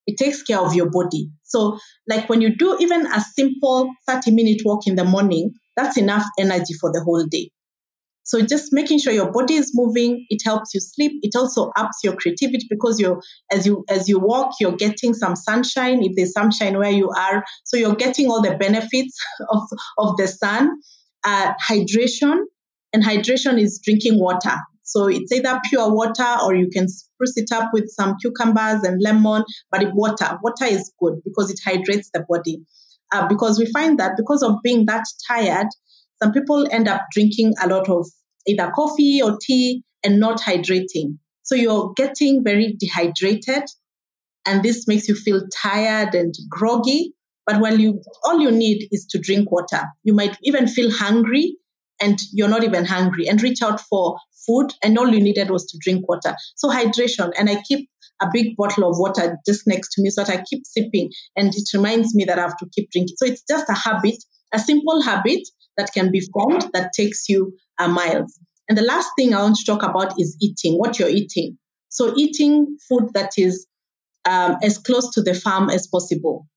It 0.07 0.17
takes 0.17 0.41
care 0.41 0.59
of 0.59 0.73
your 0.73 0.89
body. 0.89 1.29
So, 1.43 1.77
like 2.07 2.29
when 2.29 2.41
you 2.41 2.55
do 2.55 2.77
even 2.79 3.05
a 3.05 3.21
simple 3.21 3.89
30 4.07 4.31
minute 4.31 4.61
walk 4.65 4.87
in 4.87 4.95
the 4.95 5.05
morning, 5.05 5.53
that's 5.75 5.97
enough 5.97 6.25
energy 6.39 6.73
for 6.79 6.91
the 6.91 7.01
whole 7.03 7.25
day. 7.25 7.51
So 8.29 8.39
just 8.45 8.71
making 8.71 8.99
sure 8.99 9.11
your 9.11 9.31
body 9.31 9.55
is 9.55 9.71
moving, 9.73 10.27
it 10.29 10.41
helps 10.45 10.75
you 10.75 10.79
sleep. 10.79 11.13
It 11.23 11.35
also 11.35 11.71
ups 11.75 12.01
your 12.03 12.15
creativity 12.15 12.67
because 12.69 12.99
you're 12.99 13.19
as 13.51 13.65
you 13.65 13.85
as 13.89 14.07
you 14.07 14.19
walk, 14.19 14.51
you're 14.59 14.75
getting 14.75 15.15
some 15.15 15.35
sunshine 15.35 16.03
if 16.03 16.11
there's 16.15 16.33
sunshine 16.33 16.77
where 16.77 16.91
you 16.91 17.09
are. 17.09 17.43
So 17.63 17.75
you're 17.75 17.95
getting 17.95 18.27
all 18.27 18.43
the 18.43 18.55
benefits 18.55 19.17
of, 19.49 19.63
of 19.97 20.17
the 20.17 20.27
sun. 20.27 20.69
Uh, 21.23 21.53
hydration, 21.69 22.37
and 22.93 23.03
hydration 23.03 23.59
is 23.59 23.81
drinking 23.83 24.19
water. 24.19 24.55
So 24.89 25.07
it's 25.07 25.31
either 25.31 25.59
pure 25.69 25.93
water 25.93 26.37
or 26.43 26.55
you 26.55 26.67
can 26.73 26.87
spruce 26.89 27.37
it 27.37 27.51
up 27.51 27.69
with 27.73 27.89
some 27.89 28.17
cucumbers 28.19 28.81
and 28.83 28.99
lemon, 28.99 29.43
but 29.71 29.93
water, 29.93 30.39
water 30.41 30.65
is 30.65 30.91
good 30.99 31.21
because 31.23 31.51
it 31.51 31.59
hydrates 31.63 32.09
the 32.11 32.25
body. 32.27 32.63
Uh, 33.11 33.27
because 33.27 33.59
we 33.59 33.67
find 33.67 33.99
that 33.99 34.13
because 34.17 34.41
of 34.41 34.55
being 34.63 34.87
that 34.87 35.05
tired, 35.27 35.67
some 36.21 36.31
people 36.31 36.67
end 36.71 36.87
up 36.87 37.05
drinking 37.11 37.53
a 37.61 37.67
lot 37.67 37.87
of 37.87 38.07
either 38.47 38.71
coffee 38.75 39.21
or 39.21 39.37
tea 39.39 39.83
and 40.03 40.19
not 40.19 40.41
hydrating. 40.41 41.19
So 41.43 41.53
you're 41.53 41.93
getting 41.95 42.43
very 42.43 42.75
dehydrated, 42.79 43.63
and 44.45 44.63
this 44.63 44.87
makes 44.87 45.07
you 45.07 45.13
feel 45.13 45.43
tired 45.55 46.15
and 46.15 46.33
groggy. 46.49 47.13
But 47.45 47.61
while 47.61 47.79
you 47.79 48.01
all 48.23 48.39
you 48.39 48.51
need 48.51 48.87
is 48.91 49.05
to 49.11 49.19
drink 49.19 49.51
water. 49.51 49.83
You 50.03 50.13
might 50.13 50.37
even 50.43 50.67
feel 50.67 50.91
hungry 50.91 51.57
and 52.01 52.17
you're 52.31 52.49
not 52.49 52.63
even 52.63 52.85
hungry 52.85 53.27
and 53.27 53.41
reach 53.41 53.61
out 53.61 53.81
for 53.81 54.17
food 54.45 54.71
and 54.83 54.97
all 54.97 55.09
you 55.09 55.21
needed 55.21 55.49
was 55.49 55.65
to 55.67 55.77
drink 55.81 56.07
water. 56.07 56.35
So 56.55 56.69
hydration 56.69 57.31
and 57.37 57.49
I 57.49 57.61
keep 57.67 57.89
a 58.21 58.27
big 58.31 58.55
bottle 58.57 58.89
of 58.89 58.97
water 58.97 59.37
just 59.45 59.67
next 59.67 59.93
to 59.93 60.01
me 60.01 60.09
so 60.09 60.23
that 60.23 60.37
I 60.37 60.43
keep 60.49 60.65
sipping 60.65 61.11
and 61.35 61.53
it 61.53 61.69
reminds 61.73 62.13
me 62.15 62.25
that 62.25 62.39
I 62.39 62.43
have 62.43 62.57
to 62.57 62.67
keep 62.73 62.91
drinking. 62.91 63.15
So 63.17 63.25
it's 63.25 63.43
just 63.49 63.69
a 63.69 63.73
habit, 63.73 64.15
a 64.53 64.59
simple 64.59 65.01
habit 65.01 65.47
that 65.77 65.91
can 65.93 66.11
be 66.11 66.21
formed 66.33 66.67
that 66.73 66.91
takes 66.95 67.29
you 67.29 67.53
a 67.79 67.87
miles. 67.87 68.39
And 68.67 68.77
the 68.77 68.83
last 68.83 69.09
thing 69.17 69.33
I 69.33 69.41
want 69.41 69.55
to 69.57 69.65
talk 69.65 69.83
about 69.83 70.19
is 70.19 70.37
eating, 70.41 70.77
what 70.77 70.99
you're 70.99 71.09
eating. 71.09 71.57
So 71.89 72.13
eating 72.15 72.77
food 72.87 73.09
that 73.13 73.31
is 73.37 73.65
um, 74.25 74.57
as 74.61 74.77
close 74.77 75.11
to 75.13 75.21
the 75.21 75.33
farm 75.33 75.69
as 75.69 75.87
possible. 75.87 76.47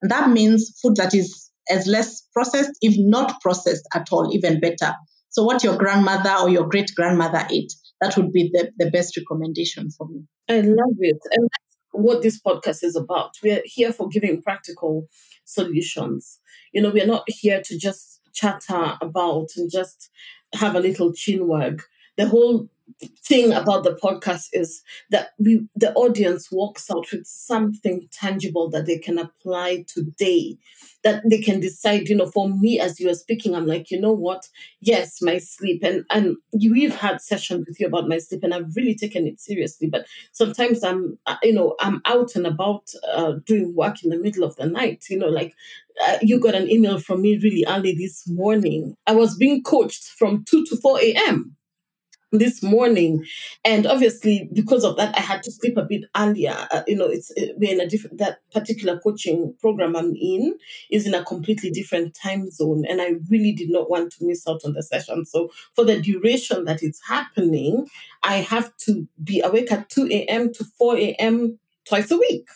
And 0.00 0.10
that 0.10 0.30
means 0.30 0.78
food 0.82 0.96
that 0.96 1.14
is 1.14 1.51
as 1.70 1.86
less 1.86 2.22
processed, 2.32 2.72
if 2.80 2.94
not 2.98 3.40
processed 3.40 3.86
at 3.94 4.08
all, 4.12 4.34
even 4.34 4.60
better. 4.60 4.94
So 5.30 5.44
what 5.44 5.64
your 5.64 5.76
grandmother 5.76 6.34
or 6.40 6.50
your 6.50 6.68
great 6.68 6.90
grandmother 6.94 7.46
ate, 7.50 7.72
that 8.00 8.16
would 8.16 8.32
be 8.32 8.50
the, 8.52 8.70
the 8.78 8.90
best 8.90 9.16
recommendation 9.16 9.88
for 9.90 10.06
me. 10.08 10.24
I 10.48 10.60
love 10.60 10.96
it. 10.98 11.18
And 11.30 11.44
that's 11.44 11.76
what 11.92 12.22
this 12.22 12.40
podcast 12.40 12.82
is 12.82 12.96
about. 12.96 13.30
We're 13.42 13.62
here 13.64 13.92
for 13.92 14.08
giving 14.08 14.42
practical 14.42 15.08
solutions. 15.44 16.38
You 16.72 16.82
know, 16.82 16.90
we're 16.90 17.06
not 17.06 17.24
here 17.26 17.62
to 17.64 17.78
just 17.78 18.20
chatter 18.34 18.96
about 19.00 19.48
and 19.56 19.70
just 19.70 20.10
have 20.54 20.74
a 20.74 20.80
little 20.80 21.12
chin 21.12 21.46
wag. 21.46 21.82
The 22.16 22.28
whole 22.28 22.68
thing 23.24 23.52
about 23.52 23.84
the 23.84 23.94
podcast 24.02 24.48
is 24.52 24.82
that 25.10 25.30
we 25.38 25.66
the 25.74 25.92
audience 25.94 26.50
walks 26.50 26.90
out 26.90 27.10
with 27.12 27.26
something 27.26 28.08
tangible 28.12 28.68
that 28.70 28.86
they 28.86 28.98
can 28.98 29.18
apply 29.18 29.84
today 29.88 30.56
that 31.04 31.22
they 31.28 31.40
can 31.40 31.58
decide 31.60 32.08
you 32.08 32.16
know 32.16 32.26
for 32.26 32.48
me 32.48 32.78
as 32.78 33.00
you 33.00 33.08
are 33.08 33.14
speaking 33.14 33.54
i'm 33.54 33.66
like 33.66 33.90
you 33.90 34.00
know 34.00 34.12
what? 34.12 34.48
Yes 34.80 35.20
my 35.22 35.38
sleep 35.38 35.82
and 35.82 36.04
and 36.10 36.36
we've 36.52 36.94
had 36.94 37.20
sessions 37.20 37.66
with 37.66 37.80
you 37.80 37.86
about 37.86 38.08
my 38.08 38.18
sleep 38.18 38.42
and 38.42 38.54
i've 38.54 38.74
really 38.76 38.94
taken 38.94 39.26
it 39.26 39.40
seriously 39.40 39.88
but 39.88 40.06
sometimes 40.32 40.84
i'm 40.84 41.18
you 41.42 41.52
know 41.52 41.74
i'm 41.80 42.00
out 42.04 42.34
and 42.36 42.46
about 42.46 42.90
uh, 43.12 43.34
doing 43.46 43.74
work 43.74 44.02
in 44.04 44.10
the 44.10 44.18
middle 44.18 44.44
of 44.44 44.56
the 44.56 44.66
night 44.66 45.04
you 45.08 45.18
know 45.18 45.28
like 45.28 45.54
uh, 46.06 46.18
you 46.22 46.40
got 46.40 46.54
an 46.54 46.70
email 46.70 46.98
from 46.98 47.20
me 47.20 47.38
really 47.42 47.66
early 47.68 47.94
this 47.94 48.26
morning. 48.26 48.96
I 49.06 49.12
was 49.12 49.36
being 49.36 49.62
coached 49.62 50.04
from 50.04 50.42
2 50.48 50.64
to 50.64 50.76
4 50.76 50.98
a.m 51.00 51.54
this 52.32 52.62
morning. 52.62 53.24
And 53.64 53.86
obviously 53.86 54.48
because 54.52 54.84
of 54.84 54.96
that 54.96 55.16
i 55.16 55.20
had 55.20 55.42
to 55.44 55.52
sleep 55.52 55.76
a 55.76 55.82
bit 55.82 56.04
earlier. 56.16 56.56
Uh, 56.70 56.82
you 56.86 56.96
know 56.96 57.06
it's 57.06 57.30
it, 57.36 57.56
a 57.60 57.88
different 57.88 58.18
that 58.18 58.38
particular 58.52 58.98
coaching 58.98 59.54
program 59.60 59.96
i'm 59.96 60.14
in 60.16 60.58
is 60.90 61.06
in 61.06 61.14
a 61.14 61.24
completely 61.24 61.70
different 61.70 62.14
time 62.14 62.50
zone. 62.50 62.84
And 62.88 63.00
i 63.00 63.14
really 63.30 63.52
did 63.52 63.70
not 63.70 63.90
want 63.90 64.12
to 64.12 64.26
miss 64.26 64.46
out 64.48 64.62
on 64.64 64.72
the 64.72 64.82
session. 64.82 65.24
So 65.24 65.50
for 65.74 65.84
the 65.84 66.00
duration 66.00 66.64
that 66.64 66.82
it's 66.82 67.00
happening 67.06 67.86
i 68.22 68.36
have 68.36 68.76
to 68.78 69.06
be 69.22 69.40
awake 69.40 69.70
at 69.72 69.88
2 69.88 70.08
a.m 70.10 70.52
to 70.54 70.64
4 70.64 70.96
a.m 70.96 71.58
twice 71.84 72.10
a 72.10 72.16
week 72.16 72.48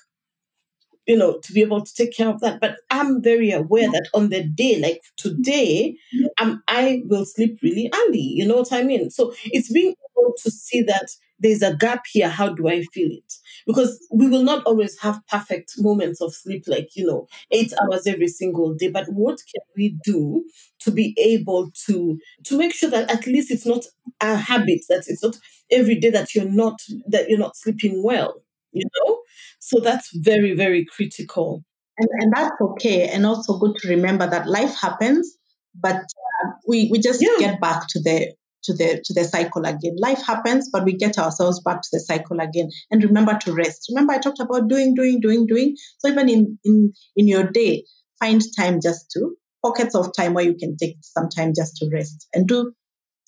you 1.07 1.16
know, 1.16 1.38
to 1.38 1.52
be 1.52 1.62
able 1.62 1.82
to 1.82 1.94
take 1.94 2.16
care 2.16 2.28
of 2.28 2.40
that. 2.40 2.61
But 2.61 2.76
I'm 2.90 3.22
very 3.22 3.50
aware 3.50 3.90
that 3.90 4.09
on 4.14 4.28
the 4.30 4.42
day, 4.42 4.78
like 4.80 5.02
today, 5.16 5.96
um, 6.40 6.62
I 6.68 7.02
will 7.07 7.24
sleep 7.24 7.59
really 7.62 7.90
early. 7.94 8.20
You 8.20 8.46
know 8.46 8.57
what 8.57 8.72
I 8.72 8.82
mean? 8.82 9.11
So 9.11 9.32
it's 9.46 9.72
being 9.72 9.94
able 10.18 10.34
to 10.42 10.50
see 10.50 10.82
that 10.82 11.09
there's 11.38 11.62
a 11.62 11.76
gap 11.76 12.04
here. 12.11 12.28
How 12.28 12.48
do 12.48 12.66
I 12.68 12.82
feel 12.92 13.11
it? 13.12 13.34
Because 13.66 14.00
we 14.11 14.28
will 14.28 14.42
not 14.42 14.64
always 14.64 14.98
have 15.00 15.20
perfect 15.28 15.74
moments 15.78 16.20
of 16.20 16.34
sleep, 16.34 16.64
like, 16.66 16.88
you 16.96 17.07
know, 17.07 17.26
eight 17.50 17.72
hours 17.82 18.07
every 18.07 18.28
single 18.28 18.74
day. 18.74 18.88
But 18.90 19.07
what 19.12 19.38
can 19.52 19.62
we 19.76 19.98
do 20.04 20.44
to 20.80 20.90
be 20.90 21.14
able 21.18 21.70
to 21.86 22.18
to 22.44 22.59
make 22.59 22.72
sure 22.74 22.90
that 22.90 23.11
at 23.11 23.26
least 23.26 23.50
it's 23.50 23.66
not 23.66 23.84
a 24.20 24.36
habit, 24.36 24.80
that 24.88 25.04
it's 25.09 25.22
not 25.22 25.36
every 25.70 25.96
day 25.96 26.11
that 26.11 26.34
you're 26.34 26.48
not 26.50 26.80
that 27.09 27.28
you're 27.28 27.38
not 27.38 27.57
sleeping 27.57 28.02
well 28.02 28.42
you 28.77 28.89
know? 28.97 29.18
So 29.59 29.81
that's 29.81 30.11
very, 30.14 30.55
very 30.55 30.85
critical. 30.85 31.64
And, 31.99 32.09
and 32.20 32.33
that's 32.35 32.61
okay. 32.61 33.09
And 33.09 33.24
also 33.24 33.59
good 33.59 33.77
to 33.79 33.89
remember 33.89 34.29
that 34.29 34.47
life 34.47 34.79
happens, 34.79 35.37
but 35.74 35.97
uh, 35.97 36.51
we, 36.68 36.89
we 36.93 36.99
just 36.99 37.22
yeah. 37.22 37.37
get 37.39 37.61
back 37.61 37.87
to 37.89 38.03
the 38.03 38.35
to 38.66 38.74
the 38.74 39.01
to 39.05 39.14
the 39.14 39.24
cycle 39.24 39.64
again. 39.64 39.97
Life 39.99 40.22
happens, 40.27 40.68
but 40.72 40.85
we 40.85 40.93
get 40.95 41.18
ourselves 41.18 41.61
back 41.61 41.83
to 41.83 41.89
the 41.93 42.01
cycle 42.01 42.41
again. 42.41 42.68
And 42.91 43.03
remember 43.03 43.39
to 43.43 43.55
rest. 43.55 43.87
Remember, 43.91 44.12
I 44.12 44.18
talked 44.18 44.41
about 44.41 44.68
doing, 44.68 44.95
doing, 44.95 45.20
doing, 45.20 45.47
doing. 45.47 45.77
So 45.99 46.09
even 46.09 46.29
in 46.29 46.59
in 46.64 46.93
in 47.14 47.29
your 47.29 47.45
day, 47.45 47.85
find 48.20 48.43
time 48.59 48.81
just 48.83 49.11
to 49.12 49.37
pockets 49.64 49.95
of 49.95 50.12
time 50.14 50.35
where 50.35 50.45
you 50.45 50.55
can 50.55 50.77
take 50.77 50.97
some 51.01 51.29
time 51.29 51.53
just 51.57 51.77
to 51.77 51.89
rest 51.93 52.29
and 52.35 52.47
do 52.47 52.72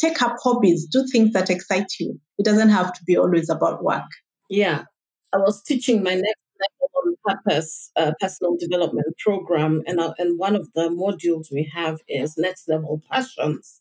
take 0.01 0.21
up 0.23 0.37
hobbies, 0.43 0.87
do 0.91 1.05
things 1.11 1.33
that 1.33 1.51
excite 1.51 1.93
you. 1.99 2.21
It 2.39 2.45
doesn't 2.45 2.71
have 2.71 2.93
to 2.93 3.01
be 3.05 3.17
always 3.17 3.49
about 3.51 3.83
work. 3.83 4.05
Yeah, 4.49 4.85
I 5.33 5.39
was 5.39 5.63
teaching 5.63 6.03
my 6.03 6.15
next 6.15 6.45
level 6.61 6.91
on 6.97 7.17
purpose 7.37 7.91
uh, 7.97 8.13
personal 8.21 8.57
development 8.59 9.07
program, 9.19 9.83
and 9.87 10.01
and 10.19 10.39
one 10.39 10.57
of 10.57 10.73
the 10.75 10.89
modules 10.89 11.53
we 11.53 11.71
have 11.75 12.01
is 12.09 12.37
next 12.39 12.69
level 12.69 13.03
passions. 13.11 13.81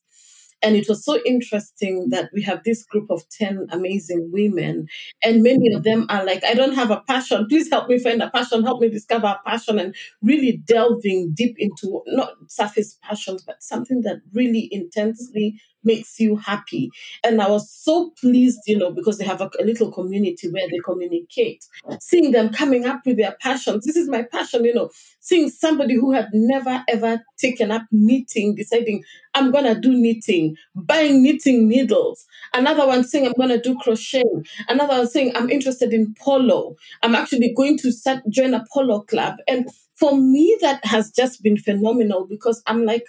And 0.63 0.75
it 0.75 0.89
was 0.89 1.05
so 1.05 1.19
interesting 1.23 2.07
that 2.09 2.31
we 2.33 2.41
have 2.41 2.63
this 2.63 2.83
group 2.83 3.11
of 3.11 3.29
10 3.29 3.67
amazing 3.71 4.31
women, 4.33 4.87
and 5.23 5.43
many 5.43 5.71
of 5.71 5.83
them 5.83 6.07
are 6.09 6.25
like, 6.25 6.43
I 6.43 6.55
don't 6.55 6.73
have 6.73 6.89
a 6.89 7.01
passion. 7.07 7.45
Please 7.47 7.69
help 7.69 7.87
me 7.87 7.99
find 7.99 8.21
a 8.23 8.29
passion, 8.31 8.63
help 8.63 8.81
me 8.81 8.89
discover 8.89 9.27
a 9.27 9.39
passion, 9.49 9.77
and 9.77 9.93
really 10.23 10.57
delving 10.65 11.33
deep 11.35 11.55
into 11.59 12.01
not 12.07 12.31
surface 12.47 12.97
passions, 13.03 13.43
but 13.45 13.61
something 13.61 14.01
that 14.01 14.17
really 14.33 14.67
intensely 14.71 15.61
makes 15.83 16.19
you 16.19 16.35
happy. 16.35 16.89
And 17.23 17.41
I 17.41 17.49
was 17.49 17.71
so 17.71 18.11
pleased, 18.19 18.59
you 18.67 18.77
know, 18.77 18.91
because 18.91 19.17
they 19.17 19.25
have 19.25 19.41
a, 19.41 19.49
a, 19.59 19.63
little 19.63 19.91
community 19.91 20.49
where 20.49 20.67
they 20.69 20.79
communicate, 20.83 21.65
seeing 21.99 22.31
them 22.31 22.49
coming 22.49 22.85
up 22.85 23.01
with 23.05 23.17
their 23.17 23.35
passions. 23.39 23.85
This 23.85 23.95
is 23.95 24.09
my 24.09 24.23
passion, 24.23 24.65
you 24.65 24.73
know, 24.73 24.89
seeing 25.19 25.49
somebody 25.49 25.95
who 25.95 26.11
had 26.11 26.29
never 26.33 26.83
ever 26.87 27.21
taken 27.37 27.71
up 27.71 27.83
knitting, 27.91 28.55
deciding, 28.55 29.03
I'm 29.33 29.51
going 29.51 29.65
to 29.65 29.79
do 29.79 29.93
knitting, 29.93 30.55
buying 30.75 31.23
knitting 31.23 31.67
needles. 31.67 32.25
Another 32.53 32.87
one 32.87 33.03
saying, 33.03 33.27
I'm 33.27 33.33
going 33.33 33.49
to 33.49 33.61
do 33.61 33.77
crocheting. 33.79 34.45
Another 34.67 34.97
one 34.97 35.07
saying, 35.07 35.35
I'm 35.35 35.49
interested 35.49 35.93
in 35.93 36.15
polo. 36.19 36.75
I'm 37.03 37.15
actually 37.15 37.53
going 37.53 37.77
to 37.79 37.91
start, 37.91 38.23
join 38.29 38.53
a 38.53 38.65
polo 38.73 39.01
club. 39.01 39.35
And 39.47 39.69
for 39.95 40.15
me, 40.15 40.57
that 40.61 40.85
has 40.85 41.11
just 41.11 41.41
been 41.41 41.57
phenomenal 41.57 42.25
because 42.27 42.61
I'm 42.67 42.85
like, 42.85 43.03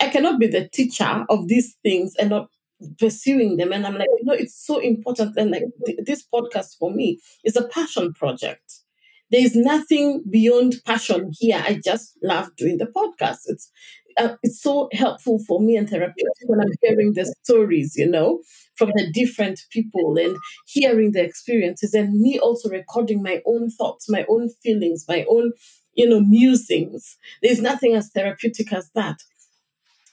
I 0.00 0.08
cannot 0.08 0.38
be 0.38 0.46
the 0.46 0.68
teacher 0.68 1.24
of 1.28 1.48
these 1.48 1.74
things 1.82 2.14
and 2.18 2.30
not 2.30 2.50
pursuing 2.98 3.56
them. 3.56 3.72
And 3.72 3.86
I'm 3.86 3.94
like, 3.94 4.08
you 4.18 4.24
know, 4.24 4.34
it's 4.34 4.54
so 4.66 4.78
important. 4.78 5.36
And 5.36 5.50
like 5.50 5.64
th- 5.86 6.00
this 6.04 6.24
podcast 6.32 6.76
for 6.78 6.90
me 6.92 7.20
is 7.44 7.56
a 7.56 7.66
passion 7.68 8.12
project. 8.12 8.80
There 9.30 9.44
is 9.44 9.56
nothing 9.56 10.22
beyond 10.30 10.76
passion 10.86 11.32
here. 11.38 11.62
I 11.66 11.80
just 11.84 12.16
love 12.22 12.54
doing 12.56 12.78
the 12.78 12.86
podcast. 12.86 13.38
It's 13.46 13.70
uh, 14.18 14.36
it's 14.42 14.62
so 14.62 14.88
helpful 14.92 15.38
for 15.46 15.60
me 15.60 15.76
and 15.76 15.88
therapeutic 15.90 16.32
when 16.46 16.60
I'm 16.60 16.72
hearing 16.80 17.12
the 17.12 17.26
stories, 17.44 17.94
you 17.96 18.08
know, 18.08 18.40
from 18.74 18.90
the 18.94 19.10
different 19.12 19.60
people 19.70 20.16
and 20.18 20.36
hearing 20.66 21.12
the 21.12 21.22
experiences, 21.22 21.92
and 21.92 22.18
me 22.18 22.38
also 22.38 22.70
recording 22.70 23.22
my 23.22 23.42
own 23.44 23.68
thoughts, 23.70 24.08
my 24.08 24.24
own 24.28 24.48
feelings, 24.62 25.04
my 25.06 25.26
own, 25.28 25.52
you 25.94 26.08
know, 26.08 26.20
musings. 26.20 27.18
There's 27.42 27.60
nothing 27.60 27.94
as 27.94 28.08
therapeutic 28.10 28.72
as 28.72 28.90
that. 28.94 29.18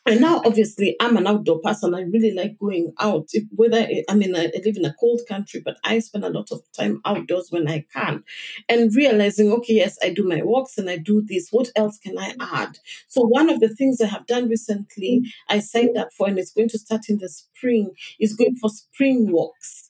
And 0.05 0.19
now, 0.19 0.41
obviously, 0.45 0.97
I'm 0.99 1.15
an 1.15 1.27
outdoor 1.27 1.61
person. 1.61 1.95
I 1.95 2.01
really 2.01 2.33
like 2.33 2.59
going 2.59 2.93
out. 2.99 3.29
If, 3.31 3.45
whether 3.51 3.87
I 4.09 4.15
mean, 4.15 4.35
I 4.35 4.51
live 4.63 4.75
in 4.75 4.83
a 4.83 4.93
cold 4.99 5.21
country, 5.29 5.61
but 5.63 5.77
I 5.83 5.99
spend 5.99 6.25
a 6.25 6.29
lot 6.29 6.49
of 6.51 6.61
time 6.77 7.01
outdoors 7.05 7.47
when 7.51 7.69
I 7.69 7.85
can, 7.93 8.23
and 8.67 8.93
realizing, 8.93 9.51
okay, 9.53 9.75
yes, 9.75 9.97
I 10.03 10.09
do 10.09 10.27
my 10.27 10.41
walks 10.41 10.77
and 10.77 10.89
I 10.89 10.97
do 10.97 11.23
this. 11.25 11.49
What 11.51 11.69
else 11.75 11.97
can 11.99 12.17
I 12.17 12.33
add? 12.39 12.79
So 13.07 13.21
one 13.21 13.49
of 13.49 13.61
the 13.61 13.69
things 13.69 14.01
I 14.01 14.07
have 14.07 14.27
done 14.27 14.49
recently, 14.49 15.21
I 15.49 15.59
signed 15.59 15.97
up 15.97 16.09
for, 16.17 16.27
and 16.27 16.37
it's 16.37 16.51
going 16.51 16.69
to 16.69 16.79
start 16.79 17.03
in 17.07 17.19
the 17.19 17.29
spring, 17.29 17.91
is 18.19 18.35
going 18.35 18.57
for 18.57 18.69
spring 18.69 19.31
walks 19.31 19.89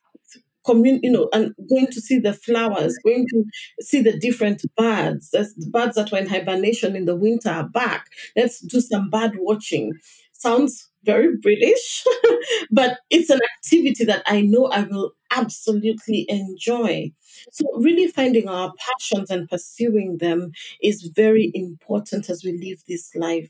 commun- 0.66 1.00
you 1.04 1.12
know, 1.12 1.30
and 1.34 1.54
going 1.70 1.88
to 1.88 2.02
see 2.02 2.20
the 2.20 2.34
flowers, 2.34 2.98
going 3.04 3.28
to 3.30 3.44
see 3.82 4.02
the 4.02 4.18
different 4.18 4.62
birds. 4.78 5.30
There's 5.32 5.54
the 5.56 5.70
birds 5.70 5.96
that 5.96 6.12
were 6.12 6.18
in 6.20 6.28
hibernation 6.28 6.96
in 6.96 7.06
the 7.06 7.16
winter 7.16 7.50
are 7.50 7.68
back. 7.68 8.08
Let's 8.36 8.60
do 8.60 8.82
some 8.82 9.10
bird 9.10 9.32
watching. 9.38 9.94
Sounds 10.34 10.90
very 11.04 11.36
British, 11.42 12.04
but 12.72 13.00
it's 13.10 13.30
an 13.30 13.40
activity 13.58 14.06
that 14.06 14.24
I 14.26 14.42
know 14.42 14.66
I 14.68 14.84
will 14.84 15.12
absolutely 15.32 16.26
enjoy. 16.30 17.12
So, 17.52 17.66
really 17.78 18.08
finding 18.08 18.48
our 18.48 18.74
passions 18.78 19.30
and 19.30 19.50
pursuing 19.50 20.18
them 20.20 20.52
is 20.82 21.12
very 21.16 21.52
important 21.54 22.30
as 22.30 22.44
we 22.44 22.54
live 22.54 22.84
this 22.88 23.10
life 23.16 23.50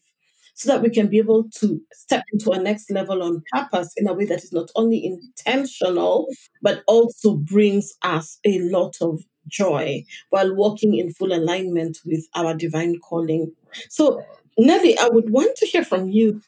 so 0.54 0.70
that 0.70 0.82
we 0.82 0.89
can 0.89 1.08
be 1.08 1.18
able 1.18 1.45
to 1.60 1.82
step 1.93 2.24
into 2.32 2.51
a 2.51 2.60
next 2.60 2.91
level 2.91 3.24
on 3.24 3.43
purpose 3.51 3.91
in 3.97 4.08
a 4.08 4.14
way 4.14 4.26
that 4.26 4.43
is 4.43 4.54
not 4.54 4.70
only 4.76 5.04
intentional, 5.06 6.28
but 6.62 6.84
also 6.88 7.36
brings 7.36 7.93
us 8.04 8.39
a 8.45 8.60
lot 8.60 8.95
of 9.01 9.22
joy 9.47 10.04
while 10.30 10.56
walking 10.56 10.97
in 10.97 11.12
full 11.14 11.34
alignment 11.34 11.97
with 12.06 12.28
our 12.36 12.54
divine 12.54 12.99
calling. 12.99 13.51
So, 13.89 14.22
Nellie, 14.58 14.97
I 14.97 15.10
would 15.10 15.30
want 15.32 15.56
to 15.58 15.66
hear 15.66 15.84
from 15.84 16.10
you. 16.10 16.41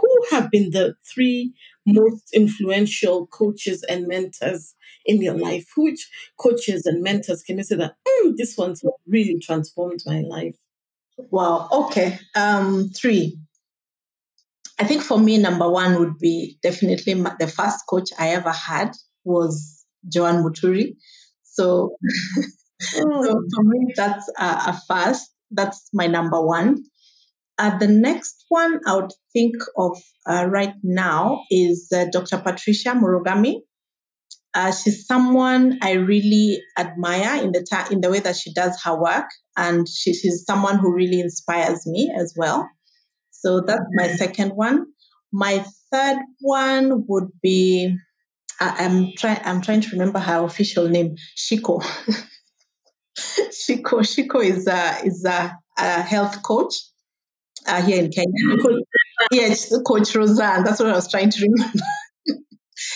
Who 0.00 0.24
have 0.30 0.50
been 0.50 0.70
the 0.70 0.94
three 1.04 1.52
most 1.86 2.32
influential 2.32 3.26
coaches 3.26 3.82
and 3.88 4.06
mentors 4.06 4.74
in 5.04 5.20
your 5.22 5.34
life? 5.34 5.66
Which 5.76 6.08
coaches 6.38 6.86
and 6.86 7.02
mentors 7.02 7.42
can 7.42 7.58
you 7.58 7.64
say 7.64 7.76
that 7.76 7.96
"Mm, 8.06 8.36
this 8.36 8.56
one's 8.56 8.82
really 9.06 9.38
transformed 9.40 10.00
my 10.06 10.20
life? 10.20 10.56
Wow. 11.18 11.68
Okay. 11.72 12.18
Um, 12.34 12.90
three. 12.90 13.38
I 14.78 14.84
think 14.84 15.02
for 15.02 15.18
me, 15.18 15.38
number 15.38 15.68
one 15.68 15.98
would 15.98 16.18
be 16.18 16.58
definitely 16.62 17.14
my, 17.14 17.34
the 17.38 17.48
first 17.48 17.80
coach 17.88 18.10
I 18.18 18.30
ever 18.30 18.52
had 18.52 18.92
was 19.24 19.84
Joanne 20.08 20.44
Muturi. 20.44 20.96
So, 21.42 21.96
so 22.80 23.02
Oh, 23.04 23.42
for 23.54 23.64
me, 23.64 23.92
that's 23.96 24.28
a, 24.38 24.44
a 24.44 24.80
first. 24.86 25.30
That's 25.50 25.88
my 25.92 26.06
number 26.06 26.40
one. 26.44 26.84
Uh, 27.58 27.76
the 27.78 27.88
next 27.88 28.44
one 28.48 28.80
I 28.86 28.96
would 28.96 29.10
think 29.32 29.56
of 29.76 30.00
uh, 30.28 30.46
right 30.46 30.74
now 30.84 31.42
is 31.50 31.90
uh, 31.94 32.06
Dr. 32.12 32.38
Patricia 32.38 32.90
Murugami. 32.90 33.62
Uh, 34.54 34.72
she's 34.72 35.06
someone 35.06 35.78
I 35.82 35.92
really 35.92 36.62
admire 36.78 37.42
in 37.42 37.52
the 37.52 37.66
ta- 37.70 37.88
in 37.90 38.00
the 38.00 38.10
way 38.10 38.20
that 38.20 38.36
she 38.36 38.52
does 38.52 38.80
her 38.84 39.00
work, 39.00 39.26
and 39.56 39.86
she, 39.88 40.14
she's 40.14 40.44
someone 40.46 40.78
who 40.78 40.94
really 40.94 41.20
inspires 41.20 41.86
me 41.86 42.12
as 42.16 42.34
well. 42.36 42.68
So 43.30 43.60
that's 43.60 43.84
my 43.92 44.08
second 44.08 44.50
one. 44.50 44.86
My 45.32 45.64
third 45.92 46.18
one 46.40 47.04
would 47.08 47.28
be 47.42 47.96
I, 48.60 48.84
I'm 48.86 49.12
trying 49.16 49.40
I'm 49.44 49.60
trying 49.62 49.82
to 49.82 49.90
remember 49.92 50.18
her 50.18 50.44
official 50.44 50.88
name, 50.88 51.16
Shiko. 51.36 51.82
Shiko 53.18 54.00
Shiko 54.00 54.44
is 54.44 54.66
a 54.66 55.04
is 55.04 55.24
a, 55.24 55.56
a 55.78 56.02
health 56.02 56.42
coach 56.42 56.74
uh, 57.66 57.82
here 57.82 58.02
in 58.02 58.10
Kenya. 58.10 58.32
Yes, 59.32 59.72
Coach 59.86 60.14
Roseanne. 60.14 60.64
That's 60.64 60.80
what 60.80 60.88
I 60.90 60.94
was 60.94 61.10
trying 61.10 61.30
to 61.30 61.42
remember. 61.42 61.80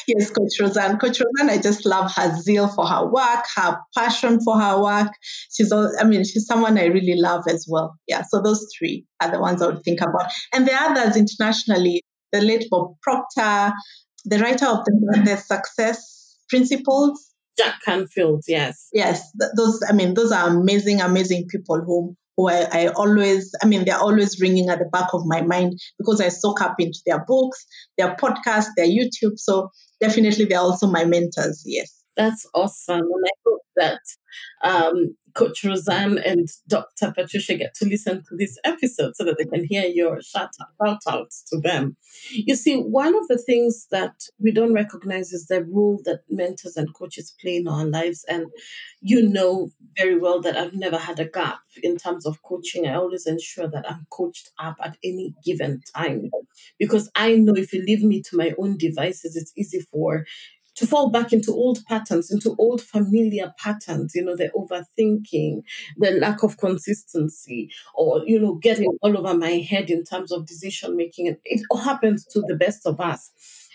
Yes, 0.06 0.30
Coach 0.30 0.60
Roseanne. 0.60 0.98
Coach 0.98 1.20
Roseanne, 1.20 1.50
I 1.50 1.60
just 1.60 1.86
love 1.86 2.12
her 2.16 2.36
zeal 2.36 2.68
for 2.68 2.86
her 2.86 3.06
work, 3.06 3.44
her 3.56 3.78
passion 3.96 4.40
for 4.40 4.58
her 4.60 4.82
work. 4.82 5.12
She's, 5.52 5.72
all, 5.72 5.92
I 5.98 6.04
mean, 6.04 6.24
she's 6.24 6.46
someone 6.46 6.78
I 6.78 6.86
really 6.86 7.16
love 7.16 7.44
as 7.48 7.66
well. 7.68 7.96
Yeah, 8.06 8.22
so 8.22 8.40
those 8.42 8.66
three 8.78 9.04
are 9.20 9.30
the 9.30 9.40
ones 9.40 9.62
I 9.62 9.66
would 9.66 9.82
think 9.82 10.00
about. 10.00 10.30
And 10.52 10.66
the 10.66 10.74
others 10.74 11.16
internationally, 11.16 12.02
the 12.32 12.40
late 12.40 12.66
Bob 12.70 12.94
Proctor, 13.02 13.72
the 14.24 14.38
writer 14.38 14.66
of 14.66 14.84
the, 14.84 15.22
the 15.24 15.36
Success 15.36 16.36
Principles. 16.48 17.32
Jack 17.58 17.80
Canfield, 17.84 18.44
yes. 18.48 18.88
Yes, 18.92 19.30
th- 19.38 19.52
those, 19.56 19.80
I 19.88 19.92
mean, 19.92 20.14
those 20.14 20.32
are 20.32 20.48
amazing, 20.48 21.00
amazing 21.00 21.48
people 21.48 21.82
who 21.84 22.16
who 22.36 22.48
I, 22.48 22.66
I 22.72 22.88
always, 22.88 23.52
I 23.62 23.66
mean, 23.66 23.84
they're 23.84 23.98
always 23.98 24.40
ringing 24.40 24.70
at 24.70 24.78
the 24.78 24.86
back 24.86 25.12
of 25.12 25.26
my 25.26 25.42
mind 25.42 25.78
because 25.98 26.20
I 26.20 26.30
soak 26.30 26.62
up 26.62 26.76
into 26.78 27.00
their 27.04 27.24
books, 27.26 27.66
their 27.98 28.16
podcasts, 28.16 28.70
their 28.74 28.86
YouTube. 28.86 29.36
So 29.36 29.70
definitely 30.02 30.44
they're 30.44 30.58
also 30.58 30.88
my 30.88 31.04
mentors. 31.04 31.62
Yes. 31.64 32.02
That's 32.16 32.46
awesome. 32.52 33.00
And 33.00 33.24
I 33.24 33.34
hope 33.46 33.61
that 33.76 34.00
um, 34.62 35.16
Coach 35.34 35.64
Roseanne 35.64 36.18
and 36.18 36.48
Dr. 36.68 37.12
Patricia 37.12 37.56
get 37.56 37.74
to 37.76 37.86
listen 37.86 38.22
to 38.28 38.36
this 38.36 38.58
episode 38.64 39.16
so 39.16 39.24
that 39.24 39.38
they 39.38 39.44
can 39.44 39.64
hear 39.64 39.86
your 39.86 40.20
shout 40.20 40.50
out, 40.60 40.68
shout 40.80 41.00
outs 41.08 41.42
to 41.50 41.58
them. 41.58 41.96
You 42.30 42.54
see, 42.54 42.76
one 42.76 43.14
of 43.14 43.28
the 43.28 43.38
things 43.38 43.86
that 43.90 44.14
we 44.38 44.52
don't 44.52 44.74
recognize 44.74 45.32
is 45.32 45.46
the 45.46 45.64
role 45.64 46.00
that 46.04 46.20
mentors 46.28 46.76
and 46.76 46.94
coaches 46.94 47.34
play 47.40 47.56
in 47.56 47.68
our 47.68 47.84
lives. 47.84 48.24
And 48.28 48.46
you 49.00 49.28
know 49.28 49.70
very 49.96 50.18
well 50.18 50.40
that 50.42 50.56
I've 50.56 50.74
never 50.74 50.98
had 50.98 51.18
a 51.18 51.28
gap 51.28 51.60
in 51.82 51.96
terms 51.96 52.26
of 52.26 52.42
coaching. 52.42 52.86
I 52.86 52.94
always 52.94 53.26
ensure 53.26 53.68
that 53.68 53.90
I'm 53.90 54.06
coached 54.10 54.50
up 54.58 54.76
at 54.82 54.96
any 55.02 55.34
given 55.44 55.82
time 55.94 56.30
because 56.78 57.10
I 57.14 57.36
know 57.36 57.54
if 57.54 57.72
you 57.72 57.82
leave 57.82 58.02
me 58.02 58.22
to 58.22 58.36
my 58.36 58.52
own 58.58 58.76
devices, 58.76 59.36
it's 59.36 59.52
easy 59.56 59.80
for 59.80 60.24
to 60.82 60.88
fall 60.88 61.10
back 61.10 61.32
into 61.32 61.52
old 61.52 61.84
patterns, 61.86 62.30
into 62.30 62.56
old 62.58 62.82
familiar 62.82 63.54
patterns, 63.56 64.14
you 64.14 64.24
know, 64.24 64.36
the 64.36 64.50
overthinking, 64.50 65.62
the 65.96 66.10
lack 66.10 66.42
of 66.42 66.58
consistency, 66.58 67.70
or, 67.94 68.22
you 68.26 68.38
know, 68.38 68.54
getting 68.56 68.98
all 69.00 69.16
over 69.16 69.38
my 69.38 69.52
head 69.52 69.90
in 69.90 70.02
terms 70.02 70.32
of 70.32 70.44
decision 70.44 70.96
making. 70.96 71.36
It 71.44 71.62
all 71.70 71.78
happens 71.78 72.24
to 72.26 72.42
the 72.48 72.56
best 72.56 72.84
of 72.84 73.00
us. 73.00 73.30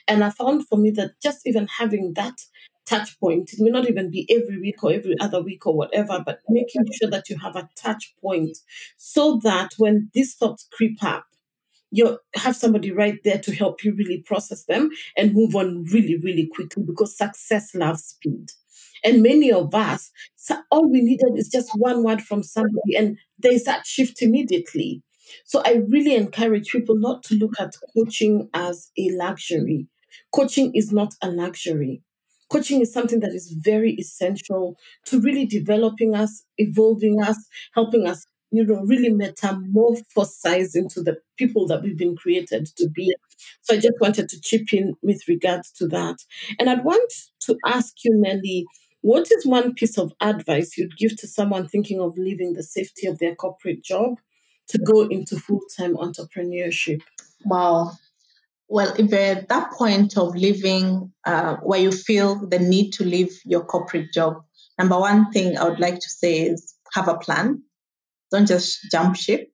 And 0.08 0.24
I 0.24 0.32
found 0.32 0.68
for 0.68 0.78
me 0.78 0.92
that 0.92 1.12
just 1.22 1.48
even 1.48 1.68
having 1.68 2.14
that 2.16 2.42
touch 2.86 3.18
point, 3.20 3.54
it 3.54 3.60
may 3.60 3.70
not 3.70 3.90
even 3.90 4.12
be 4.12 4.28
every 4.30 4.60
week 4.60 4.84
or 4.84 4.92
every 4.92 5.16
other 5.22 5.42
week 5.42 5.66
or 5.66 5.76
whatever, 5.76 6.22
but 6.26 6.40
making 6.50 6.86
sure 6.94 7.10
that 7.10 7.30
you 7.30 7.38
have 7.38 7.56
a 7.56 7.70
touch 7.76 8.16
point 8.22 8.58
so 8.98 9.40
that 9.44 9.70
when 9.78 10.10
these 10.14 10.36
thoughts 10.36 10.68
creep 10.74 11.02
up, 11.02 11.26
you 11.92 12.20
have 12.36 12.56
somebody 12.56 12.92
right 12.92 13.18
there 13.24 13.38
to 13.40 13.56
help 13.56 13.84
you 13.84 13.94
really 13.94 14.22
process 14.26 14.66
them 14.66 14.90
and 15.16 15.34
move 15.34 15.56
on 15.56 15.84
really, 15.86 16.18
really 16.18 16.48
quickly 16.48 16.84
because 16.84 17.18
success 17.18 17.74
loves 17.74 18.04
speed. 18.04 18.50
And 19.04 19.22
many 19.24 19.52
of 19.52 19.74
us, 19.74 20.12
all 20.72 20.90
we 20.90 21.02
needed 21.02 21.34
is 21.36 21.50
just 21.50 21.70
one 21.76 22.04
word 22.04 22.22
from 22.22 22.44
somebody, 22.44 22.96
and 22.98 23.18
there's 23.38 23.64
that 23.64 23.86
shift 23.86 24.22
immediately. 24.22 25.04
So 25.46 25.62
I 25.66 25.84
really 25.90 26.16
encourage 26.16 26.72
people 26.72 26.96
not 26.96 27.24
to 27.24 27.36
look 27.36 27.60
at 27.60 27.74
coaching 27.96 28.50
as 28.54 28.90
a 28.98 29.10
luxury. 29.12 29.88
Coaching 30.34 30.72
is 30.74 30.92
not 30.92 31.14
a 31.22 31.30
luxury. 31.30 32.02
Coaching 32.50 32.82
is 32.82 32.94
something 32.94 33.20
that 33.20 33.34
is 33.34 33.54
very 33.60 33.94
essential 33.96 34.78
to 35.06 35.20
really 35.20 35.46
developing 35.46 36.16
us, 36.16 36.44
evolving 36.58 37.22
us, 37.22 37.38
helping 37.76 38.08
us 38.08 38.26
you 38.52 38.66
know, 38.66 38.82
really 38.82 39.10
metamorphosize 39.10 40.76
into 40.76 41.02
the 41.02 41.18
people 41.38 41.68
that 41.68 41.82
we've 41.82 41.98
been 41.98 42.16
created 42.16 42.68
to 42.78 42.90
be. 42.90 43.14
So 43.62 43.76
I 43.76 43.78
just 43.78 44.00
wanted 44.00 44.30
to 44.30 44.42
chip 44.42 44.74
in 44.74 44.96
with 45.02 45.28
regards 45.28 45.72
to 45.74 45.88
that. 45.90 46.18
And 46.60 46.70
I'd 46.70 46.84
want 46.84 47.12
to 47.42 47.58
ask 47.66 48.04
you, 48.04 48.16
Nellie, 48.16 48.66
what 49.02 49.32
is 49.32 49.46
one 49.46 49.74
piece 49.74 49.98
of 49.98 50.14
advice 50.22 50.78
you'd 50.78 50.98
give 50.98 51.18
to 51.18 51.28
someone 51.28 51.68
thinking 51.68 52.00
of 52.00 52.18
leaving 52.18 52.54
the 52.54 52.64
safety 52.64 53.08
of 53.08 53.20
their 53.20 53.36
corporate 53.36 53.84
job 53.84 54.20
to 54.70 54.80
go 54.80 55.02
into 55.02 55.38
full 55.38 55.62
time 55.78 55.96
entrepreneurship? 55.96 57.02
Wow. 57.46 57.92
Well, 58.70 58.94
if 58.98 59.14
at 59.14 59.48
that 59.48 59.72
point 59.72 60.18
of 60.18 60.36
leaving 60.36 61.14
uh, 61.26 61.56
where 61.58 61.80
you 61.80 61.92
feel 61.92 62.36
the 62.48 62.60
need 62.60 62.92
to 62.94 63.06
leave 63.06 63.40
your 63.46 63.64
corporate 63.64 64.12
job, 64.14 64.44
number 64.78 65.00
one 65.00 65.32
thing 65.32 65.58
I 65.58 65.70
would 65.70 65.80
like 65.80 66.00
to 66.00 66.10
say 66.10 66.42
is 66.42 66.76
have 66.94 67.08
a 67.08 67.18
plan. 67.18 67.64
Don't 68.32 68.48
just 68.48 68.80
jump 68.92 69.16
ship. 69.16 69.50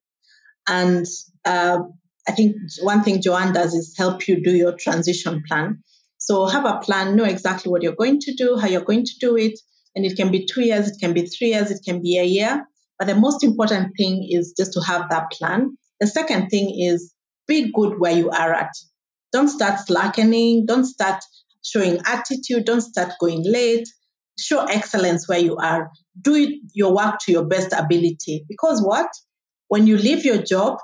And 0.68 1.06
uh, 1.46 1.80
I 2.28 2.32
think 2.32 2.56
one 2.82 3.04
thing 3.04 3.22
Joanne 3.22 3.54
does 3.54 3.74
is 3.74 3.96
help 3.98 4.28
you 4.28 4.44
do 4.44 4.52
your 4.52 4.76
transition 4.78 5.44
plan. 5.48 5.84
So 6.18 6.46
have 6.46 6.66
a 6.66 6.80
plan, 6.80 7.16
know 7.16 7.26
exactly 7.26 7.70
what 7.70 7.84
you're 7.84 7.96
going 7.96 8.20
to 8.22 8.34
do, 8.36 8.58
how 8.58 8.68
you're 8.68 8.86
going 8.86 9.04
to 9.04 9.14
do 9.20 9.36
it. 9.36 9.60
And 9.96 10.06
it 10.06 10.16
can 10.16 10.32
be 10.32 10.46
two 10.46 10.62
years, 10.62 10.88
it 10.88 10.98
can 11.00 11.14
be 11.14 11.28
three 11.28 11.50
years, 11.50 11.70
it 11.70 11.82
can 11.86 12.02
be 12.02 12.18
a 12.18 12.24
year. 12.24 12.66
But 12.98 13.08
the 13.08 13.16
most 13.16 13.44
important 13.44 13.92
thing 13.98 14.28
is 14.30 14.54
just 14.58 14.74
to 14.74 14.82
have 14.82 15.10
that 15.10 15.32
plan 15.32 15.78
The 16.00 16.08
second 16.08 16.50
thing 16.50 16.80
is 16.80 17.14
be 17.48 17.72
good 17.74 18.00
where 18.00 18.16
you 18.16 18.30
are 18.30 18.54
at. 18.54 18.72
Don't 19.32 19.48
start 19.48 19.80
slackening. 19.80 20.66
Don't 20.66 20.86
start 20.86 21.24
showing 21.64 22.00
attitude. 22.06 22.66
Don't 22.66 22.82
start 22.82 23.14
going 23.20 23.44
late. 23.46 23.88
Show 24.40 24.66
excellence 24.66 25.28
where 25.28 25.40
you 25.40 25.58
are. 25.58 25.92
Do 26.20 26.60
your 26.74 26.96
work 26.96 27.16
to 27.22 27.32
your 27.32 27.46
best 27.46 27.74
ability. 27.74 28.46
Because 28.48 28.82
what? 28.82 29.08
When 29.68 29.88
you 29.88 29.98
leave 29.98 30.26
your 30.26 30.42
job, 30.42 30.78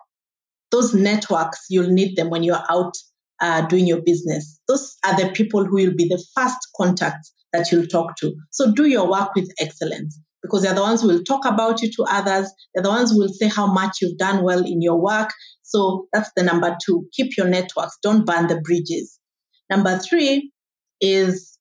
those 0.71 0.93
networks, 0.93 1.65
you'll 1.69 1.91
need 1.91 2.15
them 2.15 2.29
when 2.29 2.43
you're 2.43 2.63
out 2.69 2.93
uh, 3.41 3.61
doing 3.67 3.87
your 3.87 4.01
business. 4.01 4.59
Those 4.67 4.97
are 5.05 5.15
the 5.15 5.31
people 5.31 5.65
who 5.65 5.75
will 5.75 5.95
be 5.95 6.07
the 6.07 6.23
first 6.35 6.57
contacts 6.75 7.33
that 7.53 7.71
you'll 7.71 7.87
talk 7.87 8.15
to. 8.17 8.35
So 8.51 8.73
do 8.73 8.85
your 8.85 9.09
work 9.09 9.33
with 9.35 9.51
excellence 9.59 10.19
because 10.41 10.63
they're 10.63 10.73
the 10.73 10.81
ones 10.81 11.01
who 11.01 11.07
will 11.07 11.23
talk 11.23 11.45
about 11.45 11.81
you 11.81 11.91
to 11.91 12.03
others. 12.03 12.51
They're 12.73 12.83
the 12.83 12.89
ones 12.89 13.11
who 13.11 13.19
will 13.19 13.33
say 13.33 13.47
how 13.47 13.71
much 13.71 13.97
you've 14.01 14.17
done 14.17 14.43
well 14.43 14.63
in 14.63 14.81
your 14.81 15.01
work. 15.01 15.29
So 15.63 16.07
that's 16.13 16.31
the 16.35 16.43
number 16.43 16.75
two. 16.83 17.07
Keep 17.13 17.37
your 17.37 17.47
networks. 17.47 17.97
Don't 18.01 18.25
burn 18.25 18.47
the 18.47 18.61
bridges. 18.61 19.19
Number 19.69 19.97
three 19.97 20.51
is 21.01 21.57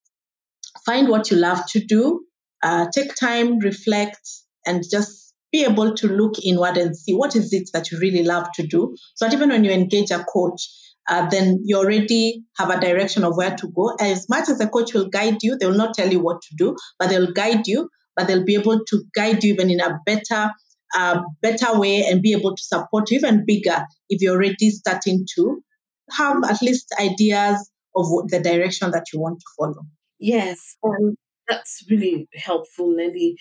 find 0.84 1.08
what 1.08 1.30
you 1.30 1.36
love 1.36 1.60
to 1.70 1.84
do. 1.84 2.24
Uh, 2.62 2.86
take 2.92 3.14
time, 3.14 3.58
reflect, 3.58 4.20
and 4.66 4.82
just 4.90 5.34
be 5.52 5.64
able 5.64 5.94
to 5.94 6.08
look 6.08 6.34
inward 6.44 6.76
and 6.76 6.96
see 6.96 7.14
what 7.14 7.34
is 7.34 7.52
it 7.52 7.70
that 7.72 7.90
you 7.90 7.98
really 7.98 8.22
love 8.22 8.48
to 8.54 8.66
do. 8.66 8.94
So 9.14 9.24
that 9.24 9.34
even 9.34 9.48
when 9.48 9.64
you 9.64 9.70
engage 9.70 10.10
a 10.10 10.24
coach, 10.24 10.68
uh, 11.08 11.28
then 11.30 11.62
you 11.64 11.78
already 11.78 12.44
have 12.58 12.70
a 12.70 12.80
direction 12.80 13.24
of 13.24 13.36
where 13.36 13.56
to 13.56 13.68
go. 13.68 13.96
As 13.98 14.28
much 14.28 14.48
as 14.48 14.58
the 14.58 14.68
coach 14.68 14.92
will 14.92 15.08
guide 15.08 15.42
you, 15.42 15.56
they 15.56 15.66
will 15.66 15.76
not 15.76 15.94
tell 15.94 16.10
you 16.10 16.20
what 16.20 16.42
to 16.42 16.54
do, 16.56 16.76
but 16.98 17.08
they'll 17.08 17.32
guide 17.32 17.66
you, 17.66 17.88
but 18.14 18.26
they'll 18.26 18.44
be 18.44 18.56
able 18.56 18.84
to 18.84 19.04
guide 19.14 19.42
you 19.42 19.54
even 19.54 19.70
in 19.70 19.80
a 19.80 19.98
better, 20.04 20.50
uh, 20.94 21.20
better 21.40 21.78
way 21.78 22.04
and 22.06 22.20
be 22.20 22.32
able 22.32 22.54
to 22.54 22.62
support 22.62 23.10
you 23.10 23.18
even 23.18 23.44
bigger 23.46 23.86
if 24.10 24.20
you're 24.20 24.34
already 24.34 24.70
starting 24.70 25.26
to 25.36 25.62
have 26.10 26.36
at 26.48 26.60
least 26.60 26.94
ideas 27.00 27.70
of 27.96 28.06
the 28.28 28.40
direction 28.42 28.90
that 28.90 29.06
you 29.12 29.20
want 29.20 29.38
to 29.40 29.46
follow. 29.56 29.86
Yes, 30.18 30.76
um, 30.84 31.16
that's 31.48 31.84
really 31.90 32.28
helpful, 32.34 32.94
Nellie. 32.94 33.36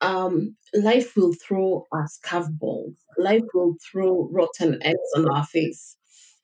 Um, 0.00 0.56
life 0.74 1.16
will 1.16 1.32
throw 1.34 1.86
us 1.92 2.18
curveballs. 2.24 2.96
Life 3.18 3.44
will 3.54 3.76
throw 3.90 4.28
rotten 4.32 4.82
eggs 4.82 5.10
on 5.16 5.28
our 5.30 5.44
face 5.46 5.96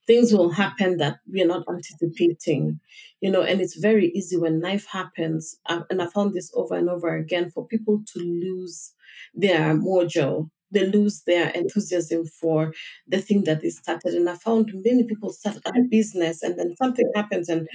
things 0.07 0.33
will 0.33 0.51
happen 0.51 0.97
that 0.97 1.19
we're 1.29 1.47
not 1.47 1.65
anticipating, 1.71 2.81
you 3.21 3.31
know, 3.31 3.43
and 3.43 3.61
it's 3.61 3.77
very 3.77 4.09
easy 4.09 4.37
when 4.37 4.61
life 4.61 4.87
happens. 4.87 5.57
Uh, 5.67 5.83
and 5.91 6.03
I 6.03 6.07
found 6.09 6.35
this 6.35 6.51
over 6.55 6.75
and 6.75 6.91
over 6.91 7.15
again 7.17 7.51
for 7.51 7.67
people 7.67 8.03
to 8.15 8.19
lose 8.19 8.93
their 9.35 9.75
mojo. 9.77 10.51
They 10.73 10.87
lose 10.87 11.23
their 11.27 11.51
enthusiasm 11.51 12.27
for 12.27 12.73
the 13.07 13.21
thing 13.21 13.45
that 13.45 13.61
they 13.61 13.71
started. 13.71 14.15
And 14.15 14.29
I 14.29 14.35
found 14.35 14.73
many 14.75 15.05
people 15.05 15.31
start 15.33 15.59
a 15.67 15.73
business 15.89 16.43
and 16.43 16.59
then 16.59 16.75
something 16.77 17.11
happens 17.15 17.49
and 17.49 17.69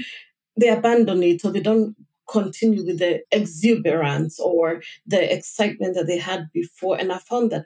they 0.58 0.70
abandon 0.70 1.24
it 1.24 1.44
or 1.46 1.52
they 1.52 1.60
don't 1.62 1.96
continue 2.30 2.86
with 2.86 3.00
the 3.00 3.24
exuberance 3.32 4.40
or 4.40 4.82
the 5.06 5.34
excitement 5.34 5.96
that 5.96 6.08
they 6.08 6.18
had 6.18 6.50
before. 6.54 6.98
And 6.98 7.12
I 7.12 7.18
found 7.18 7.52
that 7.52 7.66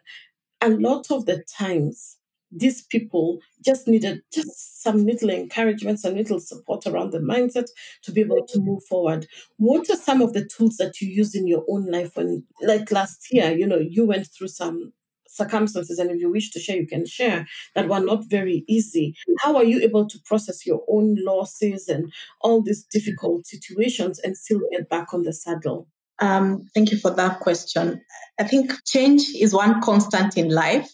a 0.62 0.70
lot 0.70 1.10
of 1.12 1.26
the 1.26 1.44
times 1.44 2.18
these 2.52 2.82
people 2.82 3.40
just 3.64 3.88
needed 3.88 4.22
just 4.34 4.82
some 4.82 5.06
little 5.06 5.30
encouragement, 5.30 6.00
some 6.00 6.16
little 6.16 6.40
support 6.40 6.88
around 6.88 7.12
the 7.12 7.20
mindset 7.20 7.68
to 8.04 8.12
be 8.12 8.22
able 8.22 8.46
to 8.48 8.60
move 8.60 8.84
forward. 8.86 9.28
What 9.58 9.90
are 9.90 9.96
some 9.96 10.22
of 10.22 10.34
the 10.34 10.46
tools 10.46 10.78
that 10.78 11.00
you 11.00 11.08
use 11.10 11.36
in 11.36 11.48
your 11.48 11.64
own 11.70 11.86
life 11.86 12.16
when, 12.16 12.44
like 12.62 12.92
last 12.92 13.28
year, 13.32 13.52
you 13.52 13.68
know, 13.68 13.78
you 13.78 14.06
went 14.06 14.28
through 14.28 14.48
some 14.48 14.94
circumstances 15.40 16.00
and 16.00 16.12
if 16.12 16.20
you 16.20 16.32
wish 16.32 16.52
to 16.52 16.60
share 16.60 16.78
you 16.78 16.88
can 16.88 17.06
share. 17.06 17.48
That 17.76 17.90
were 17.90 18.00
not 18.00 18.26
very 18.30 18.64
easy. 18.68 19.16
How 19.40 19.56
are 19.58 19.64
you 19.64 19.82
able 19.82 20.08
to 20.08 20.20
process 20.26 20.66
your 20.66 20.82
own 20.90 21.16
losses 21.20 21.88
and 21.88 22.12
all 22.42 22.62
these 22.62 22.84
difficult 22.86 23.48
situations 23.48 24.20
and 24.20 24.38
still 24.38 24.62
get 24.72 24.90
back 24.90 25.14
on 25.14 25.24
the 25.24 25.34
saddle? 25.34 25.88
Um, 26.20 26.68
thank 26.74 26.92
you 26.92 26.98
for 26.98 27.12
that 27.12 27.40
question. 27.40 28.02
I 28.40 28.44
think 28.44 28.72
change 28.86 29.24
is 29.40 29.54
one 29.54 29.82
constant 29.82 30.38
in 30.38 30.50
life 30.50 30.90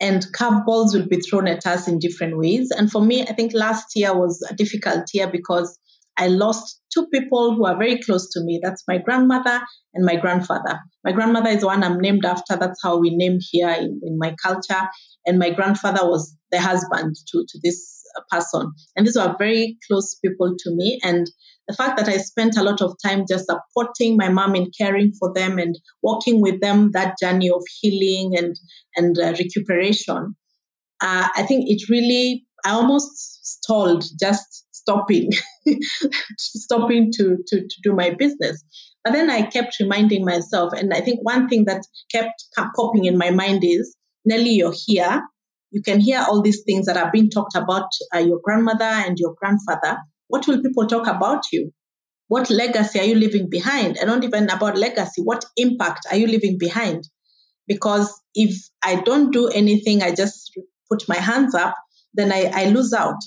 and 0.00 0.26
curveballs 0.38 0.94
will 0.94 1.08
be 1.08 1.20
thrown 1.20 1.46
at 1.48 1.66
us 1.66 1.88
in 1.88 1.98
different 1.98 2.36
ways. 2.36 2.70
And 2.70 2.90
for 2.90 3.00
me, 3.00 3.22
I 3.22 3.32
think 3.32 3.52
last 3.54 3.96
year 3.96 4.14
was 4.14 4.46
a 4.48 4.54
difficult 4.54 5.06
year 5.14 5.28
because 5.28 5.78
I 6.18 6.28
lost 6.28 6.80
two 6.92 7.06
people 7.08 7.54
who 7.54 7.66
are 7.66 7.76
very 7.76 8.00
close 8.00 8.30
to 8.32 8.40
me. 8.42 8.60
That's 8.62 8.84
my 8.88 8.98
grandmother 8.98 9.60
and 9.94 10.04
my 10.04 10.16
grandfather. 10.16 10.80
My 11.04 11.12
grandmother 11.12 11.50
is 11.50 11.60
the 11.60 11.66
one 11.66 11.84
I'm 11.84 12.00
named 12.00 12.24
after. 12.24 12.56
That's 12.56 12.80
how 12.82 12.98
we 12.98 13.10
name 13.14 13.38
here 13.40 13.70
in, 13.70 14.00
in 14.02 14.18
my 14.18 14.34
culture. 14.42 14.88
And 15.26 15.38
my 15.38 15.50
grandfather 15.50 16.06
was 16.06 16.34
the 16.50 16.60
husband 16.60 17.16
to, 17.32 17.44
to 17.48 17.60
this 17.62 18.02
person. 18.30 18.72
And 18.96 19.06
these 19.06 19.16
were 19.16 19.34
very 19.38 19.76
close 19.88 20.18
people 20.24 20.54
to 20.58 20.74
me. 20.74 20.98
And 21.02 21.26
the 21.68 21.74
fact 21.74 21.98
that 21.98 22.08
I 22.08 22.16
spent 22.18 22.56
a 22.56 22.62
lot 22.62 22.80
of 22.80 22.94
time 23.04 23.24
just 23.28 23.46
supporting 23.46 24.16
my 24.16 24.28
mom 24.28 24.54
in 24.54 24.70
caring 24.78 25.12
for 25.18 25.32
them 25.34 25.58
and 25.58 25.76
walking 26.02 26.40
with 26.40 26.60
them 26.60 26.92
that 26.92 27.16
journey 27.20 27.50
of 27.50 27.62
healing 27.80 28.36
and 28.36 28.54
and 28.94 29.18
uh, 29.18 29.34
recuperation, 29.38 30.36
uh, 31.00 31.28
I 31.34 31.42
think 31.42 31.64
it 31.68 31.88
really 31.90 32.46
I 32.64 32.70
almost 32.70 33.44
stalled 33.44 34.04
just 34.20 34.65
stopping 34.86 35.30
stopping 36.38 37.12
to, 37.12 37.38
to 37.46 37.60
to 37.62 37.76
do 37.82 37.92
my 37.92 38.10
business. 38.10 38.62
But 39.04 39.12
then 39.12 39.30
I 39.30 39.42
kept 39.42 39.76
reminding 39.80 40.24
myself, 40.24 40.72
and 40.72 40.92
I 40.92 41.00
think 41.00 41.20
one 41.22 41.48
thing 41.48 41.64
that 41.66 41.82
kept 42.10 42.44
popping 42.74 43.04
in 43.04 43.18
my 43.18 43.30
mind 43.30 43.62
is, 43.64 43.96
Nellie, 44.24 44.50
you're 44.54 44.74
here. 44.86 45.22
You 45.70 45.82
can 45.82 46.00
hear 46.00 46.24
all 46.26 46.42
these 46.42 46.62
things 46.64 46.86
that 46.86 46.96
are 46.96 47.10
being 47.12 47.30
talked 47.30 47.56
about 47.56 47.88
uh, 48.14 48.18
your 48.18 48.40
grandmother 48.42 48.84
and 48.84 49.18
your 49.18 49.34
grandfather, 49.38 49.98
what 50.28 50.46
will 50.46 50.62
people 50.62 50.86
talk 50.86 51.06
about 51.06 51.44
you? 51.52 51.72
What 52.28 52.50
legacy 52.50 52.98
are 52.98 53.04
you 53.04 53.14
leaving 53.14 53.48
behind? 53.50 53.96
And 53.96 54.08
not 54.08 54.24
even 54.24 54.48
about 54.50 54.76
legacy, 54.76 55.22
what 55.22 55.44
impact 55.56 56.06
are 56.10 56.16
you 56.16 56.26
leaving 56.26 56.58
behind? 56.58 57.04
Because 57.68 58.12
if 58.34 58.56
I 58.84 58.96
don't 59.02 59.32
do 59.32 59.48
anything, 59.48 60.02
I 60.02 60.14
just 60.14 60.52
put 60.90 61.08
my 61.08 61.16
hands 61.16 61.54
up, 61.54 61.74
then 62.14 62.32
I, 62.32 62.50
I 62.52 62.66
lose 62.70 62.92
out. 62.92 63.18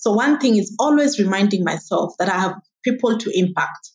So 0.00 0.12
one 0.12 0.38
thing 0.38 0.56
is 0.56 0.74
always 0.78 1.18
reminding 1.18 1.62
myself 1.62 2.14
that 2.18 2.30
I 2.30 2.38
have 2.38 2.54
people 2.82 3.18
to 3.18 3.38
impact. 3.38 3.90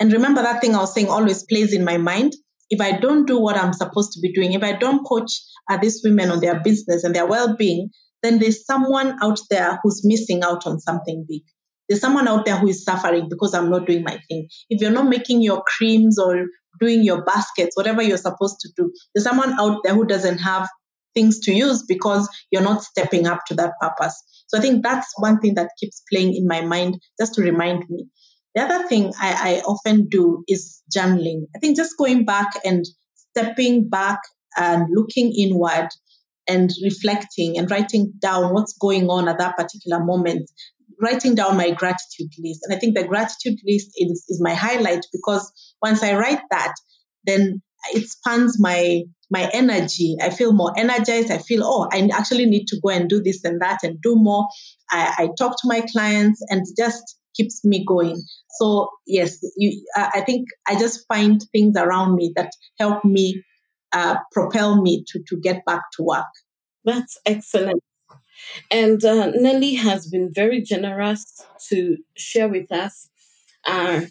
And 0.00 0.12
remember 0.12 0.42
that 0.42 0.60
thing 0.60 0.74
I 0.76 0.78
was 0.78 0.94
saying 0.94 1.08
always 1.08 1.42
plays 1.42 1.72
in 1.72 1.84
my 1.84 1.98
mind. 1.98 2.32
If 2.70 2.80
I 2.80 2.98
don't 2.98 3.26
do 3.26 3.40
what 3.40 3.56
I'm 3.56 3.72
supposed 3.72 4.12
to 4.12 4.20
be 4.20 4.32
doing, 4.32 4.52
if 4.52 4.62
I 4.62 4.74
don't 4.74 5.04
coach 5.04 5.32
uh, 5.68 5.76
these 5.78 6.00
women 6.04 6.30
on 6.30 6.40
their 6.40 6.60
business 6.60 7.02
and 7.02 7.12
their 7.12 7.26
well-being, 7.26 7.90
then 8.22 8.38
there's 8.38 8.66
someone 8.66 9.18
out 9.20 9.40
there 9.50 9.80
who's 9.82 10.02
missing 10.04 10.44
out 10.44 10.64
on 10.66 10.78
something 10.78 11.26
big. 11.28 11.42
There's 11.88 12.00
someone 12.00 12.28
out 12.28 12.44
there 12.44 12.56
who 12.56 12.68
is 12.68 12.84
suffering 12.84 13.28
because 13.28 13.52
I'm 13.52 13.70
not 13.70 13.86
doing 13.86 14.04
my 14.04 14.20
thing. 14.28 14.48
If 14.70 14.80
you're 14.80 14.92
not 14.92 15.08
making 15.08 15.42
your 15.42 15.64
creams 15.66 16.20
or 16.20 16.46
doing 16.78 17.02
your 17.02 17.24
baskets, 17.24 17.76
whatever 17.76 18.02
you're 18.02 18.16
supposed 18.16 18.60
to 18.60 18.68
do, 18.76 18.92
there's 19.12 19.24
someone 19.24 19.58
out 19.58 19.80
there 19.82 19.94
who 19.94 20.06
doesn't 20.06 20.38
have 20.38 20.68
things 21.14 21.40
to 21.40 21.52
use 21.52 21.84
because 21.84 22.28
you're 22.50 22.62
not 22.62 22.82
stepping 22.82 23.26
up 23.26 23.44
to 23.46 23.54
that 23.54 23.72
purpose. 23.80 24.22
So 24.48 24.58
I 24.58 24.60
think 24.60 24.82
that's 24.82 25.12
one 25.16 25.40
thing 25.40 25.54
that 25.54 25.70
keeps 25.78 26.02
playing 26.10 26.34
in 26.34 26.46
my 26.46 26.60
mind 26.62 27.00
just 27.18 27.34
to 27.34 27.42
remind 27.42 27.84
me. 27.88 28.06
The 28.54 28.62
other 28.62 28.88
thing 28.88 29.12
I, 29.20 29.56
I 29.56 29.60
often 29.60 30.08
do 30.08 30.42
is 30.48 30.82
journaling. 30.94 31.46
I 31.54 31.58
think 31.58 31.76
just 31.76 31.98
going 31.98 32.24
back 32.24 32.48
and 32.64 32.84
stepping 33.14 33.88
back 33.88 34.20
and 34.56 34.86
looking 34.90 35.32
inward 35.36 35.88
and 36.48 36.70
reflecting 36.82 37.58
and 37.58 37.70
writing 37.70 38.14
down 38.20 38.54
what's 38.54 38.76
going 38.78 39.08
on 39.08 39.28
at 39.28 39.38
that 39.38 39.56
particular 39.56 40.02
moment 40.02 40.50
writing 41.00 41.34
down 41.34 41.56
my 41.56 41.70
gratitude 41.70 42.32
list. 42.38 42.60
And 42.64 42.74
I 42.74 42.78
think 42.78 42.96
the 42.96 43.04
gratitude 43.04 43.58
list 43.66 43.90
is, 43.96 44.24
is 44.28 44.40
my 44.42 44.54
highlight 44.54 45.06
because 45.12 45.52
once 45.82 46.02
I 46.02 46.14
write 46.14 46.40
that, 46.50 46.72
then 47.24 47.62
it 47.94 48.08
spans 48.08 48.60
my 48.60 49.02
my 49.30 49.48
energy. 49.52 50.16
I 50.22 50.30
feel 50.30 50.52
more 50.52 50.72
energized. 50.76 51.30
I 51.30 51.38
feel, 51.38 51.62
oh, 51.62 51.86
I 51.92 52.08
actually 52.14 52.46
need 52.46 52.66
to 52.68 52.80
go 52.82 52.88
and 52.88 53.10
do 53.10 53.22
this 53.22 53.44
and 53.44 53.60
that 53.60 53.80
and 53.82 54.00
do 54.00 54.16
more. 54.16 54.46
I, 54.90 55.14
I 55.18 55.28
talk 55.38 55.52
to 55.52 55.68
my 55.68 55.82
clients 55.92 56.42
and 56.48 56.64
just 56.78 57.18
keeps 57.36 57.62
me 57.64 57.84
going. 57.86 58.22
So 58.58 58.88
yes, 59.06 59.38
you, 59.56 59.84
I 59.96 60.22
think 60.22 60.48
I 60.66 60.78
just 60.78 61.06
find 61.08 61.42
things 61.52 61.76
around 61.76 62.14
me 62.14 62.32
that 62.36 62.52
help 62.78 63.04
me 63.04 63.42
uh, 63.92 64.16
propel 64.32 64.80
me 64.80 65.04
to 65.08 65.22
to 65.28 65.40
get 65.40 65.64
back 65.64 65.82
to 65.96 66.02
work. 66.02 66.26
That's 66.84 67.18
excellent. 67.26 67.82
And 68.70 69.04
uh, 69.04 69.32
Nellie 69.34 69.74
has 69.74 70.08
been 70.08 70.30
very 70.32 70.62
generous 70.62 71.44
to 71.68 71.98
share 72.16 72.48
with 72.48 72.70
us 72.72 73.10
uh, 73.66 74.02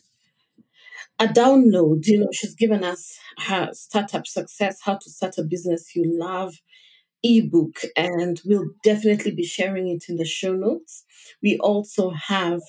a 1.20 1.28
download. 1.28 2.06
You 2.06 2.20
know, 2.22 2.30
she's 2.34 2.56
given 2.56 2.84
us 2.84 3.18
her 3.48 3.70
startup 3.74 4.28
success, 4.28 4.80
how 4.84 4.96
to 4.96 5.10
start 5.10 5.38
a 5.38 5.44
business 5.44 5.96
you 5.96 6.04
love 6.06 6.56
ebook, 7.24 7.80
and 7.96 8.42
we'll 8.46 8.70
definitely 8.84 9.32
be 9.32 9.44
sharing 9.44 9.88
it 9.90 10.06
in 10.08 10.18
the 10.18 10.26
show 10.26 10.54
notes. 10.54 11.04
We 11.42 11.58
also 11.60 12.12
have 12.12 12.62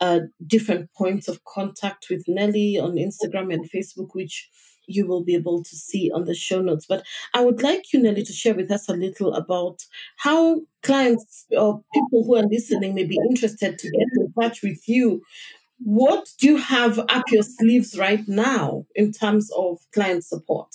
uh, 0.00 0.20
different 0.46 0.90
points 0.96 1.28
of 1.28 1.42
contact 1.44 2.06
with 2.10 2.24
Nellie 2.28 2.78
on 2.78 2.92
Instagram 2.92 3.52
and 3.52 3.68
Facebook, 3.70 4.08
which 4.12 4.48
you 4.86 5.06
will 5.06 5.24
be 5.24 5.34
able 5.34 5.62
to 5.64 5.76
see 5.76 6.10
on 6.14 6.26
the 6.26 6.34
show 6.34 6.60
notes. 6.60 6.86
But 6.86 7.04
I 7.32 7.40
would 7.40 7.62
like 7.62 7.92
you, 7.92 8.02
Nellie, 8.02 8.22
to 8.24 8.32
share 8.32 8.54
with 8.54 8.70
us 8.70 8.88
a 8.88 8.92
little 8.92 9.34
about 9.34 9.78
how 10.18 10.60
clients 10.82 11.46
or 11.56 11.80
people 11.94 12.24
who 12.24 12.36
are 12.36 12.44
listening 12.50 12.94
may 12.94 13.04
be 13.04 13.18
interested 13.30 13.78
to 13.78 13.90
get 13.90 14.08
in 14.18 14.32
touch 14.40 14.62
with 14.62 14.86
you. 14.86 15.22
What 15.78 16.26
do 16.38 16.46
you 16.46 16.56
have 16.56 16.98
up 16.98 17.24
your 17.30 17.42
sleeves 17.42 17.98
right 17.98 18.26
now 18.26 18.86
in 18.94 19.12
terms 19.12 19.50
of 19.56 19.78
client 19.92 20.24
support? 20.24 20.68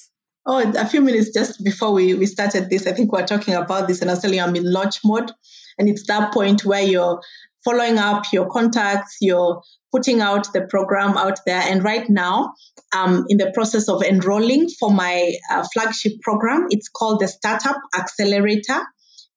Oh, 0.45 0.59
a 0.59 0.85
few 0.85 1.01
minutes 1.01 1.31
just 1.33 1.63
before 1.63 1.93
we, 1.93 2.13
we 2.15 2.25
started 2.25 2.69
this, 2.69 2.87
I 2.87 2.93
think 2.93 3.11
we 3.11 3.21
are 3.21 3.27
talking 3.27 3.53
about 3.53 3.87
this, 3.87 4.01
and 4.01 4.09
I 4.09 4.13
was 4.13 4.21
telling 4.21 4.37
you 4.37 4.43
I'm 4.43 4.55
in 4.55 4.71
launch 4.71 4.99
mode. 5.03 5.31
And 5.77 5.87
it's 5.87 6.07
that 6.07 6.33
point 6.33 6.65
where 6.65 6.81
you're 6.81 7.21
following 7.63 7.97
up 7.97 8.23
your 8.33 8.49
contacts, 8.49 9.17
you're 9.21 9.61
putting 9.91 10.21
out 10.21 10.51
the 10.53 10.61
program 10.61 11.17
out 11.17 11.39
there. 11.45 11.61
And 11.61 11.83
right 11.83 12.09
now, 12.09 12.53
I'm 12.93 13.25
in 13.29 13.37
the 13.37 13.51
process 13.53 13.89
of 13.89 14.01
enrolling 14.01 14.69
for 14.69 14.91
my 14.91 15.33
uh, 15.51 15.65
flagship 15.73 16.13
program. 16.21 16.67
It's 16.69 16.89
called 16.89 17.21
the 17.21 17.27
Startup 17.27 17.77
Accelerator, 17.97 18.81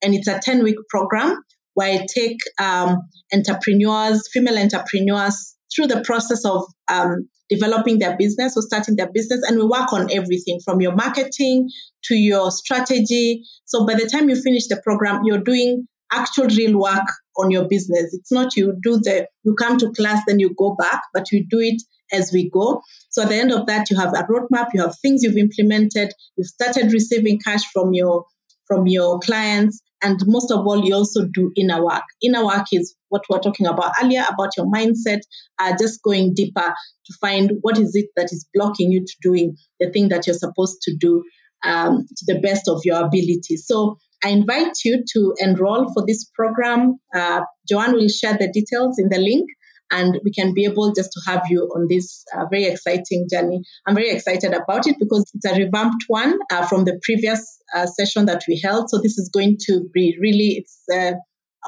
and 0.03 0.15
it's 0.15 0.29
a 0.29 0.41
10 0.43 0.63
week 0.63 0.77
program 0.89 1.43
where 1.75 2.01
I 2.01 2.07
take 2.13 2.39
um, 2.61 2.99
entrepreneurs, 3.33 4.29
female 4.33 4.59
entrepreneurs, 4.59 5.57
through 5.75 5.87
the 5.87 6.03
process 6.03 6.45
of 6.45 6.65
um, 6.89 7.29
developing 7.49 7.99
their 7.99 8.17
business 8.17 8.57
or 8.57 8.63
starting 8.63 8.97
their 8.97 9.11
business. 9.13 9.43
And 9.47 9.59
we 9.59 9.65
work 9.65 9.93
on 9.93 10.11
everything 10.13 10.61
from 10.65 10.81
your 10.81 10.95
marketing 10.95 11.71
to 12.05 12.15
your 12.15 12.51
strategy. 12.51 13.45
So 13.65 13.87
by 13.87 13.95
the 13.95 14.07
time 14.07 14.29
you 14.29 14.41
finish 14.41 14.69
the 14.69 14.81
program, 14.83 15.23
you're 15.25 15.39
doing 15.39 15.87
actual 16.13 16.47
real 16.47 16.79
work 16.79 17.07
on 17.39 17.51
your 17.51 17.67
business. 17.69 18.15
It's 18.15 18.31
not 18.31 18.57
you 18.57 18.77
do 18.83 18.99
the, 18.99 19.29
you 19.45 19.55
come 19.55 19.79
to 19.79 19.93
class, 19.93 20.23
then 20.27 20.39
you 20.39 20.55
go 20.57 20.75
back, 20.79 21.01
but 21.15 21.33
you 21.33 21.47
do 21.49 21.59
it 21.61 21.83
as 22.13 22.31
we 22.33 22.51
go. 22.51 22.83
So 23.09 23.23
at 23.23 23.31
the 23.31 23.37
end 23.37 23.53
of 23.53 23.67
that, 23.67 23.91
you 23.91 23.97
have 23.97 24.13
a 24.13 24.25
roadmap, 24.25 24.69
you 24.75 24.83
have 24.83 24.97
things 25.01 25.23
you've 25.23 25.39
implemented, 25.39 26.13
you've 26.37 26.47
started 26.47 26.93
receiving 26.93 27.39
cash 27.39 27.65
from 27.73 27.95
your 27.95 28.27
from 28.67 28.87
your 28.87 29.19
clients, 29.19 29.83
and 30.03 30.19
most 30.27 30.51
of 30.51 30.61
all, 30.67 30.85
you 30.85 30.95
also 30.95 31.27
do 31.33 31.53
inner 31.57 31.83
work. 31.85 32.03
Inner 32.23 32.45
work 32.45 32.67
is 32.73 32.95
what 33.09 33.23
we 33.29 33.37
are 33.37 33.41
talking 33.41 33.67
about 33.67 33.93
earlier 34.03 34.25
about 34.29 34.51
your 34.57 34.67
mindset, 34.67 35.21
uh, 35.59 35.75
just 35.79 36.03
going 36.03 36.35
deeper 36.35 36.75
to 37.07 37.15
find 37.21 37.53
what 37.61 37.79
is 37.79 37.95
it 37.95 38.07
that 38.17 38.33
is 38.33 38.47
blocking 38.53 38.91
you 38.91 39.05
to 39.05 39.15
doing 39.23 39.57
the 39.81 39.91
thing 39.91 40.09
that 40.09 40.27
you're 40.27 40.35
supposed 40.35 40.79
to 40.83 40.97
do 40.99 41.23
um, 41.65 42.07
to 42.17 42.35
the 42.35 42.41
best 42.41 42.69
of 42.69 42.81
your 42.85 43.05
ability. 43.05 43.57
So 43.57 43.97
I 44.25 44.31
invite 44.31 44.73
you 44.85 45.05
to 45.15 45.35
enroll 45.39 45.93
for 45.93 46.05
this 46.07 46.31
program. 46.35 46.97
Uh, 47.15 47.43
Joanne 47.69 47.93
will 47.93 48.09
share 48.09 48.37
the 48.37 48.51
details 48.53 48.97
in 48.99 49.09
the 49.09 49.19
link 49.19 49.49
and 49.93 50.19
we 50.25 50.33
can 50.33 50.55
be 50.55 50.65
able 50.65 50.93
just 50.93 51.13
to 51.13 51.21
have 51.31 51.43
you 51.49 51.71
on 51.75 51.87
this 51.89 52.25
uh, 52.35 52.47
very 52.51 52.65
exciting 52.65 53.29
journey. 53.31 53.63
I'm 53.87 53.95
very 53.95 54.11
excited 54.11 54.53
about 54.53 54.87
it 54.87 54.97
because 54.99 55.31
it's 55.35 55.45
a 55.45 55.55
revamped 55.55 56.05
one 56.09 56.39
uh, 56.51 56.67
from 56.67 56.85
the 56.85 56.99
previous 57.03 57.63
uh, 57.75 57.87
session 57.87 58.27
that 58.27 58.43
we 58.49 58.61
held. 58.63 58.89
So 58.89 58.99
this 58.99 59.19
is 59.19 59.31
going 59.33 59.59
to 59.67 59.89
be 59.93 60.17
really 60.21 60.65
it's 60.65 60.83
uh, 60.93 61.13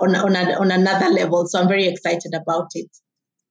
on 0.02 0.16
on, 0.16 0.34
a, 0.34 0.58
on 0.58 0.70
another 0.72 1.10
level. 1.10 1.46
So 1.46 1.60
I'm 1.60 1.68
very 1.68 1.86
excited 1.86 2.32
about 2.34 2.70
it. 2.74 2.90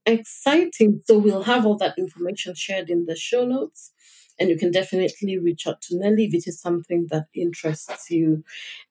Exciting. 0.06 1.02
So 1.06 1.18
we'll 1.18 1.44
have 1.44 1.66
all 1.66 1.78
that 1.78 1.98
information 1.98 2.56
shared 2.56 2.90
in 2.90 3.06
the 3.06 3.16
show 3.16 3.46
notes. 3.46 3.92
And 4.44 4.50
you 4.50 4.58
can 4.58 4.72
definitely 4.72 5.40
reach 5.40 5.66
out 5.68 5.82
to 5.84 5.98
Nellie 5.98 6.26
if 6.26 6.34
it 6.34 6.50
is 6.50 6.60
something 6.60 7.08
that 7.12 7.28
interests 7.34 8.12
you. 8.12 8.44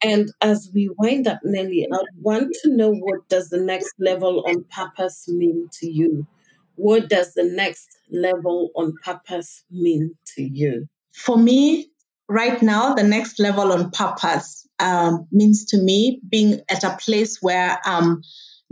And 0.03 0.33
as 0.41 0.71
we 0.73 0.89
wind 0.97 1.27
up, 1.27 1.41
Nellie, 1.45 1.87
I 1.93 1.99
want 2.19 2.57
to 2.63 2.75
know 2.75 2.91
what 2.91 3.29
does 3.29 3.51
the 3.51 3.61
next 3.61 3.93
level 3.99 4.47
on 4.47 4.65
purpose 4.65 5.29
mean 5.29 5.69
to 5.75 5.91
you? 5.91 6.27
What 6.77 7.11
does 7.11 7.35
the 7.35 7.45
next 7.45 7.99
level 8.11 8.71
on 8.75 8.95
purpose 9.05 9.65
mean 9.71 10.15
to 10.37 10.43
you? 10.43 10.89
For 11.13 11.37
me, 11.37 11.91
right 12.31 12.63
now, 12.63 12.95
the 12.95 13.03
next 13.03 13.39
level 13.39 13.75
on 13.75 13.91
purpose 13.91 14.67
um, 14.79 15.29
means 15.31 15.67
to 15.67 15.77
me 15.77 16.19
being 16.27 16.63
at 16.71 16.83
a 16.83 16.97
place 16.97 17.43
where 17.43 17.79
I'm 17.85 18.23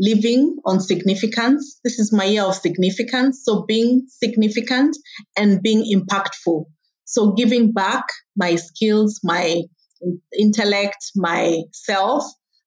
living 0.01 0.57
on 0.65 0.81
significance. 0.81 1.79
This 1.85 1.99
is 1.99 2.13
my 2.13 2.25
year 2.25 2.45
of 2.45 2.55
significance. 2.55 3.43
So 3.45 3.65
being 3.69 4.07
significant 4.09 4.97
and 5.37 5.63
being 5.63 5.85
impactful. 5.95 6.65
So 7.05 7.33
giving 7.33 7.73
back 7.73 8.05
my 8.37 8.57
skills, 8.57 9.21
my 9.23 9.63
intellect, 10.39 11.13
myself 11.15 12.25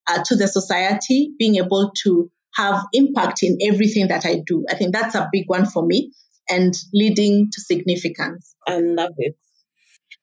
uh, 0.08 0.24
to 0.26 0.36
the 0.36 0.48
society, 0.48 1.32
being 1.40 1.56
able 1.56 1.92
to 2.04 2.30
have 2.56 2.84
impact 2.94 3.42
in 3.42 3.58
everything 3.62 4.10
that 4.10 4.26
I 4.26 4.42
do. 4.46 4.66
I 4.70 4.76
think 4.76 4.94
that's 4.94 5.16
a 5.16 5.28
big 5.32 5.46
one 5.48 5.66
for 5.66 5.86
me 5.86 6.12
and 6.50 6.74
leading 6.94 7.50
to 7.52 7.62
significance. 7.62 8.56
I 8.68 8.80
love 8.80 9.14
it. 9.18 9.36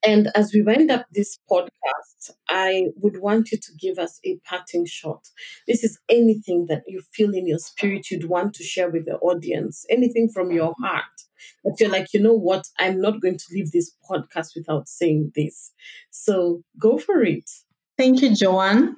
And 0.04 0.30
as 0.34 0.52
we 0.54 0.62
wind 0.62 0.90
up 0.90 1.06
this 1.12 1.38
podcast, 1.50 2.30
I 2.48 2.86
would 2.96 3.20
want 3.20 3.52
you 3.52 3.58
to 3.58 3.72
give 3.78 3.98
us 3.98 4.18
a 4.24 4.38
parting 4.46 4.86
shot. 4.86 5.28
This 5.66 5.84
is 5.84 5.98
anything 6.08 6.66
that 6.68 6.82
you 6.86 7.02
feel 7.12 7.34
in 7.34 7.46
your 7.46 7.58
spirit 7.58 8.10
you'd 8.10 8.28
want 8.28 8.54
to 8.54 8.64
share 8.64 8.90
with 8.90 9.04
the 9.04 9.16
audience, 9.18 9.84
anything 9.90 10.30
from 10.30 10.52
your 10.52 10.74
heart 10.80 11.04
that 11.64 11.76
you're 11.80 11.90
like, 11.90 12.12
you 12.12 12.20
know 12.20 12.34
what, 12.34 12.66
I'm 12.78 13.00
not 13.00 13.20
going 13.20 13.38
to 13.38 13.44
leave 13.52 13.72
this 13.72 13.92
podcast 14.10 14.50
without 14.56 14.88
saying 14.88 15.32
this. 15.34 15.72
So 16.10 16.62
go 16.78 16.98
for 16.98 17.22
it. 17.22 17.48
Thank 17.96 18.22
you, 18.22 18.34
Joanne. 18.34 18.96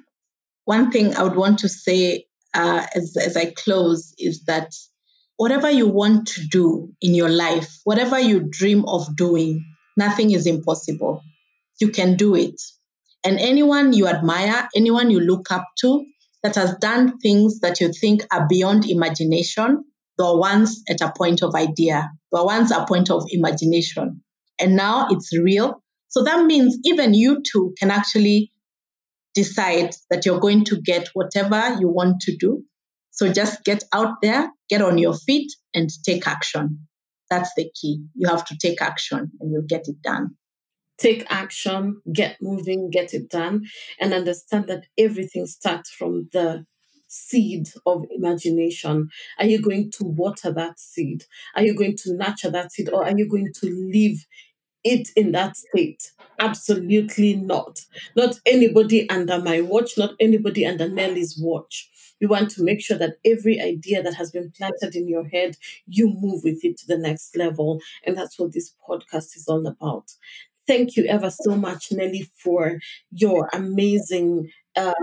One 0.65 0.91
thing 0.91 1.15
I 1.15 1.23
would 1.23 1.35
want 1.35 1.59
to 1.59 1.69
say 1.69 2.25
uh, 2.53 2.85
as, 2.95 3.17
as 3.17 3.37
I 3.37 3.51
close 3.51 4.13
is 4.17 4.45
that 4.45 4.73
whatever 5.37 5.69
you 5.69 5.87
want 5.87 6.27
to 6.29 6.47
do 6.47 6.93
in 7.01 7.13
your 7.15 7.29
life, 7.29 7.79
whatever 7.83 8.19
you 8.19 8.41
dream 8.49 8.85
of 8.87 9.15
doing, 9.15 9.65
Nothing 9.97 10.31
is 10.31 10.47
impossible. 10.47 11.21
You 11.79 11.89
can 11.89 12.15
do 12.15 12.35
it. 12.35 12.61
And 13.23 13.39
anyone 13.39 13.93
you 13.93 14.07
admire, 14.07 14.67
anyone 14.75 15.11
you 15.11 15.19
look 15.19 15.51
up 15.51 15.65
to 15.79 16.05
that 16.43 16.55
has 16.55 16.75
done 16.75 17.19
things 17.19 17.59
that 17.61 17.79
you 17.79 17.91
think 17.91 18.25
are 18.31 18.47
beyond 18.47 18.85
imagination, 18.89 19.85
they 20.17 20.23
are 20.23 20.37
once 20.37 20.83
at 20.89 21.01
a 21.01 21.13
point 21.15 21.41
of 21.41 21.55
idea, 21.55 22.11
they 22.31 22.37
are 22.37 22.45
once 22.45 22.71
a 22.71 22.85
point 22.85 23.09
of 23.09 23.25
imagination. 23.29 24.21
And 24.59 24.75
now 24.75 25.07
it's 25.09 25.35
real. 25.35 25.81
So 26.09 26.23
that 26.23 26.45
means 26.45 26.77
even 26.83 27.13
you 27.13 27.41
too 27.41 27.73
can 27.79 27.89
actually 27.89 28.51
decide 29.33 29.95
that 30.09 30.25
you're 30.25 30.39
going 30.39 30.65
to 30.65 30.79
get 30.81 31.09
whatever 31.13 31.77
you 31.79 31.87
want 31.87 32.21
to 32.21 32.35
do. 32.37 32.63
So 33.11 33.31
just 33.31 33.63
get 33.63 33.83
out 33.93 34.21
there, 34.21 34.51
get 34.69 34.81
on 34.81 34.97
your 34.97 35.13
feet, 35.13 35.51
and 35.73 35.89
take 36.03 36.27
action. 36.27 36.87
That's 37.33 37.55
the 37.55 37.67
key. 37.73 38.03
You 38.13 38.27
have 38.27 38.45
to 38.45 38.57
take 38.57 38.79
action 38.79 39.31
and 39.39 39.51
you'll 39.51 39.63
get 39.63 39.87
it 39.87 40.03
done. 40.03 40.35
Take 40.99 41.25
action, 41.31 41.99
get 42.13 42.37
moving, 42.39 42.91
get 42.91 43.15
it 43.15 43.27
done, 43.27 43.63
and 43.99 44.13
understand 44.13 44.67
that 44.67 44.85
everything 44.99 45.47
starts 45.47 45.89
from 45.89 46.29
the 46.31 46.67
seed 47.07 47.69
of 47.87 48.05
imagination. 48.15 49.09
Are 49.39 49.47
you 49.47 49.59
going 49.59 49.89
to 49.93 50.03
water 50.03 50.51
that 50.51 50.79
seed? 50.79 51.25
Are 51.55 51.63
you 51.63 51.73
going 51.75 51.97
to 52.03 52.15
nurture 52.15 52.51
that 52.51 52.71
seed? 52.71 52.89
Or 52.93 53.03
are 53.03 53.17
you 53.17 53.27
going 53.27 53.51
to 53.61 53.65
leave 53.65 54.27
it 54.83 55.09
in 55.15 55.31
that 55.31 55.57
state? 55.57 56.11
Absolutely 56.37 57.35
not. 57.35 57.79
Not 58.15 58.39
anybody 58.45 59.09
under 59.09 59.41
my 59.41 59.61
watch, 59.61 59.97
not 59.97 60.13
anybody 60.19 60.67
under 60.67 60.87
Nellie's 60.87 61.35
watch. 61.41 61.89
We 62.21 62.27
want 62.27 62.51
to 62.51 62.63
make 62.63 62.81
sure 62.81 62.97
that 62.97 63.17
every 63.25 63.59
idea 63.59 64.01
that 64.03 64.15
has 64.15 64.31
been 64.31 64.51
planted 64.51 64.95
in 64.95 65.07
your 65.07 65.25
head, 65.27 65.57
you 65.87 66.09
move 66.09 66.43
with 66.43 66.63
it 66.63 66.77
to 66.79 66.87
the 66.87 66.97
next 66.97 67.35
level. 67.35 67.79
And 68.05 68.17
that's 68.17 68.39
what 68.39 68.53
this 68.53 68.73
podcast 68.87 69.35
is 69.35 69.45
all 69.47 69.65
about. 69.67 70.11
Thank 70.65 70.95
you 70.95 71.05
ever 71.05 71.29
so 71.29 71.55
much, 71.55 71.91
Nellie, 71.91 72.29
for 72.37 72.79
your 73.11 73.49
amazing 73.53 74.49
uh, 74.75 74.93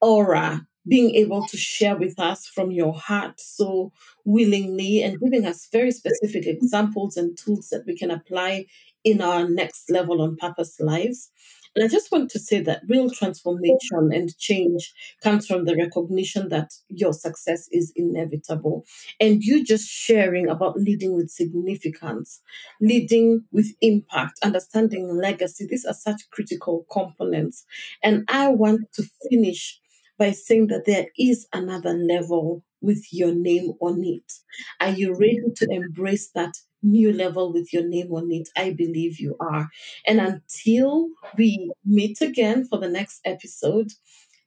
aura 0.00 0.66
being 0.88 1.14
able 1.14 1.46
to 1.46 1.56
share 1.56 1.96
with 1.96 2.18
us 2.18 2.46
from 2.46 2.70
your 2.70 2.94
heart 2.94 3.38
so 3.38 3.92
willingly 4.24 5.02
and 5.02 5.20
giving 5.20 5.44
us 5.44 5.68
very 5.70 5.90
specific 5.90 6.46
examples 6.46 7.16
and 7.16 7.36
tools 7.36 7.68
that 7.68 7.84
we 7.86 7.96
can 7.96 8.10
apply 8.10 8.64
in 9.04 9.20
our 9.20 9.48
next 9.48 9.90
level 9.90 10.22
on 10.22 10.36
purpose 10.36 10.80
lives. 10.80 11.30
And 11.76 11.84
I 11.84 11.88
just 11.88 12.10
want 12.10 12.30
to 12.32 12.38
say 12.38 12.60
that 12.62 12.82
real 12.88 13.10
transformation 13.10 14.10
and 14.12 14.36
change 14.38 14.92
comes 15.22 15.46
from 15.46 15.64
the 15.64 15.76
recognition 15.76 16.48
that 16.48 16.72
your 16.88 17.12
success 17.12 17.68
is 17.70 17.92
inevitable. 17.94 18.84
And 19.20 19.42
you 19.42 19.64
just 19.64 19.88
sharing 19.88 20.48
about 20.48 20.76
leading 20.76 21.14
with 21.14 21.30
significance, 21.30 22.42
leading 22.80 23.44
with 23.52 23.72
impact, 23.80 24.40
understanding 24.42 25.16
legacy, 25.16 25.66
these 25.68 25.84
are 25.84 25.94
such 25.94 26.28
critical 26.30 26.86
components. 26.90 27.64
And 28.02 28.24
I 28.28 28.48
want 28.48 28.92
to 28.94 29.04
finish 29.30 29.80
by 30.18 30.32
saying 30.32 30.66
that 30.68 30.84
there 30.86 31.06
is 31.18 31.46
another 31.52 31.92
level 31.94 32.62
with 32.82 33.12
your 33.12 33.34
name 33.34 33.72
on 33.80 34.02
it. 34.04 34.32
Are 34.80 34.90
you 34.90 35.12
ready 35.14 35.40
to 35.56 35.66
embrace 35.70 36.30
that 36.34 36.54
new 36.82 37.12
level 37.12 37.52
with 37.52 37.72
your 37.72 37.86
name 37.88 38.12
on 38.12 38.30
it? 38.32 38.48
I 38.56 38.70
believe 38.70 39.18
you 39.20 39.36
are. 39.40 39.68
And 40.06 40.20
until 40.20 41.08
we 41.36 41.72
meet 41.84 42.20
again 42.20 42.64
for 42.66 42.78
the 42.78 42.88
next 42.88 43.20
episode, 43.24 43.88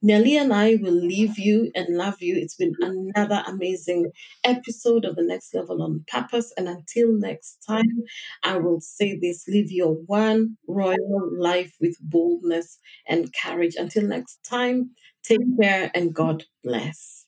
Nellie 0.02 0.38
and 0.38 0.52
I 0.54 0.76
will 0.76 0.94
leave 0.94 1.40
you 1.40 1.72
and 1.74 1.96
love 1.98 2.22
you. 2.22 2.36
It's 2.36 2.56
been 2.56 2.76
another 2.82 3.42
amazing 3.48 4.12
episode 4.44 5.06
of 5.06 5.16
the 5.16 5.24
Next 5.24 5.54
Level 5.56 5.82
on 5.82 6.04
Purpose. 6.08 6.52
And 6.58 6.68
until 6.68 7.18
next 7.18 7.64
time, 7.66 8.04
I 8.44 8.58
will 8.58 8.82
say 8.82 9.18
this 9.18 9.46
live 9.48 9.72
your 9.72 9.94
one 9.94 10.58
royal 10.68 11.30
life 11.40 11.74
with 11.80 11.98
boldness 12.02 12.80
and 13.08 13.34
courage. 13.34 13.76
Until 13.78 14.04
next 14.04 14.44
time, 14.44 14.92
take 15.24 15.40
care 15.62 15.90
and 15.96 16.14
God 16.14 16.44
bless. 16.64 17.23